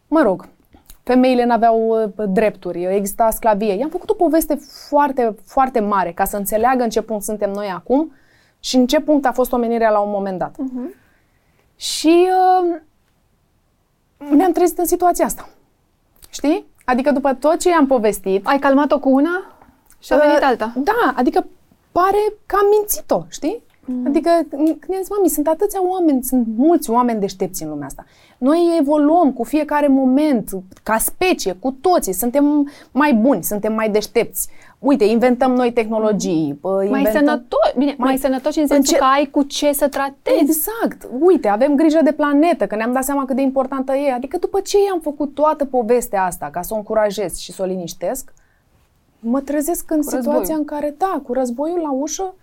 mă 0.09 0.23
rog, 0.23 0.49
femeile 1.03 1.45
n-aveau 1.45 1.89
uh, 1.89 2.29
drepturi, 2.29 2.85
exista 2.85 3.31
sclavie. 3.31 3.75
I-am 3.75 3.89
făcut 3.89 4.11
o 4.11 4.15
poveste 4.15 4.55
foarte, 4.89 5.37
foarte 5.45 5.81
mare 5.81 6.13
ca 6.13 6.25
să 6.25 6.37
înțeleagă 6.37 6.83
în 6.83 6.91
ce 6.91 7.03
punct 7.03 7.23
suntem 7.23 7.51
noi 7.51 7.67
acum 7.75 8.13
și 8.61 8.77
în 8.77 8.87
ce 8.87 9.01
punct 9.01 9.27
a 9.27 9.33
fost 9.33 9.53
omenirea 9.53 9.91
la 9.91 9.99
un 9.99 10.11
moment 10.11 10.39
dat. 10.39 10.55
Și 11.77 12.29
uh, 12.29 12.81
ne-am 14.37 14.53
trezit 14.53 14.79
în 14.79 14.87
situația 14.87 15.25
asta. 15.25 15.49
Știi? 16.31 16.73
Adică 16.85 17.11
după 17.11 17.35
tot 17.35 17.61
ce 17.61 17.69
i-am 17.69 17.87
povestit... 17.87 18.47
Ai 18.47 18.59
calmat-o 18.59 18.99
cu 18.99 19.09
una 19.09 19.54
și 20.05 20.13
a 20.13 20.17
venit 20.17 20.37
uh, 20.37 20.43
alta. 20.47 20.73
Da, 20.77 21.15
adică 21.17 21.47
pare 21.93 22.33
că 22.47 22.57
am 22.61 22.67
mințit-o, 22.79 23.23
știi? 23.29 23.63
Mm. 23.87 24.07
Adică, 24.07 24.29
când 24.51 24.89
i-am 24.91 25.01
zis, 25.01 25.11
mami, 25.11 25.29
sunt 25.29 25.47
atâția 25.49 25.89
oameni, 25.89 26.23
sunt 26.23 26.47
mulți 26.57 26.91
oameni 26.91 27.21
deștepți 27.21 27.63
în 27.63 27.69
lumea 27.69 27.87
asta. 27.87 28.05
Noi 28.39 28.77
evoluăm 28.81 29.33
cu 29.33 29.43
fiecare 29.45 29.87
moment, 29.89 30.51
ca 30.83 30.99
specie, 30.99 31.53
cu 31.61 31.77
toții, 31.81 32.13
suntem 32.13 32.71
mai 32.93 33.13
buni, 33.15 33.43
suntem 33.45 33.73
mai 33.73 33.91
deștepți. 33.91 34.49
Uite, 34.79 35.05
inventăm 35.05 35.53
noi 35.53 35.73
tehnologii. 35.73 36.59
bă, 36.61 36.75
Mai 36.75 36.85
inventăm... 36.87 37.13
sănătos, 37.13 37.73
bine, 37.77 37.95
mai, 37.99 38.09
mai- 38.09 38.19
sănătos 38.19 38.57
în 38.57 38.63
în 38.63 38.69
sensul 38.69 38.93
ce- 38.93 38.99
că 38.99 39.05
ai 39.05 39.29
cu 39.31 39.43
ce 39.43 39.73
să 39.73 39.89
tratezi. 39.89 40.41
Exact. 40.41 41.09
Uite, 41.21 41.49
avem 41.49 41.75
grijă 41.75 42.01
de 42.05 42.13
planetă, 42.13 42.67
că 42.67 42.77
ne-am 42.77 42.93
dat 42.93 43.05
seama 43.05 43.25
cât 43.25 43.37
de 43.37 43.43
importantă 43.43 43.95
e. 43.95 44.13
Adică 44.13 44.37
după 44.39 44.61
ce 44.61 44.77
i-am 44.89 45.01
făcut 45.01 45.35
toată 45.35 45.65
povestea 45.65 46.25
asta, 46.25 46.49
ca 46.53 46.63
să 46.63 46.75
o 46.75 46.77
încurajez 46.77 47.37
și 47.37 47.53
să 47.53 47.63
o 47.63 47.67
liniștesc, 47.67 48.33
mă 49.25 49.41
trezesc 49.41 49.91
în 49.91 49.97
Cu 49.97 50.03
situația 50.03 50.29
războiul. 50.29 50.59
în 50.59 50.65
care, 50.65 50.95
da, 50.99 51.21
cu 51.27 51.33
războiul 51.33 51.79
la 51.81 51.91
ușă, 51.93 52.35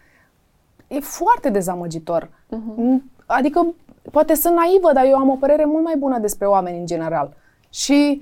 e 0.87 0.99
foarte 0.99 1.49
dezamăgitor. 1.49 2.29
Mhm. 2.49 3.11
Adică, 3.25 3.73
poate 4.11 4.33
sunt 4.35 4.55
naivă, 4.55 4.91
dar 4.93 5.05
eu 5.05 5.15
am 5.17 5.29
o 5.29 5.35
părere 5.35 5.65
mult 5.65 5.83
mai 5.83 5.95
bună 5.97 6.19
despre 6.19 6.47
oameni 6.47 6.79
în 6.79 6.85
general. 6.85 7.33
Și 7.69 8.21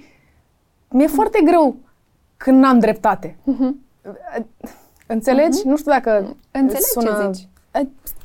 mi-e 0.89 1.07
foarte 1.07 1.41
greu 1.45 1.75
când 2.37 2.59
n-am 2.61 2.79
dreptate. 2.79 3.37
Înțelegi? 5.07 5.67
Nu 5.67 5.77
știu 5.77 5.91
dacă 5.91 6.19
Mhm. 6.21 6.37
Înțeleg 6.51 6.81
ce 6.81 6.87
sună... 6.87 7.31
zici. 7.31 7.47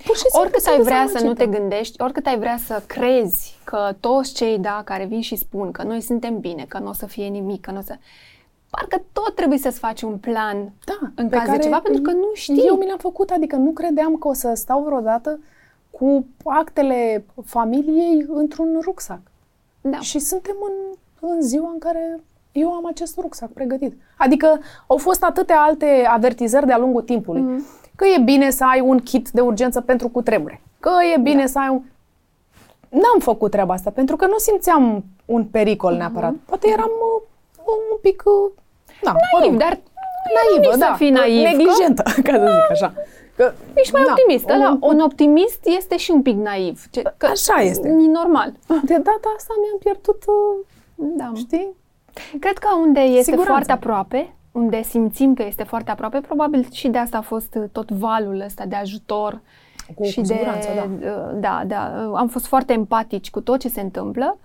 Pur 0.05 0.17
și 0.17 0.21
simplu 0.23 0.41
Oricât 0.41 0.61
sunt 0.63 0.75
ai 0.77 0.83
vrea 0.83 0.97
să 1.07 1.13
nu 1.13 1.33
dezamăgită. 1.33 1.45
te 1.45 1.59
gândești, 1.59 2.03
oricât 2.03 2.27
ai 2.27 2.39
vrea 2.39 2.57
să 2.67 2.83
crezi 2.87 3.59
că 3.65 3.95
toți 4.01 4.35
cei 4.35 4.59
da 4.59 4.83
care 4.85 5.05
vin 5.05 5.21
și 5.21 5.37
spun 5.37 5.71
că 5.71 5.83
noi 5.83 6.01
suntem 6.01 6.39
bine, 6.41 6.65
că 6.69 6.79
nu 6.79 6.89
o 6.89 6.93
să 6.93 7.07
fie 7.07 7.27
nimic, 7.27 7.61
că 7.61 7.71
nu 7.71 7.79
o 7.79 7.81
să... 7.81 7.95
Parcă 8.75 9.05
tot 9.13 9.35
trebuie 9.35 9.59
să-ți 9.59 9.79
faci 9.79 10.03
un 10.03 10.17
plan 10.17 10.73
Da, 10.85 11.11
în 11.15 11.29
pe 11.29 11.37
caz 11.37 11.45
de 11.45 11.51
care 11.51 11.63
ceva, 11.63 11.81
pentru 11.81 12.03
că 12.03 12.11
nu 12.11 12.31
știi. 12.33 12.63
Eu 12.67 12.77
mi 12.77 12.87
l-am 12.87 12.99
făcut, 12.99 13.31
adică 13.31 13.57
nu 13.57 13.71
credeam 13.71 14.17
că 14.17 14.29
o 14.29 14.33
să 14.33 14.53
stau 14.55 14.83
vreodată 14.83 15.39
cu 15.91 16.27
actele 16.45 17.25
familiei 17.45 18.27
într-un 18.29 18.79
rucsac. 18.83 19.21
Da. 19.81 19.99
Și 19.99 20.19
suntem 20.19 20.57
în, 20.61 20.99
în 21.29 21.43
ziua 21.43 21.71
în 21.73 21.79
care 21.79 22.21
eu 22.53 22.73
am 22.73 22.87
acest 22.87 23.19
rucsac 23.19 23.51
pregătit. 23.51 24.01
Adică 24.19 24.61
au 24.87 24.97
fost 24.97 25.23
atâtea 25.23 25.61
alte 25.61 26.07
avertizări 26.09 26.67
de-a 26.67 26.79
lungul 26.79 27.03
timpului. 27.03 27.41
Mm. 27.41 27.65
Că 27.97 28.05
e 28.05 28.23
bine 28.23 28.51
să 28.51 28.65
ai 28.65 28.81
un 28.81 28.99
kit 28.99 29.31
de 29.31 29.41
urgență 29.41 29.81
pentru 29.81 30.09
cutremure. 30.09 30.61
Că 30.81 30.91
e 31.15 31.21
bine 31.21 31.41
da. 31.41 31.47
să 31.47 31.59
ai 31.59 31.69
un... 31.69 31.83
N-am 32.89 33.19
făcut 33.19 33.51
treaba 33.51 33.75
asta 33.75 33.91
pentru 33.91 34.17
că 34.17 34.27
nu 34.27 34.39
simțeam 34.39 35.05
un 35.25 35.45
pericol 35.45 35.95
neapărat. 35.95 36.35
Poate 36.45 36.69
eram 36.69 36.91
uh, 36.91 37.23
un 37.67 37.99
pic... 38.01 38.23
Uh, 38.27 38.63
da, 39.03 39.13
mă 39.13 39.19
Naiv, 39.39 39.51
rog, 39.51 39.61
dar 39.61 39.79
naivă, 40.37 40.69
nici 40.69 40.79
da. 40.79 40.87
să 40.87 40.93
fii 40.97 41.11
naiv. 41.11 41.43
că 41.45 41.49
Neglijentă, 41.51 42.03
ca 42.27 42.33
să 42.33 42.53
zic 42.61 42.71
așa. 42.71 42.93
Că, 43.37 43.53
Ești 43.75 43.93
mai 43.93 44.03
da, 44.03 44.11
optimist. 44.17 44.49
Ăla, 44.49 44.71
un- 44.71 44.79
un 44.81 45.01
optimist 45.01 45.61
este 45.79 45.97
și 45.97 46.11
un 46.11 46.23
pic 46.23 46.37
naiv. 46.37 46.83
Ce, 46.91 47.03
că 47.17 47.27
Așa 47.27 47.61
este. 47.61 47.89
E 47.89 48.11
normal. 48.11 48.53
De 48.67 48.95
data 48.95 49.29
asta 49.37 49.55
mi-am 49.61 49.79
pierdut, 49.79 50.23
uh, 50.27 50.67
Da. 50.97 51.33
știi? 51.35 51.75
Cred 52.41 52.59
că 52.59 52.69
unde 52.81 53.01
este 53.01 53.23
Siguranța. 53.23 53.53
foarte 53.53 53.73
aproape, 53.73 54.35
unde 54.53 54.83
simțim 54.83 55.35
că 55.35 55.45
este 55.47 55.63
foarte 55.63 55.91
aproape, 55.91 56.21
probabil 56.21 56.67
și 56.73 56.89
de 56.89 56.99
asta 56.99 57.17
a 57.17 57.21
fost 57.21 57.55
uh, 57.55 57.65
tot 57.73 57.91
valul 57.91 58.41
ăsta 58.45 58.65
de 58.67 58.77
ajutor. 58.77 59.41
Cu- 59.95 60.03
și 60.05 60.15
cu 60.15 60.27
de, 60.27 60.33
siguranță, 60.35 60.69
da. 60.77 61.09
uh, 61.11 61.31
da, 61.41 61.63
da. 61.67 62.07
uh, 62.09 62.13
Am 62.17 62.29
fost 62.29 62.47
foarte 62.47 62.73
empatici 62.73 63.31
cu 63.31 63.41
tot 63.41 63.59
ce 63.61 63.69
se 63.69 63.81
întâmplă. 63.81 64.39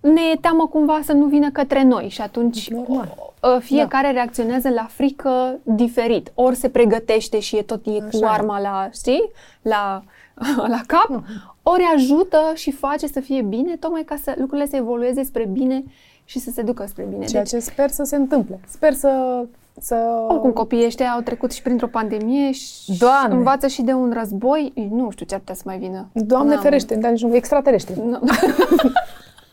Uh, 0.00 0.10
Ne 0.12 0.20
e 0.34 0.36
teamă 0.40 0.66
cumva 0.66 1.00
să 1.04 1.12
nu 1.12 1.24
vină 1.26 1.50
către 1.50 1.82
noi 1.82 2.08
și 2.08 2.20
atunci 2.20 2.70
Normal. 2.70 3.14
uh, 3.42 3.56
fiecare 3.60 4.10
reacționează 4.12 4.68
la 4.68 4.86
frică 4.90 5.58
diferit. 5.62 6.32
Ori 6.34 6.56
se 6.56 6.68
pregătește 6.68 7.38
și 7.40 7.56
e 7.56 7.62
tot 7.62 7.86
e 7.86 7.90
cu 7.90 8.04
Așa 8.06 8.18
e. 8.26 8.28
arma 8.28 8.60
la, 8.60 8.88
știi, 8.92 9.30
la, 9.62 10.02
la 10.74 10.80
cap, 10.86 11.22
ori 11.62 11.82
ajută 11.94 12.40
și 12.54 12.70
face 12.70 13.06
să 13.06 13.20
fie 13.20 13.42
bine, 13.42 13.76
tocmai 13.76 14.02
ca 14.02 14.16
să 14.22 14.34
lucrurile 14.38 14.66
să 14.68 14.76
evolueze 14.76 15.22
spre 15.22 15.46
bine 15.52 15.84
și 16.24 16.38
să 16.38 16.50
se 16.50 16.62
ducă 16.62 16.84
spre 16.88 17.06
bine. 17.10 17.24
Ceea 17.24 17.42
Deci, 17.42 17.50
ce 17.52 17.58
sper 17.58 17.90
să 17.90 18.02
se 18.02 18.16
întâmple. 18.16 18.60
Sper 18.68 18.92
să 18.92 19.44
să... 19.82 20.24
Oricum, 20.28 20.50
copiii 20.52 20.84
ăștia 20.86 21.10
au 21.10 21.20
trecut 21.20 21.52
și 21.52 21.62
printr-o 21.62 21.86
pandemie 21.86 22.52
și 22.52 22.98
Doamne! 22.98 23.34
învață 23.34 23.66
și 23.66 23.82
de 23.82 23.92
un 23.92 24.12
război. 24.18 24.72
Nu 24.90 25.10
știu 25.10 25.26
ce 25.26 25.34
ar 25.34 25.40
putea 25.40 25.54
să 25.54 25.62
mai 25.64 25.78
vină. 25.78 26.08
Doamne 26.12 26.52
N-am- 26.52 26.62
ferește, 26.62 26.94
dar 26.94 27.10
nici 27.10 27.22
nu 27.22 27.34
extraterestri. 27.34 28.00
Nu. 28.06 28.18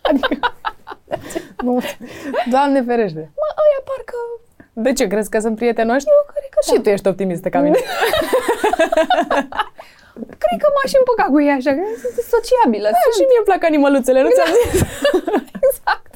Adică... 0.10 0.54
nu, 1.64 1.82
Doamne 2.50 2.82
ferește. 2.82 3.20
Mă, 3.20 3.48
ăia 3.64 3.82
parcă... 3.90 4.16
De 4.74 4.94
ce, 4.94 5.08
crezi 5.08 5.30
că 5.30 5.40
sunt 5.40 5.56
prietenoși? 5.56 6.06
Eu 6.06 6.26
cred 6.32 6.50
că 6.50 6.60
și 6.74 6.82
tu 6.82 6.90
ești 6.90 7.08
optimistă 7.08 7.50
ca 7.50 7.60
mine. 7.60 7.78
Cred 10.44 10.58
că 10.62 10.68
m-aș 10.76 10.92
împăca 11.00 11.26
cu 11.32 11.42
ei 11.42 11.50
așa, 11.50 11.72
că 11.78 11.82
sunt 12.02 12.26
sociabilă. 12.36 12.88
Da, 12.92 13.04
și 13.18 13.24
mie 13.30 13.40
îmi 13.40 13.50
plac 13.50 13.64
animăluțele, 13.64 14.22
nu 14.22 14.30
ți-am 14.30 14.52
zis? 14.58 14.82
Exact. 15.66 16.14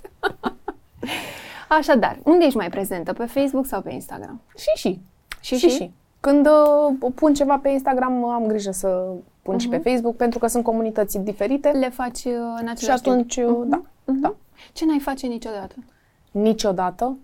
Așadar, 1.68 2.18
unde 2.24 2.46
ești 2.46 2.58
mai 2.58 2.70
prezentă? 2.70 3.14
Pe 3.14 3.26
Facebook 3.26 3.66
sau 3.66 3.82
pe 3.82 3.92
Instagram? 3.94 4.42
Și 4.58 4.72
și. 4.76 5.00
Și, 5.39 5.56
și, 5.58 5.70
și. 5.70 5.92
Când 6.20 6.48
uh, 6.48 7.12
pun 7.16 7.34
ceva 7.34 7.60
pe 7.62 7.70
Instagram, 7.70 8.26
am 8.26 8.46
grijă 8.48 8.72
să 8.72 9.12
pun 9.42 9.58
și 9.58 9.68
pe 9.68 9.78
Facebook, 9.78 10.16
pentru 10.16 10.39
că 10.39 10.48
sunt 10.48 10.64
comunități 10.64 11.20
diferite. 11.20 11.70
Le 11.70 11.89
faci 11.89 12.24
uh, 12.24 12.34
în 12.34 12.68
același 12.68 12.84
Și 12.84 12.89
atunci, 12.92 13.34
timp? 13.34 13.58
uh, 13.58 13.66
da, 13.68 13.82
da. 14.06 14.36
Ce 14.74 14.86
n-ai 14.86 15.00
face 15.00 15.28
niciodată? 15.28 15.76
Niciodată. 16.32 17.18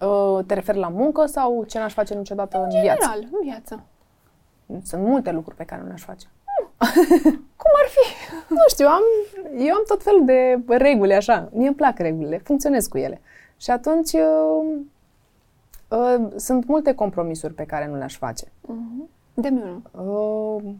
Uh, 0.00 0.44
Te 0.46 0.54
referi 0.54 0.78
la 0.78 0.88
muncă 0.88 1.26
sau 1.26 1.64
ce 1.64 1.78
n-aș 1.78 1.92
face 1.92 2.14
niciodată 2.14 2.62
în 2.62 2.68
viață? 2.80 2.98
General, 3.00 3.28
în 3.32 3.38
viață. 3.42 3.82
Sunt 4.84 5.02
multe 5.02 5.30
lucruri 5.32 5.56
pe 5.56 5.64
care 5.64 5.80
nu 5.80 5.86
le-aș 5.86 6.02
face. 6.02 6.26
Cum 7.62 7.72
ar 7.82 7.88
fi? 7.88 8.14
Nu 8.54 8.62
știu, 8.68 8.86
am, 8.86 9.02
eu 9.58 9.74
am 9.74 9.82
tot 9.86 10.02
felul 10.02 10.24
de 10.24 10.58
reguli 10.68 11.14
așa. 11.14 11.48
Mie 11.52 11.66
îmi 11.66 11.76
plac 11.76 11.98
regulile, 11.98 12.38
funcționez 12.38 12.86
cu 12.86 12.98
ele. 12.98 13.20
Și 13.56 13.70
atunci 13.70 14.12
uh, 14.12 14.76
uh, 15.88 16.26
sunt 16.36 16.66
multe 16.66 16.94
compromisuri 16.94 17.54
pe 17.54 17.64
care 17.64 17.86
nu 17.86 17.96
le-aș 17.96 18.16
face. 18.16 18.52
De 19.34 19.48
unul. 19.48 19.82
Uh, 20.64 20.72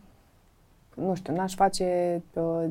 nu 1.03 1.15
știu, 1.15 1.35
n-aș 1.35 1.55
face, 1.55 2.23
uh, 2.35 2.65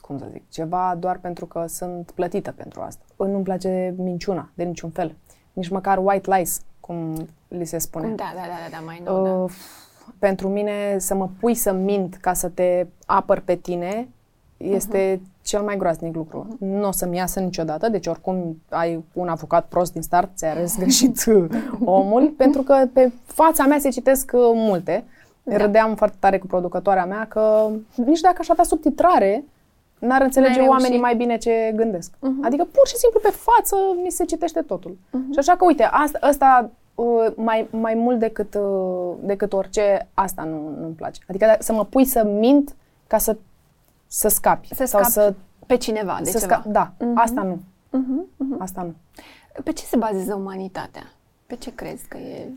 cum 0.00 0.18
să 0.18 0.26
zic, 0.32 0.42
ceva 0.50 0.96
doar 0.98 1.18
pentru 1.18 1.46
că 1.46 1.64
sunt 1.66 2.10
plătită 2.10 2.52
pentru 2.52 2.80
asta. 2.80 3.04
Nu-mi 3.16 3.44
place 3.44 3.94
minciuna, 3.96 4.50
de 4.54 4.62
niciun 4.62 4.90
fel. 4.90 5.14
Nici 5.52 5.68
măcar 5.68 5.98
white 6.02 6.34
lies, 6.34 6.60
cum 6.80 7.26
li 7.48 7.64
se 7.64 7.78
spune. 7.78 8.08
Da, 8.08 8.14
da, 8.14 8.40
da, 8.40 8.70
da, 8.70 8.76
da, 8.76 8.84
mai 8.84 9.02
nou, 9.04 9.24
da. 9.24 9.30
Uh, 9.30 9.50
pentru 10.18 10.48
mine 10.48 10.98
să 10.98 11.14
mă 11.14 11.28
pui 11.40 11.54
să 11.54 11.72
mint 11.72 12.14
ca 12.14 12.32
să 12.32 12.48
te 12.48 12.86
apăr 13.06 13.40
pe 13.40 13.54
tine 13.54 14.08
este 14.56 15.16
uh-huh. 15.16 15.42
cel 15.42 15.62
mai 15.62 15.76
groaznic 15.76 16.14
lucru. 16.14 16.46
Uh-huh. 16.46 16.58
Nu 16.58 16.86
o 16.86 16.92
să-mi 16.92 17.16
iasă 17.16 17.40
niciodată, 17.40 17.88
deci 17.88 18.06
oricum 18.06 18.62
ai 18.68 19.04
un 19.12 19.28
avocat 19.28 19.66
prost 19.66 19.92
din 19.92 20.02
start, 20.02 20.30
ți-ai 20.34 20.50
ales 20.50 20.78
greșit 20.80 21.24
omul, 21.84 22.28
pentru 22.36 22.62
că 22.62 22.86
pe 22.92 23.12
fața 23.24 23.64
mea 23.64 23.78
se 23.78 23.88
citesc 23.88 24.30
uh, 24.34 24.40
multe. 24.54 25.04
Da. 25.42 25.56
Râdeam 25.56 25.94
foarte 25.94 26.16
tare 26.20 26.38
cu 26.38 26.46
producătoarea 26.46 27.04
mea 27.06 27.26
că 27.28 27.68
nici 27.94 28.20
dacă 28.20 28.36
aș 28.38 28.48
avea 28.48 28.64
subtitrare, 28.64 29.44
n-ar 29.98 30.20
înțelege 30.22 30.58
N-ai 30.58 30.68
oamenii 30.68 30.86
reușit. 30.98 31.04
mai 31.04 31.16
bine 31.16 31.36
ce 31.36 31.72
gândesc. 31.76 32.10
Uh-huh. 32.16 32.44
Adică 32.44 32.64
pur 32.64 32.86
și 32.86 32.96
simplu 32.96 33.20
pe 33.20 33.28
față 33.30 33.76
mi 34.02 34.10
se 34.10 34.24
citește 34.24 34.60
totul. 34.60 34.90
Uh-huh. 35.08 35.32
Și 35.32 35.38
așa 35.38 35.56
că, 35.56 35.64
uite, 35.64 35.82
asta, 35.82 36.18
asta 36.20 36.70
uh, 36.94 37.26
mai, 37.36 37.68
mai 37.70 37.94
mult 37.94 38.18
decât, 38.18 38.54
uh, 38.54 39.12
decât 39.22 39.52
orice, 39.52 40.08
asta 40.14 40.42
nu, 40.42 40.74
nu-mi 40.80 40.94
place. 40.94 41.20
Adică 41.28 41.44
da- 41.46 41.56
să 41.58 41.72
mă 41.72 41.84
pui 41.84 42.04
să 42.04 42.24
mint 42.24 42.74
ca 43.06 43.18
să, 43.18 43.36
să 44.06 44.28
scapi. 44.28 44.74
Să 44.74 44.84
sau 44.84 45.00
scapi 45.02 45.12
să, 45.12 45.34
pe 45.66 45.76
cineva, 45.76 46.18
de 46.22 46.30
să 46.30 46.38
ceva. 46.38 46.52
scapi. 46.52 46.68
Da, 46.68 46.92
Mhm. 46.98 47.18
asta 47.18 47.42
nu. 47.42 47.58
Mhm, 47.90 48.26
mhm. 48.36 48.62
Asta 48.62 48.82
nu. 48.82 48.94
Pe 49.64 49.72
ce 49.72 49.84
se 49.84 49.96
bazează 49.96 50.34
umanitatea? 50.34 51.02
Pe 51.46 51.54
ce 51.56 51.74
crezi 51.74 52.08
că 52.08 52.16
e... 52.16 52.48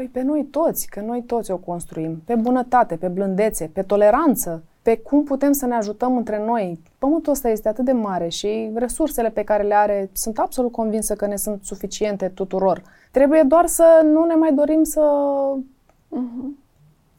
Păi 0.00 0.08
pe 0.12 0.22
noi 0.22 0.44
toți, 0.44 0.86
că 0.88 1.00
noi 1.00 1.22
toți 1.22 1.50
o 1.50 1.56
construim. 1.56 2.22
Pe 2.24 2.34
bunătate, 2.34 2.96
pe 2.96 3.08
blândețe, 3.08 3.70
pe 3.72 3.82
toleranță, 3.82 4.62
pe 4.82 4.96
cum 4.96 5.24
putem 5.24 5.52
să 5.52 5.66
ne 5.66 5.74
ajutăm 5.74 6.16
între 6.16 6.44
noi. 6.44 6.80
Pământul 6.98 7.32
ăsta 7.32 7.48
este 7.48 7.68
atât 7.68 7.84
de 7.84 7.92
mare 7.92 8.28
și 8.28 8.70
resursele 8.74 9.30
pe 9.30 9.42
care 9.44 9.62
le 9.62 9.74
are 9.74 10.10
sunt 10.12 10.38
absolut 10.38 10.72
convinsă 10.72 11.14
că 11.14 11.26
ne 11.26 11.36
sunt 11.36 11.64
suficiente 11.64 12.28
tuturor. 12.28 12.82
Trebuie 13.10 13.42
doar 13.42 13.66
să 13.66 14.00
nu 14.12 14.24
ne 14.24 14.34
mai 14.34 14.52
dorim 14.54 14.82
să 14.84 15.02
Mhm. 16.08 16.58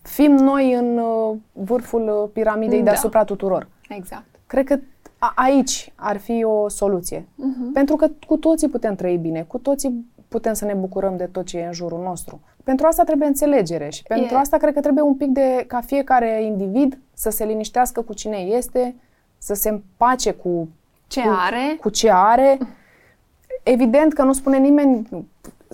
fim 0.02 0.32
noi 0.32 0.74
în 0.74 0.98
uh, 0.98 1.36
vârful 1.54 2.02
uh, 2.24 2.30
piramidei 2.34 2.78
Da. 2.78 2.84
deasupra 2.84 3.24
tuturor. 3.24 3.68
Exact. 3.90 4.26
Cred 4.48 4.66
că 4.66 4.78
a- 5.18 5.34
aici 5.36 5.92
ar 5.96 6.18
fi 6.18 6.44
o 6.44 6.70
soluție. 6.70 7.26
Mhm. 7.36 7.72
Pentru 7.72 7.96
că 7.96 8.08
cu 8.28 8.38
toții 8.38 8.68
putem 8.70 8.96
trăi 8.96 9.18
bine, 9.18 9.44
cu 9.48 9.58
toții 9.58 10.06
putem 10.28 10.54
să 10.54 10.66
ne 10.66 10.74
bucurăm 10.74 11.18
de 11.18 11.26
tot 11.26 11.46
ce 11.46 11.58
e 11.58 11.66
în 11.66 11.74
jurul 11.74 12.02
nostru. 12.04 12.40
Pentru 12.64 12.86
asta 12.86 13.04
trebuie 13.04 13.28
înțelegere 13.28 13.90
și 13.90 14.04
pentru 14.04 14.36
E. 14.36 14.38
asta 14.38 14.58
cred 14.58 14.74
că 14.74 14.80
trebuie 14.80 15.04
un 15.04 15.16
pic 15.16 15.28
de, 15.28 15.64
ca 15.68 15.82
fiecare 15.82 16.44
individ 16.44 16.98
să 17.14 17.30
se 17.30 17.46
liniștească 17.46 18.02
cu 18.02 18.14
cine 18.14 18.38
este, 18.38 18.96
să 19.38 19.54
se 19.54 19.70
împace 19.70 20.32
cu, 20.32 20.70
Ce 21.08 21.22
cu, 21.22 21.30
are? 21.48 21.78
cu 21.80 21.90
ce 21.90 22.10
are. 22.12 22.58
Evident 23.64 24.14
că 24.14 24.24
nu 24.24 24.34
spune 24.34 24.58
nimeni 24.58 25.08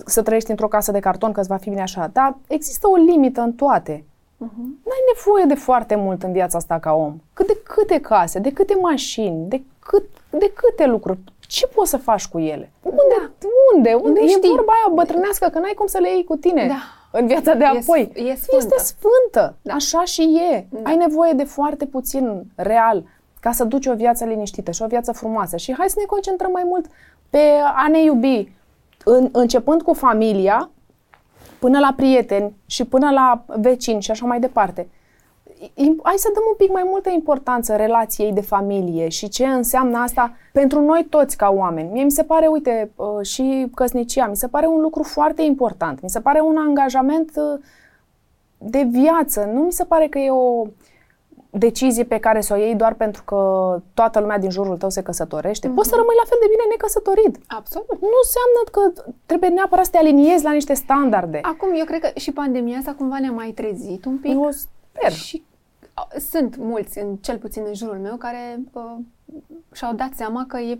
să 0.06 0.22
trăiești 0.22 0.50
într-o 0.50 0.68
casă 0.68 0.92
de 0.92 1.00
carton 1.00 1.32
că 1.32 1.40
îți 1.40 1.48
va 1.48 1.56
fi 1.56 1.68
bine 1.68 1.82
așa, 1.82 2.10
dar 2.12 2.36
există 2.46 2.88
o 2.88 2.96
limită 2.96 3.40
în 3.40 3.52
toate. 3.52 4.04
Mhm. 4.36 4.80
N-ai 4.84 5.02
nevoie 5.14 5.44
de 5.44 5.54
foarte 5.54 5.94
mult 5.94 6.22
în 6.22 6.32
viața 6.32 6.58
asta 6.58 6.78
ca 6.78 6.92
om. 6.92 7.16
Cât 7.32 7.46
de 7.46 7.60
câte 7.64 8.00
case, 8.00 8.38
de 8.38 8.52
câte 8.52 8.74
mașini, 8.80 9.48
de, 9.48 9.62
cât, 9.78 10.04
de 10.30 10.52
câte 10.54 10.86
lucruri. 10.86 11.18
Ce 11.48 11.66
poți 11.66 11.90
să 11.90 11.96
faci 11.96 12.26
cu 12.26 12.38
ele? 12.38 12.70
Unde? 12.82 13.32
Unde? 13.74 13.92
Unde? 13.92 14.20
Nu 14.20 14.26
e 14.26 14.28
știi. 14.28 14.48
vorba 14.48 14.72
aia 14.72 14.94
bătrânească 14.94 15.48
că 15.48 15.58
n-ai 15.58 15.72
cum 15.76 15.86
să 15.86 15.98
le 15.98 16.08
iei 16.10 16.24
cu 16.24 16.36
tine 16.36 16.66
Da. 16.66 16.74
în 17.18 17.26
viața 17.26 17.54
de 17.54 17.64
E 17.64 17.66
apoi. 17.66 18.10
sf- 18.12 18.16
e 18.16 18.34
sfântă. 18.34 18.56
Este 18.56 18.76
sfântă. 18.78 19.56
Da. 19.62 19.74
Așa 19.74 20.04
și 20.04 20.22
e. 20.52 20.66
Da. 20.70 20.88
Ai 20.90 20.96
nevoie 20.96 21.32
de 21.32 21.44
foarte 21.44 21.86
puțin 21.86 22.42
real 22.54 23.04
ca 23.40 23.52
să 23.52 23.64
duci 23.64 23.86
o 23.86 23.94
viață 23.94 24.24
liniștită 24.24 24.70
și 24.70 24.82
o 24.82 24.86
viață 24.86 25.12
frumoasă. 25.12 25.56
Și 25.56 25.74
hai 25.78 25.88
să 25.88 25.96
ne 25.98 26.04
concentrăm 26.04 26.50
mai 26.50 26.62
mult 26.66 26.86
pe 27.30 27.40
a 27.76 27.88
ne 27.90 28.02
iubi. 28.02 28.52
În, 29.04 29.28
începând 29.32 29.82
cu 29.82 29.92
familia, 29.94 30.70
până 31.58 31.78
la 31.78 31.92
prieteni 31.96 32.54
și 32.66 32.84
până 32.84 33.10
la 33.10 33.42
vecini 33.46 34.02
și 34.02 34.10
așa 34.10 34.26
mai 34.26 34.40
departe. 34.40 34.88
Im- 35.60 36.00
Hai 36.02 36.14
să 36.16 36.30
dăm 36.34 36.42
un 36.48 36.54
pic 36.56 36.72
mai 36.72 36.82
multă 36.86 37.10
importanță 37.10 37.76
relației 37.76 38.32
de 38.32 38.40
familie 38.40 39.08
și 39.08 39.28
ce 39.28 39.46
înseamnă 39.46 39.98
asta 39.98 40.32
pentru 40.52 40.80
noi 40.80 41.06
toți 41.10 41.36
ca 41.36 41.50
oameni. 41.50 41.90
Mie 41.92 42.04
mi 42.04 42.10
se 42.10 42.24
pare, 42.24 42.46
uite, 42.46 42.90
uh, 42.96 43.26
și 43.26 43.66
căsnicia, 43.74 44.26
mi 44.26 44.36
se 44.36 44.48
pare 44.48 44.66
un 44.66 44.80
lucru 44.80 45.02
foarte 45.02 45.42
important. 45.42 46.02
Mi 46.02 46.10
se 46.10 46.20
pare 46.20 46.40
un 46.40 46.56
angajament 46.56 47.30
uh, 47.36 47.60
de 48.58 48.86
viață. 48.90 49.50
Nu 49.52 49.60
mi 49.60 49.72
se 49.72 49.84
pare 49.84 50.06
că 50.06 50.18
e 50.18 50.30
o 50.30 50.66
decizie 51.50 52.04
pe 52.04 52.18
care 52.18 52.40
să 52.40 52.54
o 52.54 52.56
iei 52.56 52.74
doar 52.74 52.94
pentru 52.94 53.22
că 53.24 53.36
toată 53.94 54.20
lumea 54.20 54.38
din 54.38 54.50
jurul 54.50 54.76
tău 54.76 54.90
se 54.90 55.02
căsătorește. 55.02 55.68
Poți 55.68 55.88
să 55.88 55.94
rămâi 55.96 56.14
la 56.22 56.28
fel 56.28 56.38
de 56.40 56.46
bine 56.50 56.62
necăsătorit. 56.70 57.38
Absolut. 57.46 57.88
Nu 58.00 58.16
înseamnă 58.24 58.60
că 58.72 59.02
trebuie 59.26 59.50
neapărat 59.50 59.84
să 59.84 59.90
te 59.90 59.98
aliniezi 59.98 60.44
la 60.44 60.52
niște 60.52 60.74
standarde. 60.74 61.38
Acum, 61.42 61.68
eu 61.74 61.84
cred 61.84 62.00
că 62.00 62.10
și 62.14 62.32
pandemia 62.32 62.78
asta 62.78 62.94
cumva 62.98 63.18
ne-a 63.20 63.30
mai 63.30 63.50
trezit 63.50 64.04
un 64.04 64.16
pic. 64.16 64.30
Eu 64.30 64.48
sper. 64.50 65.12
Și 65.12 65.42
uh, 65.44 65.47
sunt 66.30 66.56
mulți, 66.56 66.98
în, 66.98 67.16
cel 67.16 67.38
puțin 67.38 67.62
în 67.66 67.74
jurul 67.74 67.98
meu, 67.98 68.16
care 68.16 68.60
uh, 68.72 68.96
și-au 69.72 69.92
dat 69.94 70.12
seama 70.14 70.44
că 70.48 70.58
e, 70.58 70.78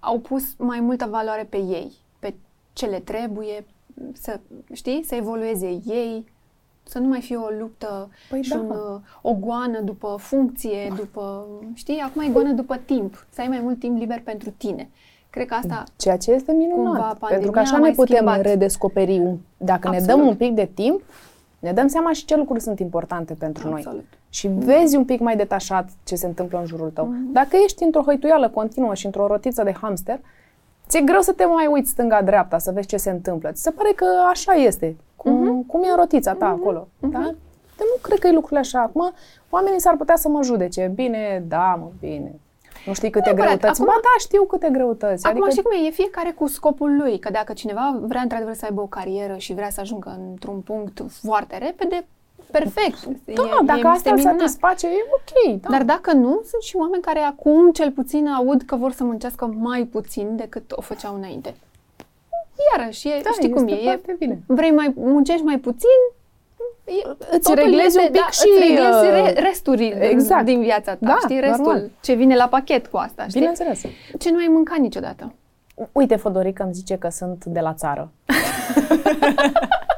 au 0.00 0.18
pus 0.18 0.54
mai 0.58 0.80
multă 0.80 1.06
valoare 1.10 1.46
pe 1.48 1.56
ei, 1.56 1.92
pe 2.18 2.34
ce 2.72 2.86
le 2.86 2.98
trebuie, 2.98 3.64
să, 4.12 4.40
știi, 4.72 5.04
să 5.04 5.14
evolueze 5.14 5.80
ei, 5.84 6.30
să 6.82 6.98
nu 6.98 7.08
mai 7.08 7.20
fie 7.20 7.36
o 7.36 7.48
luptă 7.58 8.10
Păi 8.30 8.42
și 8.42 8.50
da. 8.50 8.58
un, 8.58 8.70
uh, 8.70 9.00
o 9.22 9.34
goană 9.34 9.80
după 9.80 10.16
funcție, 10.18 10.92
după, 10.96 11.46
știi, 11.74 11.98
acum 11.98 12.22
e 12.22 12.28
goană 12.28 12.52
după 12.52 12.76
timp, 12.84 13.26
să 13.30 13.40
ai 13.40 13.48
mai 13.48 13.60
mult 13.60 13.78
timp 13.78 13.98
liber 13.98 14.20
pentru 14.20 14.50
tine. 14.50 14.90
Cred 15.30 15.46
că 15.46 15.54
asta 15.54 15.84
Ceea 15.96 16.16
ce 16.16 16.32
este 16.32 16.52
Cumva 16.52 16.66
minunat. 16.66 17.00
pandemia 17.00 17.28
pentru 17.28 17.50
că 17.50 17.58
așa 17.58 17.72
a 17.74 17.76
ne 17.76 17.80
mai 17.80 17.92
putem 17.92 18.14
schimbat. 18.16 18.40
redescoperi. 18.40 19.18
Un, 19.18 19.38
dacă 19.56 19.88
ne 19.88 19.96
Absolut. 19.96 20.18
dăm 20.18 20.28
un 20.28 20.36
pic 20.36 20.54
de 20.54 20.70
timp, 20.74 21.02
ne 21.58 21.72
dăm 21.72 21.86
seama 21.86 22.12
și 22.12 22.24
ce 22.24 22.36
lucruri 22.36 22.60
sunt 22.60 22.78
importante 22.78 23.34
pentru 23.34 23.68
noi. 23.68 24.04
Absolut. 24.32 24.62
Și 24.62 24.66
vezi 24.66 24.96
un 24.96 25.04
pic 25.04 25.20
mai 25.20 25.36
detașat 25.36 25.88
ce 26.04 26.14
se 26.14 26.26
întâmplă 26.26 26.58
în 26.58 26.66
jurul 26.66 26.90
tău. 26.90 27.04
Mhm. 27.04 27.32
Dacă 27.32 27.56
ești 27.64 27.82
într-o 27.84 28.02
hăituială 28.02 28.48
continuă 28.48 28.94
și 28.94 29.06
într-o 29.06 29.26
rotiță 29.26 29.62
de 29.62 29.72
hamster, 29.80 30.20
ți-e 30.88 31.00
greu 31.00 31.20
să 31.20 31.32
te 31.32 31.44
mai 31.44 31.66
uiți 31.66 31.90
stânga-dreapta, 31.90 32.58
să 32.58 32.70
vezi 32.70 32.86
ce 32.86 32.96
se 32.96 33.10
întâmplă. 33.10 33.52
Ți 33.52 33.62
se 33.62 33.70
pare 33.70 33.92
că 33.96 34.04
așa 34.30 34.52
este, 34.52 34.96
cum, 35.16 35.32
Mhm. 35.32 35.66
cum 35.66 35.82
e 35.82 35.88
în 35.90 35.96
rotița 35.96 36.32
ta 36.34 36.46
acolo. 36.46 36.88
Da? 36.98 37.08
Dar 37.76 37.86
nu 37.90 37.96
cred 38.02 38.18
că 38.18 38.26
e 38.26 38.32
lucrurile 38.32 38.60
așa. 38.60 38.80
Acum, 38.80 39.12
oamenii 39.50 39.80
s-ar 39.80 39.96
putea 39.96 40.16
să 40.16 40.28
mă 40.28 40.42
judece. 40.42 40.92
Bine, 40.94 41.44
da, 41.48 41.78
mă, 41.80 41.88
bine. 42.00 42.32
Nu 42.86 42.92
știi 42.92 43.10
câte 43.10 43.24
Neapărat. 43.24 43.48
greutăți. 43.48 43.80
Acum- 43.80 43.92
ba 43.94 44.00
da, 44.02 44.18
știu 44.18 44.44
câte 44.44 44.68
greutăți. 44.72 45.26
Acum 45.26 45.50
știi 45.50 45.62
cum 45.62 45.72
e? 45.82 45.86
E 45.86 45.90
fiecare 45.90 46.30
cu 46.30 46.46
scopul 46.46 46.96
lui. 46.96 47.18
Că 47.18 47.30
dacă 47.30 47.52
cineva 47.52 47.98
vrea 48.02 48.20
într-adevăr 48.20 48.54
să 48.54 48.64
aibă 48.64 48.80
o 48.80 48.86
carieră 48.86 49.36
și 49.36 49.54
vrea 49.54 49.70
să 49.70 49.80
ajungă 49.80 50.18
într-un 50.30 50.60
punct 50.60 51.02
foarte 51.08 51.58
repede, 51.58 52.06
perfect. 52.52 53.04
Da, 53.24 53.42
e, 53.42 53.64
dacă 53.64 53.80
e, 53.84 53.88
asta 53.88 54.10
îl 54.10 54.16
este 54.16 54.28
minunat. 54.28 54.38
satisface, 54.40 54.86
e 54.86 54.90
ok. 55.18 55.60
Da. 55.60 55.68
Dar 55.70 55.82
dacă 55.82 56.12
nu, 56.12 56.40
sunt 56.50 56.62
și 56.62 56.76
oameni 56.76 57.02
care 57.02 57.18
acum 57.20 57.70
cel 57.72 57.90
puțin 57.90 58.26
aud 58.28 58.62
că 58.62 58.76
vor 58.76 58.92
să 58.92 59.04
muncească 59.04 59.54
mai 59.58 59.82
puțin 59.82 60.36
decât 60.36 60.72
o 60.74 60.80
făceau 60.80 61.14
înainte. 61.14 61.54
iarăși, 62.76 63.08
e, 63.08 63.20
Da, 63.24 63.30
știi 63.30 63.50
cum 63.50 63.68
este 63.68 63.80
e, 63.80 63.84
foarte 63.84 64.10
e, 64.12 64.16
bine. 64.18 64.38
vrei 64.46 64.70
mai, 64.70 64.92
muncești 64.96 65.42
mai 65.44 65.58
puțin, 65.58 65.98
e, 66.84 66.92
Îți 67.30 67.48
totul 67.48 67.54
reglezi 67.64 67.98
un 67.98 68.04
pic 68.04 68.12
da, 68.20 68.28
și, 68.30 68.48
îți 68.52 68.68
reglezi 68.68 69.04
uh, 69.06 69.32
re, 69.34 69.40
resturi 69.40 69.94
exact. 69.98 70.44
din 70.44 70.60
viața 70.60 70.92
ta, 70.92 70.98
Da, 71.06 71.16
știi, 71.22 71.40
restul 71.40 71.64
normal. 71.64 71.90
ce 72.00 72.12
vine 72.14 72.34
la 72.36 72.48
pachet 72.48 72.86
cu 72.86 72.96
asta, 72.96 73.22
știi? 73.22 73.38
Bineînțeles. 73.38 73.82
Ce 74.18 74.30
nu 74.30 74.36
ai 74.38 74.48
mâncat 74.50 74.78
niciodată? 74.78 75.32
Uite, 75.92 76.16
Fodorica 76.16 76.64
îmi 76.64 76.72
zice 76.72 76.96
că 76.96 77.08
sunt 77.08 77.44
de 77.44 77.60
la 77.60 77.72
țară. 77.74 78.10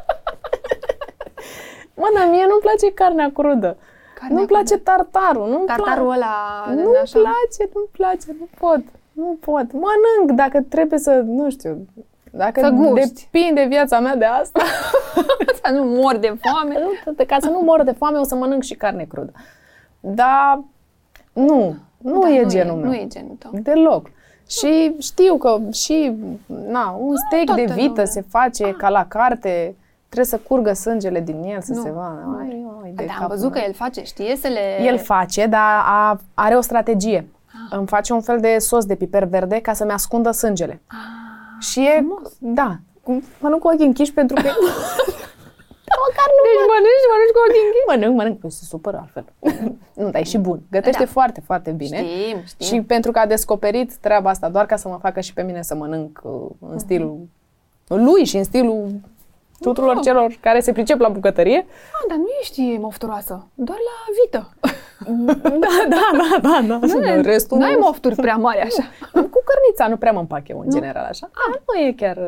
Mă, 1.95 2.09
dar 2.17 2.29
mie 2.31 2.45
nu-mi 2.49 2.61
place 2.61 2.93
carnea 2.95 3.31
crudă. 3.35 3.77
Carnea 4.19 4.35
nu-mi 4.37 4.47
place 4.47 4.77
tartarul. 4.79 5.49
Nu-mi 5.49 5.67
Tartarul 5.67 6.05
place. 6.05 6.21
ăla, 6.21 6.83
Nu-mi 6.83 6.97
așa. 7.03 7.19
place, 7.19 7.71
nu-mi 7.75 7.89
place, 7.93 8.27
nu 8.39 8.49
pot. 8.61 8.81
Nu 9.13 9.37
pot. 9.41 9.67
Mănânc 9.73 10.31
dacă 10.37 10.61
trebuie 10.69 10.99
să, 10.99 11.23
nu 11.27 11.51
știu, 11.51 11.87
dacă 12.31 12.61
Să 12.61 12.69
guști. 12.71 13.29
depinde 13.31 13.65
viața 13.69 14.01
mea 14.01 14.17
de 14.17 14.25
asta. 14.25 14.61
Să 15.65 15.73
nu 15.73 15.85
mor 15.85 16.17
de 16.17 16.37
foame. 16.43 16.75
nu, 17.05 17.13
de- 17.13 17.25
ca 17.25 17.37
să 17.41 17.49
nu 17.51 17.61
mor 17.65 17.83
de 17.83 17.91
foame, 17.93 18.19
o 18.19 18.23
să 18.25 18.35
mănânc 18.35 18.63
și 18.63 18.75
carne 18.75 19.05
crudă. 19.09 19.33
Dar 20.01 20.61
nu, 21.33 21.75
nu 21.99 22.21
Da, 22.21 22.29
e 22.29 22.43
nu 22.43 22.49
genul 22.49 22.77
e, 22.79 22.81
meu. 22.81 22.89
Nu 22.91 22.95
e 22.95 23.07
genul 23.09 23.37
tău. 23.39 23.51
Deloc. 23.63 24.11
Și 24.49 24.95
știu 25.01 25.37
că 25.37 25.59
și 25.73 26.13
na, 26.69 26.97
un 27.01 27.17
steak 27.17 27.45
toată 27.45 27.61
de 27.61 27.73
vită 27.73 27.89
lumea. 27.89 28.05
se 28.05 28.25
face 28.29 28.71
ca 28.79 28.89
la 28.89 29.07
carte, 29.07 29.77
trebuie 30.15 30.25
să 30.25 30.39
curgă 30.49 30.73
sângele 30.73 31.21
din 31.21 31.43
el, 31.43 31.61
să 31.61 31.73
Nu. 31.73 31.83
se 31.83 31.91
vadă. 31.91 32.37
Ai, 32.41 32.67
ai, 32.85 32.91
de 32.93 33.05
Da, 33.05 33.13
am 33.13 33.19
capul 33.19 33.35
văzut 33.35 33.53
că 33.53 33.59
meu. 33.59 33.67
el 33.67 33.75
face, 33.75 34.03
știe 34.05 34.37
să 34.37 34.49
le... 34.49 34.83
El 34.87 34.99
face, 34.99 35.47
dar 35.47 35.83
a, 35.87 36.21
are 36.35 36.57
o 36.57 36.61
strategie. 36.61 37.29
Îmi 37.71 37.87
face 37.87 38.13
un 38.13 38.21
fel 38.21 38.41
de 38.41 38.57
sos 38.59 38.85
de 38.85 38.95
piper 38.95 39.25
verde 39.25 39.61
ca 39.61 39.73
să-mi 39.73 39.91
ascundă 39.91 40.31
sângele. 40.31 40.81
Ah, 40.87 40.97
Și 41.61 41.81
e, 41.81 41.95
frumos. 41.97 42.33
da, 42.39 42.77
cu- 43.03 43.23
mănânc 43.41 43.61
cu 43.61 43.69
ochii 43.69 43.87
închiși 43.87 44.13
pentru 44.13 44.35
că... 44.43 44.49
Măcar 46.07 46.29
nu 46.37 46.43
Deci 46.47 46.69
mănânci, 46.73 47.07
mănânci 47.13 47.35
cu 47.37 47.41
ochii 47.47 47.63
închiși? 47.67 47.89
mănânc, 47.89 48.15
mănânc, 48.17 48.39
păi 48.41 48.51
se 48.51 48.65
supără 48.65 48.97
altfel. 49.01 49.25
nu, 50.05 50.11
dar 50.11 50.21
e 50.21 50.25
și 50.25 50.39
bun. 50.39 50.61
Gătește 50.71 51.05
Da. 51.05 51.11
foarte, 51.11 51.41
foarte 51.41 51.71
bine. 51.71 51.97
Știm, 51.97 52.37
știm. 52.47 52.67
Și 52.67 52.83
pentru 52.83 53.11
că 53.11 53.19
a 53.19 53.27
descoperit 53.27 53.95
treaba 53.95 54.31
asta 54.31 54.49
doar 54.49 54.67
ca 54.67 54.77
să 54.77 54.89
mă 54.89 54.99
facă 55.01 55.21
și 55.21 55.33
pe 55.33 55.43
mine 55.43 55.63
să 55.63 55.75
mănânc 55.75 56.21
uh, 56.23 56.33
Mhm. 56.59 56.73
în 56.73 56.79
stilul 56.79 57.19
lui 57.89 58.25
și 58.25 58.37
în 58.37 58.45
stilul 58.45 58.89
tuturor 59.65 59.97
Oh. 59.97 60.03
celor 60.03 60.37
care 60.41 60.61
se 60.61 60.73
pricep 60.73 60.99
la 61.01 61.09
bucătărie. 61.09 61.59
Ah, 61.69 62.05
dar 62.09 62.17
nu 62.17 62.27
ești 62.41 62.77
mofturoasă, 62.77 63.47
doar 63.55 63.79
la 63.79 64.15
vită. 64.23 64.55
da, 65.45 65.69
da, 65.89 66.11
da, 66.13 66.39
da, 66.43 66.61
da. 66.69 66.77
Nu, 66.77 67.23
Restul 67.23 67.59
N-ai 67.59 67.77
mofturi 67.81 68.15
prea 68.15 68.37
mari 68.37 68.61
așa. 68.61 68.83
Cu 69.13 69.21
cărnița 69.45 69.89
nu 69.89 69.97
prea 69.97 70.13
mă 70.13 70.19
împac 70.19 70.49
eu 70.49 70.61
în 70.61 70.71
general 70.71 71.05
așa. 71.05 71.31
Ah, 71.33 71.61
nu 71.67 71.81
e 71.81 71.93
chiar... 71.93 72.17
uh, 72.17 72.25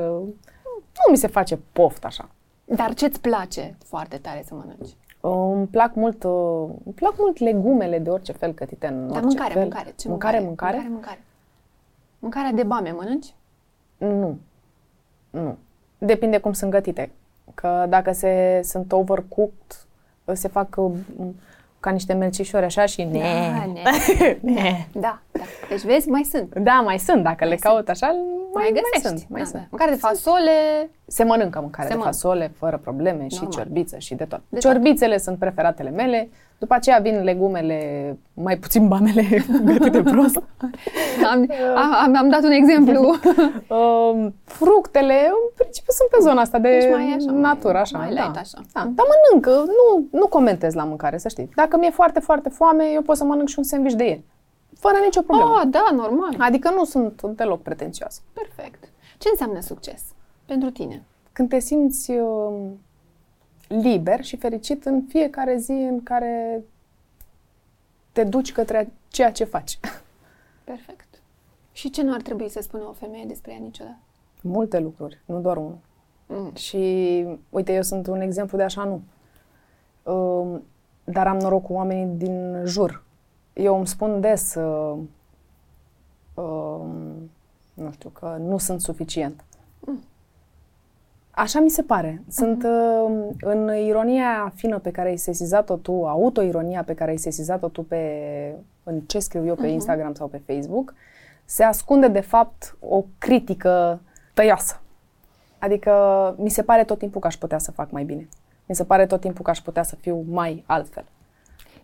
Nu 1.07 1.11
mi 1.11 1.17
se 1.17 1.27
face 1.27 1.59
poft 1.73 2.05
așa. 2.05 2.29
Dar 2.65 2.95
ce-ți 2.95 3.21
place 3.21 3.77
foarte 3.85 4.17
tare 4.17 4.43
să 4.47 4.55
mănânci? 4.55 4.97
Uh, 5.21 5.53
Îmi 5.57 5.67
plac 5.67 5.95
mult, 5.95 6.25
uh, 6.25 6.31
îmi 6.85 6.95
plac 6.95 7.15
mult 7.19 7.39
legumele 7.39 7.99
de 7.99 8.11
orice 8.11 8.33
fel 8.33 8.53
cătite 8.53 8.87
în 8.87 8.97
Dar 9.09 9.23
orice 9.23 9.27
mâncare, 9.27 9.53
fel. 9.53 9.63
mâncare. 9.63 9.95
Ce 9.99 10.09
mâncare, 10.09 10.41
mâncare? 10.41 10.73
Mâncare, 10.77 10.93
mâncare. 10.93 11.25
Mâncarea 12.19 12.53
de 12.53 12.63
bame 12.63 12.91
mănânci? 12.91 13.35
Nu. 13.97 14.39
Nu. 15.31 15.57
Depinde 15.99 16.39
cum 16.39 16.53
sunt 16.53 16.71
gătite. 16.71 17.11
Că 17.55 17.87
dacă 17.89 18.13
se, 18.13 18.61
sunt 18.65 18.93
overcooked, 18.93 19.87
se 20.33 20.49
fac 20.49 20.75
uh, 20.77 20.93
ca 21.81 21.91
niște 21.91 22.13
melcișori 22.13 22.65
așa 22.65 22.87
și 22.87 23.03
ne. 23.03 23.19
Da, 23.19 23.73
ne. 23.73 23.83
ne. 24.53 24.87
Da, 24.93 25.21
da. 25.37 25.45
Deci 25.69 25.83
vezi, 25.83 26.09
mai 26.09 26.23
sunt. 26.33 26.55
Da, 26.55 26.81
mai 26.85 26.99
sunt. 26.99 27.23
Dacă 27.23 27.45
le 27.45 27.55
caut 27.55 27.89
așa, 27.89 28.07
mai, 28.07 28.25
Mai 28.53 28.73
găsești. 28.83 29.03
Mai 29.03 29.13
sunt. 29.13 29.31
Mai 29.31 29.41
da, 29.41 29.47
sunt. 29.47 29.61
da. 29.63 29.67
Mâncare 29.71 29.91
de 29.91 29.97
fasole, 29.97 30.51
Se 31.07 31.25
mănâncă 31.25 31.61
mâncare 31.61 31.89
Se 31.89 31.93
de 31.93 31.99
mănâncă. 31.99 32.17
fasole, 32.19 32.53
fără 32.59 32.81
probleme, 32.83 33.27
și 33.29 33.39
Normal. 33.43 33.53
ciorbiță 33.53 33.99
și 33.99 34.15
de 34.15 34.25
tot. 34.25 34.41
De 34.49 34.59
Ciorbițele 34.59 35.19
sunt 35.19 35.39
preferatele 35.39 35.91
mele, 35.91 36.29
după 36.59 36.75
aceea 36.75 36.99
vin 36.99 37.23
legumele, 37.23 37.79
mai 38.35 38.57
puțin 38.57 38.89
bamele 38.89 39.23
gătite 39.65 40.03
prost. 40.03 40.43
am, 41.31 41.47
am, 42.05 42.17
am 42.17 42.29
dat 42.29 42.43
un 42.43 42.51
exemplu. 42.51 43.15
Um, 43.69 44.35
fructele, 44.45 45.15
în 45.15 45.51
principiu, 45.55 45.93
sunt 45.93 46.09
pe 46.11 46.17
zona 46.21 46.41
asta 46.41 46.59
de 46.59 46.69
Deci 46.79 46.91
mai 46.91 47.15
așa, 47.17 47.31
mai- 47.33 47.41
natură, 47.41 47.79
așa. 47.79 47.99
mai 47.99 48.15
da. 48.15 48.21
light 48.23 48.37
așa. 48.37 48.59
Da. 48.73 48.81
Dar 48.95 49.07
mănânc, 49.13 49.47
nu, 49.67 50.07
nu 50.19 50.27
comentez 50.27 50.75
la 50.75 50.85
mâncare, 50.85 51.19
să 51.19 51.29
știi. 51.29 51.49
Dacă 51.55 51.77
mi-e 51.79 51.91
foarte, 51.91 52.21
foarte 52.21 52.49
foame, 52.49 52.85
eu 52.95 53.03
pot 53.03 53.17
să 53.17 53.25
mănânc 53.25 53.49
și 53.49 53.55
un 53.59 53.65
sandwich 53.65 53.97
de 53.97 54.05
ieri. 54.05 54.25
Fără 54.87 55.05
nicio 55.05 55.23
problemă. 55.23 55.51
oh, 55.51 55.63
da, 55.71 55.89
normal. 55.93 56.35
Adică 56.39 56.71
nu 56.71 56.85
sunt 56.85 57.23
deloc 57.23 57.63
pretențioasă. 57.63 58.21
Perfect. 58.33 58.89
Ce 59.19 59.29
înseamnă 59.29 59.61
succes 59.61 60.03
pentru 60.47 60.71
tine? 60.71 61.05
Când 61.33 61.49
te 61.49 61.59
simți 61.59 62.11
uh, 62.11 62.71
liber 63.69 64.25
și 64.25 64.37
fericit 64.37 64.85
în 64.85 65.03
fiecare 65.09 65.57
zi 65.57 65.71
în 65.73 66.03
care 66.03 66.65
te 68.13 68.25
duci 68.25 68.53
către 68.53 68.93
ceea 69.09 69.33
ce 69.33 69.45
faci. 69.45 69.79
Perfect. 70.65 71.23
Și 71.73 71.91
ce 71.91 72.03
nu 72.03 72.13
ar 72.13 72.23
trebui 72.23 72.49
să 72.49 72.61
spună 72.63 72.85
o 72.85 72.93
femeie 72.93 73.25
despre 73.25 73.53
ea 73.53 73.59
niciodată? 73.59 73.99
Multe 74.43 74.79
lucruri, 74.79 75.21
nu 75.25 75.41
doar 75.41 75.57
unul. 75.57 75.79
Mm. 76.27 76.55
Și, 76.55 77.25
uite, 77.51 77.73
eu 77.73 77.83
sunt 77.83 78.07
un 78.07 78.21
exemplu 78.21 78.57
de 78.57 78.63
așa 78.63 78.85
nu. 78.85 79.03
Um, 80.13 80.63
dar 81.05 81.27
am 81.27 81.37
noroc 81.39 81.63
cu 81.63 81.73
oamenii 81.73 82.17
din 82.17 82.63
jur. 82.65 83.05
Eu 83.57 83.77
îmi 83.77 83.87
spun 83.87 84.21
des, 84.21 84.55
uh, 84.55 84.99
um, 86.35 87.31
nu 87.75 87.91
știu, 87.93 88.09
că 88.09 88.37
nu 88.41 88.59
sunt 88.59 88.81
suficient. 88.81 89.45
Așa 91.31 91.61
mi 91.61 91.71
se 91.71 91.83
pare. 91.83 92.23
Sunt 92.29 92.65
uh, 92.65 93.29
în 93.41 93.77
ironia 93.77 94.53
fină 94.55 94.79
pe 94.79 94.91
care 94.91 95.09
ai 95.09 95.17
sesizat-o 95.17 95.77
tu, 95.77 96.07
autoironia 96.07 96.83
pe 96.85 96.95
care 96.95 97.11
ai 97.11 97.17
sesizat-o 97.17 97.69
tu 97.69 97.83
pe, 97.83 98.55
în 98.83 99.01
ce 99.01 99.19
scriu 99.19 99.47
eu 99.47 99.55
pe 99.55 99.67
Instagram 99.67 100.15
sau 100.15 100.27
pe 100.27 100.43
Facebook, 100.47 100.95
se 101.45 101.65
ascunde 101.65 102.09
de 102.09 102.21
fapt 102.21 102.77
o 102.81 103.05
critică 103.19 104.01
tăioasă. 104.35 104.81
Adică 105.59 105.93
mi 106.39 106.51
se 106.51 106.63
pare 106.63 106.85
tot 106.85 106.99
timpul 106.99 107.21
că 107.21 107.27
aș 107.27 107.37
putea 107.37 107.59
să 107.59 107.71
fac 107.71 107.91
mai 107.91 108.05
bine. 108.05 108.29
Mi 108.67 108.75
se 108.75 108.85
pare 108.85 109.07
tot 109.07 109.21
timpul 109.21 109.45
că 109.45 109.51
aș 109.51 109.61
putea 109.61 109.83
să 109.83 109.97
fiu 109.97 110.25
mai 110.29 110.65
altfel. 110.67 111.05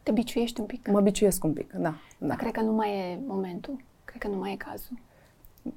Te 0.03 0.11
biciuiești 0.13 0.61
un 0.61 0.67
pic? 0.67 0.89
Mă 0.89 1.01
biciuiesc 1.01 1.45
un 1.45 1.53
pic, 1.53 1.73
da. 1.73 1.79
da. 1.81 1.95
Dar 2.19 2.37
cred 2.37 2.53
că 2.53 2.61
nu 2.61 2.73
mai 2.73 2.91
e 2.97 3.19
momentul. 3.27 3.77
Cred 4.05 4.21
că 4.23 4.29
nu 4.29 4.37
mai 4.37 4.53
e 4.53 4.57
cazul. 4.57 4.97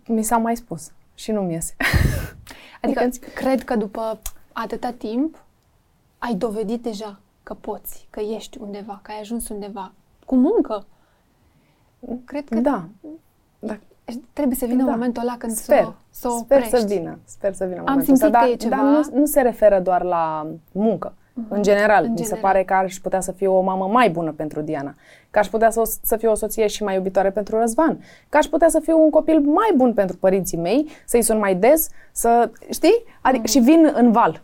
Mi 0.07 0.23
s-a 0.23 0.37
mai 0.37 0.55
spus 0.55 0.91
și 1.13 1.31
nu-mi 1.31 1.53
iese. 1.53 1.75
Adică 2.81 2.99
Adică- 3.03 3.27
cred 3.35 3.63
că 3.63 3.75
după 3.75 4.19
atâta 4.51 4.91
timp 4.91 5.43
ai 6.17 6.33
dovedit 6.33 6.81
deja 6.81 7.19
că 7.43 7.53
poți, 7.53 8.07
că 8.09 8.19
ești 8.19 8.57
undeva, 8.61 8.99
că 9.03 9.11
ai 9.11 9.19
ajuns 9.19 9.49
undeva. 9.49 9.91
Cu 10.25 10.35
muncă. 10.35 10.85
Cred 12.25 12.49
că 12.49 12.59
Da. 12.59 12.87
da. 13.59 13.77
trebuie 14.33 14.55
să 14.57 14.65
vină 14.65 14.83
Da. 14.83 14.91
momentul 14.91 15.21
ăla 15.21 15.35
când 15.37 15.51
Sper. 15.55 15.83
să, 15.83 15.93
să 16.09 16.27
o 16.27 16.37
Sper 16.37 16.57
oprești. 16.63 16.79
să 16.79 16.85
vină. 16.95 17.19
Sper 17.25 17.53
să 17.53 17.65
vină 17.65 17.77
Am 17.79 17.83
momentul 17.87 18.05
simțit 18.15 18.23
ăsta, 18.25 18.37
că 18.39 18.43
dar, 18.45 18.53
e 18.53 18.57
ceva- 18.57 18.75
Dar 18.75 18.85
nu, 19.11 19.19
nu 19.19 19.25
se 19.25 19.41
referă 19.41 19.79
doar 19.79 20.03
la 20.03 20.47
muncă. 20.71 21.13
În 21.49 21.61
general, 21.61 22.03
În 22.03 22.09
mi 22.11 22.17
se 22.17 22.23
general. 22.23 22.41
pare 22.51 22.63
că 22.63 22.73
aș 22.73 22.95
putea 22.95 23.19
să 23.19 23.31
fiu 23.31 23.55
o 23.57 23.61
mamă 23.61 23.85
mai 23.91 24.09
bună 24.09 24.31
pentru 24.31 24.61
Diana. 24.61 24.93
Că 25.31 25.39
aș 25.39 25.47
putea 25.47 25.69
să, 25.69 25.79
o- 25.79 25.89
să 26.03 26.17
fiu 26.17 26.31
o 26.31 26.35
soție 26.35 26.67
și 26.67 26.83
mai 26.83 26.95
iubitoare 26.95 27.29
pentru 27.31 27.59
Răzvan. 27.59 27.99
Că 28.29 28.37
aș 28.37 28.45
putea 28.45 28.69
să 28.69 28.79
fiu 28.79 29.03
un 29.03 29.09
copil 29.09 29.39
mai 29.39 29.73
bun 29.75 29.93
pentru 29.93 30.17
părinții 30.17 30.57
mei, 30.57 30.87
să-i 31.05 31.21
sun 31.21 31.37
mai 31.37 31.55
des, 31.55 31.89
să... 32.11 32.49
Știi? 32.71 33.03
Adică, 33.21 33.47
Și 33.47 33.59
vin 33.59 33.91
în 33.95 34.11
val. 34.11 34.41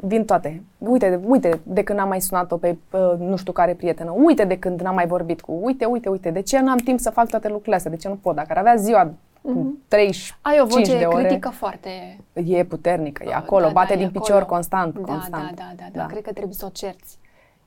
Vin 0.00 0.24
toate. 0.24 0.62
Uite, 0.78 1.20
uite 1.26 1.60
de 1.62 1.82
când 1.82 1.98
n-am 1.98 2.08
mai 2.08 2.20
sunat-o 2.20 2.56
pe 2.56 2.76
uh, 2.92 3.12
nu 3.18 3.36
știu 3.36 3.52
care 3.52 3.74
prietenă. 3.74 4.14
Uite 4.24 4.44
de 4.44 4.58
când 4.58 4.80
n-am 4.80 4.94
mai 4.94 5.06
vorbit 5.06 5.40
cu. 5.40 5.58
Uite, 5.62 5.84
uite, 5.84 6.08
uite. 6.08 6.30
De 6.30 6.40
ce 6.42 6.60
n-am 6.60 6.76
timp 6.76 7.00
să 7.00 7.10
fac 7.10 7.28
toate 7.28 7.48
lucrurile 7.48 7.74
astea? 7.76 7.90
De 7.90 7.96
ce 7.96 8.08
nu 8.08 8.18
pot? 8.22 8.34
Dacă 8.34 8.46
ar 8.50 8.56
avea 8.56 8.74
ziua 8.76 9.10
cu 9.42 9.78
35 9.88 10.34
Ai 10.42 10.60
o 10.60 10.66
voce 10.66 10.98
de 10.98 11.04
ore, 11.04 11.22
critică 11.24 11.48
foarte... 11.48 12.18
e 12.32 12.64
puternică, 12.64 13.24
e 13.26 13.34
acolo, 13.34 13.66
Da, 13.66 13.72
bate 13.72 13.86
da, 13.86 13.92
e 13.94 13.96
din 13.96 14.06
acolo. 14.06 14.20
picior 14.24 14.44
constant, 14.44 14.94
da, 14.98 15.00
constant. 15.12 15.56
Da, 15.56 15.62
da, 15.76 15.84
da, 15.92 15.98
da, 15.98 16.06
Cred 16.06 16.22
că 16.22 16.32
trebuie 16.32 16.54
să 16.54 16.64
o 16.64 16.68
cerți. 16.68 17.18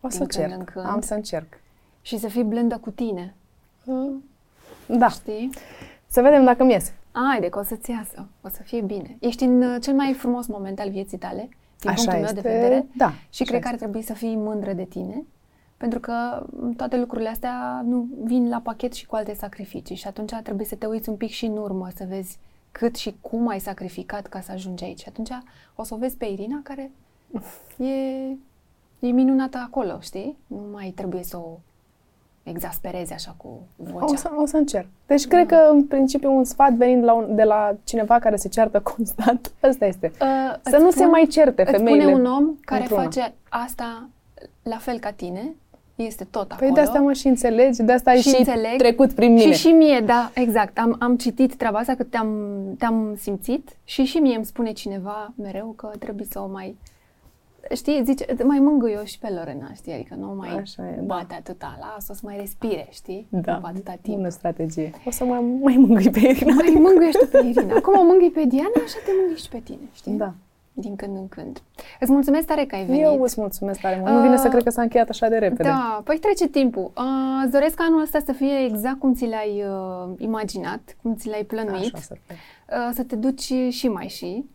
O 0.02 0.08
din 0.08 0.18
să 0.18 0.18
când 0.26 0.32
încerc, 0.34 0.60
în 0.60 0.64
când. 0.66 0.86
am 0.86 1.02
să 1.02 1.14
încerc. 1.14 1.60
Și 2.02 2.18
să 2.18 2.28
fii 2.28 2.44
blândă 2.44 2.78
cu 2.78 2.90
tine. 2.90 3.34
Da, 4.86 5.08
Știi? 5.10 5.50
să 6.08 6.22
vedem 6.22 6.44
dacă 6.44 6.64
mi 6.64 6.72
iese. 6.72 6.94
Haide 7.12 7.50
că 7.50 7.60
o 7.60 7.64
să-ți 7.64 7.90
iasă. 7.92 8.26
O 8.42 8.48
să 8.50 8.62
fie 8.64 8.82
bine. 8.82 9.16
Ești 9.20 9.44
în 9.44 9.62
uh, 9.62 9.76
cel 9.82 9.94
mai 9.94 10.14
frumos 10.14 10.48
moment 10.48 10.80
al 10.80 10.90
vieții 10.90 11.18
tale, 11.18 11.50
din 11.80 11.90
Așa 11.90 12.04
punctul 12.04 12.24
este, 12.24 12.34
meu 12.34 12.42
de 12.44 12.50
vedere. 12.50 12.86
da, 12.96 13.10
Și 13.30 13.42
așa 13.42 13.44
cred 13.44 13.62
că 13.62 13.68
ar 13.68 13.74
este. 13.74 13.86
trebui 13.86 14.02
să 14.06 14.14
fii 14.14 14.36
mândră 14.36 14.74
de 14.74 14.84
tine. 14.84 15.24
Pentru 15.82 16.00
că 16.00 16.46
m, 16.50 16.72
toate 16.74 16.98
lucrurile 16.98 17.30
astea 17.30 17.82
nu 17.86 18.08
vin 18.24 18.50
la 18.50 18.60
pachet 18.64 18.94
și 18.94 19.06
cu 19.06 19.16
alte 19.16 19.34
sacrificii. 19.34 19.96
Și 19.96 20.08
atunci 20.08 20.34
ar 20.34 20.42
trebui 20.42 20.66
să 20.66 20.76
te 20.76 20.86
uiți 20.86 21.10
un 21.10 21.16
pic 21.16 21.30
și 21.30 21.46
în 21.46 21.58
urmă, 21.58 21.88
să 21.96 22.06
vezi 22.10 22.38
cât 22.72 22.96
și 22.96 23.16
cum 23.22 23.48
ai 23.48 23.60
sacrificat 23.60 24.28
ca 24.28 24.42
să 24.42 24.52
ajungi 24.52 24.84
aici. 24.84 25.00
Și 25.00 25.06
atunci 25.08 25.30
o 25.76 25.84
să 25.84 25.94
o 25.94 25.98
vezi 25.98 26.18
pe 26.18 26.26
Irina 26.26 26.60
care 26.64 26.92
e, 27.78 27.94
e 29.00 29.12
minunată 29.12 29.58
acolo, 29.66 29.98
știi? 30.00 30.38
Nu 30.48 30.64
mai 30.72 30.94
trebuie 30.96 31.24
să 31.24 31.38
o 31.38 31.58
exasperezi 32.44 33.14
așa 33.14 33.34
cu 33.38 33.48
O 33.48 33.84
vocea. 34.00 34.16
să, 34.16 34.32
o 34.36 34.46
să 34.46 34.58
încerc. 34.58 34.88
Deci 35.08 35.28
cred 35.28 35.48
că, 35.48 35.68
în 35.72 35.86
principiu, 35.86 36.36
un 36.36 36.44
sfat 36.44 36.74
venind 36.74 37.04
la 37.04 37.14
un, 37.14 37.36
de 37.36 37.44
la 37.44 37.76
cineva 37.84 38.20
care 38.20 38.36
se 38.36 38.48
ceartă 38.50 38.80
constant, 38.96 39.52
ăsta 39.64 39.86
este. 39.86 40.12
Uh, 40.22 40.54
Să 40.62 40.76
îți 40.76 40.84
nu 40.84 40.92
se 40.92 41.06
mai 41.06 41.28
certe 41.30 41.62
îți 41.62 41.72
femeile 41.72 42.02
spune 42.02 42.16
un 42.16 42.26
om 42.26 42.56
care 42.62 42.82
într-una. 42.82 43.02
face 43.02 43.34
asta 43.50 44.10
la 44.64 44.78
fel 44.78 45.00
ca 45.00 45.12
tine, 45.12 45.56
este 46.06 46.24
tot 46.24 46.48
Păi 46.48 46.56
acolo. 46.58 46.74
de 46.74 46.80
asta 46.80 47.00
mă 47.00 47.14
și 47.14 47.28
înțelegi, 47.28 47.82
de 47.82 47.92
asta 47.92 48.10
ai 48.10 48.18
și, 48.22 48.36
înțeleg. 48.38 48.78
trecut 48.78 49.12
prin 49.14 49.34
mine. 49.34 49.52
Și 49.52 49.60
și 49.60 49.68
mie, 49.68 50.00
da, 50.00 50.32
exact. 50.34 50.78
Am, 50.78 50.96
am 51.00 51.16
citit 51.18 51.56
treaba 51.56 51.78
asta, 51.80 51.96
că 51.96 52.04
te-am, 52.04 52.30
te-am 52.78 53.16
simțit 53.20 53.70
și 53.84 54.04
și 54.04 54.18
mie 54.18 54.36
îmi 54.36 54.46
spune 54.46 54.72
cineva 54.72 55.34
mereu 55.36 55.74
că 55.78 55.90
trebuie 56.00 56.28
să 56.32 56.40
o 56.40 56.48
mai... 56.48 56.78
Știi, 57.76 58.02
zice, 58.06 58.26
mai 58.44 58.60
mângâi 58.60 58.92
eu 58.94 59.04
și 59.04 59.20
pe 59.20 59.28
Lorena, 59.38 59.72
știi? 59.76 59.94
Adică 59.94 60.16
nu 60.20 60.34
mai 60.38 60.50
Așa 60.50 60.88
e, 60.88 60.96
da. 60.96 61.02
bate 61.02 61.34
atâta, 61.34 61.78
las-o 61.80 62.14
să 62.14 62.20
mai 62.24 62.38
respire, 62.40 62.88
știi? 62.92 63.28
da, 63.30 63.54
După 63.54 63.68
atâta 63.68 63.98
timp. 64.02 64.16
bună 64.16 64.30
strategie. 64.30 64.92
O 65.06 65.12
să 65.12 65.24
mai, 65.26 65.40
mai 65.62 65.76
mângâi 65.78 66.10
pe 66.10 66.20
Irina. 66.20 66.54
Mai 66.54 66.74
mângâiești 66.80 67.26
pe 67.26 67.38
Irina. 67.48 67.80
Cum 67.80 67.94
o 68.00 68.04
mângâi 68.04 68.30
pe 68.32 68.44
Diana, 68.48 68.70
așa 68.86 68.98
te 69.06 69.12
mângâi 69.20 69.38
și 69.38 69.50
pe 69.50 69.60
tine, 69.64 69.88
știi? 69.94 70.12
Da. 70.12 70.34
Din 70.82 70.96
când 70.96 71.16
în 71.18 71.28
când. 71.28 71.62
Îți 72.00 72.12
mulțumesc 72.12 72.48
tare 72.48 72.66
că 72.66 72.76
ai 72.76 72.86
venit. 72.86 73.02
Eu 73.04 73.22
îți 73.22 73.40
mulțumesc 73.40 73.80
tare 73.80 73.98
mult. 74.00 74.12
Nu 74.12 74.22
vine 74.22 74.36
să 74.38 74.44
Uh, 74.46 74.50
cred 74.52 74.64
că 74.64 74.70
s-a 74.70 74.82
încheiat 74.82 75.10
așa 75.10 75.28
de 75.28 75.38
repede. 75.38 75.64
Da, 75.70 76.02
păi 76.04 76.18
trece 76.20 76.48
timpul. 76.48 76.92
Uh, 76.98 77.04
îți 77.44 77.52
doresc 77.52 77.76
ca 77.76 77.84
anul 77.84 78.02
ăsta 78.02 78.20
să 78.26 78.32
fie 78.32 78.64
exact 78.66 79.00
cum 79.00 79.14
ți 79.14 79.26
l-ai 79.26 79.64
uh, 79.68 80.14
imaginat, 80.18 80.96
cum 81.02 81.16
ți 81.16 81.28
l-ai 81.30 81.44
plănuit, 81.44 81.94
Așa 81.94 81.98
să 82.04 82.16
fie. 82.26 82.36
uh, 82.70 82.90
să 82.94 83.04
te 83.04 83.16
duci 83.16 83.54
și 83.70 83.88
mai 83.88 84.08
și 84.08 84.46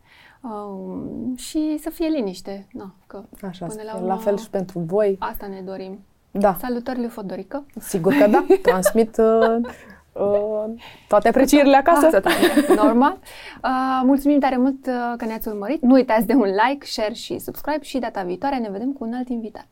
uh, 0.42 1.38
și 1.38 1.78
să 1.80 1.90
fie 1.90 2.06
liniște. 2.08 2.66
Na, 2.72 2.94
că 3.06 3.22
Așa 3.46 3.68
să 3.68 3.76
până 3.76 3.80
fie. 3.80 3.90
la, 3.92 3.92
La 3.98 4.04
urmă, 4.12 4.16
fel 4.20 4.38
și 4.38 4.50
pentru 4.50 4.78
voi. 4.78 5.16
Asta 5.18 5.46
ne 5.46 5.60
dorim. 5.64 5.98
Da, 6.30 6.56
Salutări 6.60 6.98
lui 6.98 7.08
Fodorică. 7.08 7.64
sigur 7.80 8.12
că 8.14 8.26
da. 8.26 8.44
Transmit 8.62 9.16
uh, 9.16 9.24
uh, 9.62 9.68
Uh, 10.18 10.64
toate 11.08 11.28
aprecierile 11.28 11.76
acasă. 11.76 12.06
acasă 12.06 12.20
da, 12.20 12.82
normal. 12.82 13.18
Uh, 13.64 14.00
mulțumim 14.02 14.38
tare 14.38 14.56
mult 14.56 14.86
uh, 14.86 15.14
că 15.16 15.24
ne-ați 15.24 15.48
urmărit. 15.48 15.82
Nu 15.82 15.94
uitați 15.94 16.26
de 16.26 16.34
un 16.34 16.48
like, 16.66 16.86
share 16.86 17.12
și 17.12 17.38
subscribe 17.38 17.82
și 17.82 17.98
data 17.98 18.22
viitoare 18.22 18.56
ne 18.56 18.68
vedem 18.70 18.92
cu 18.92 19.04
un 19.04 19.12
alt 19.14 19.28
invitat. 19.28 19.66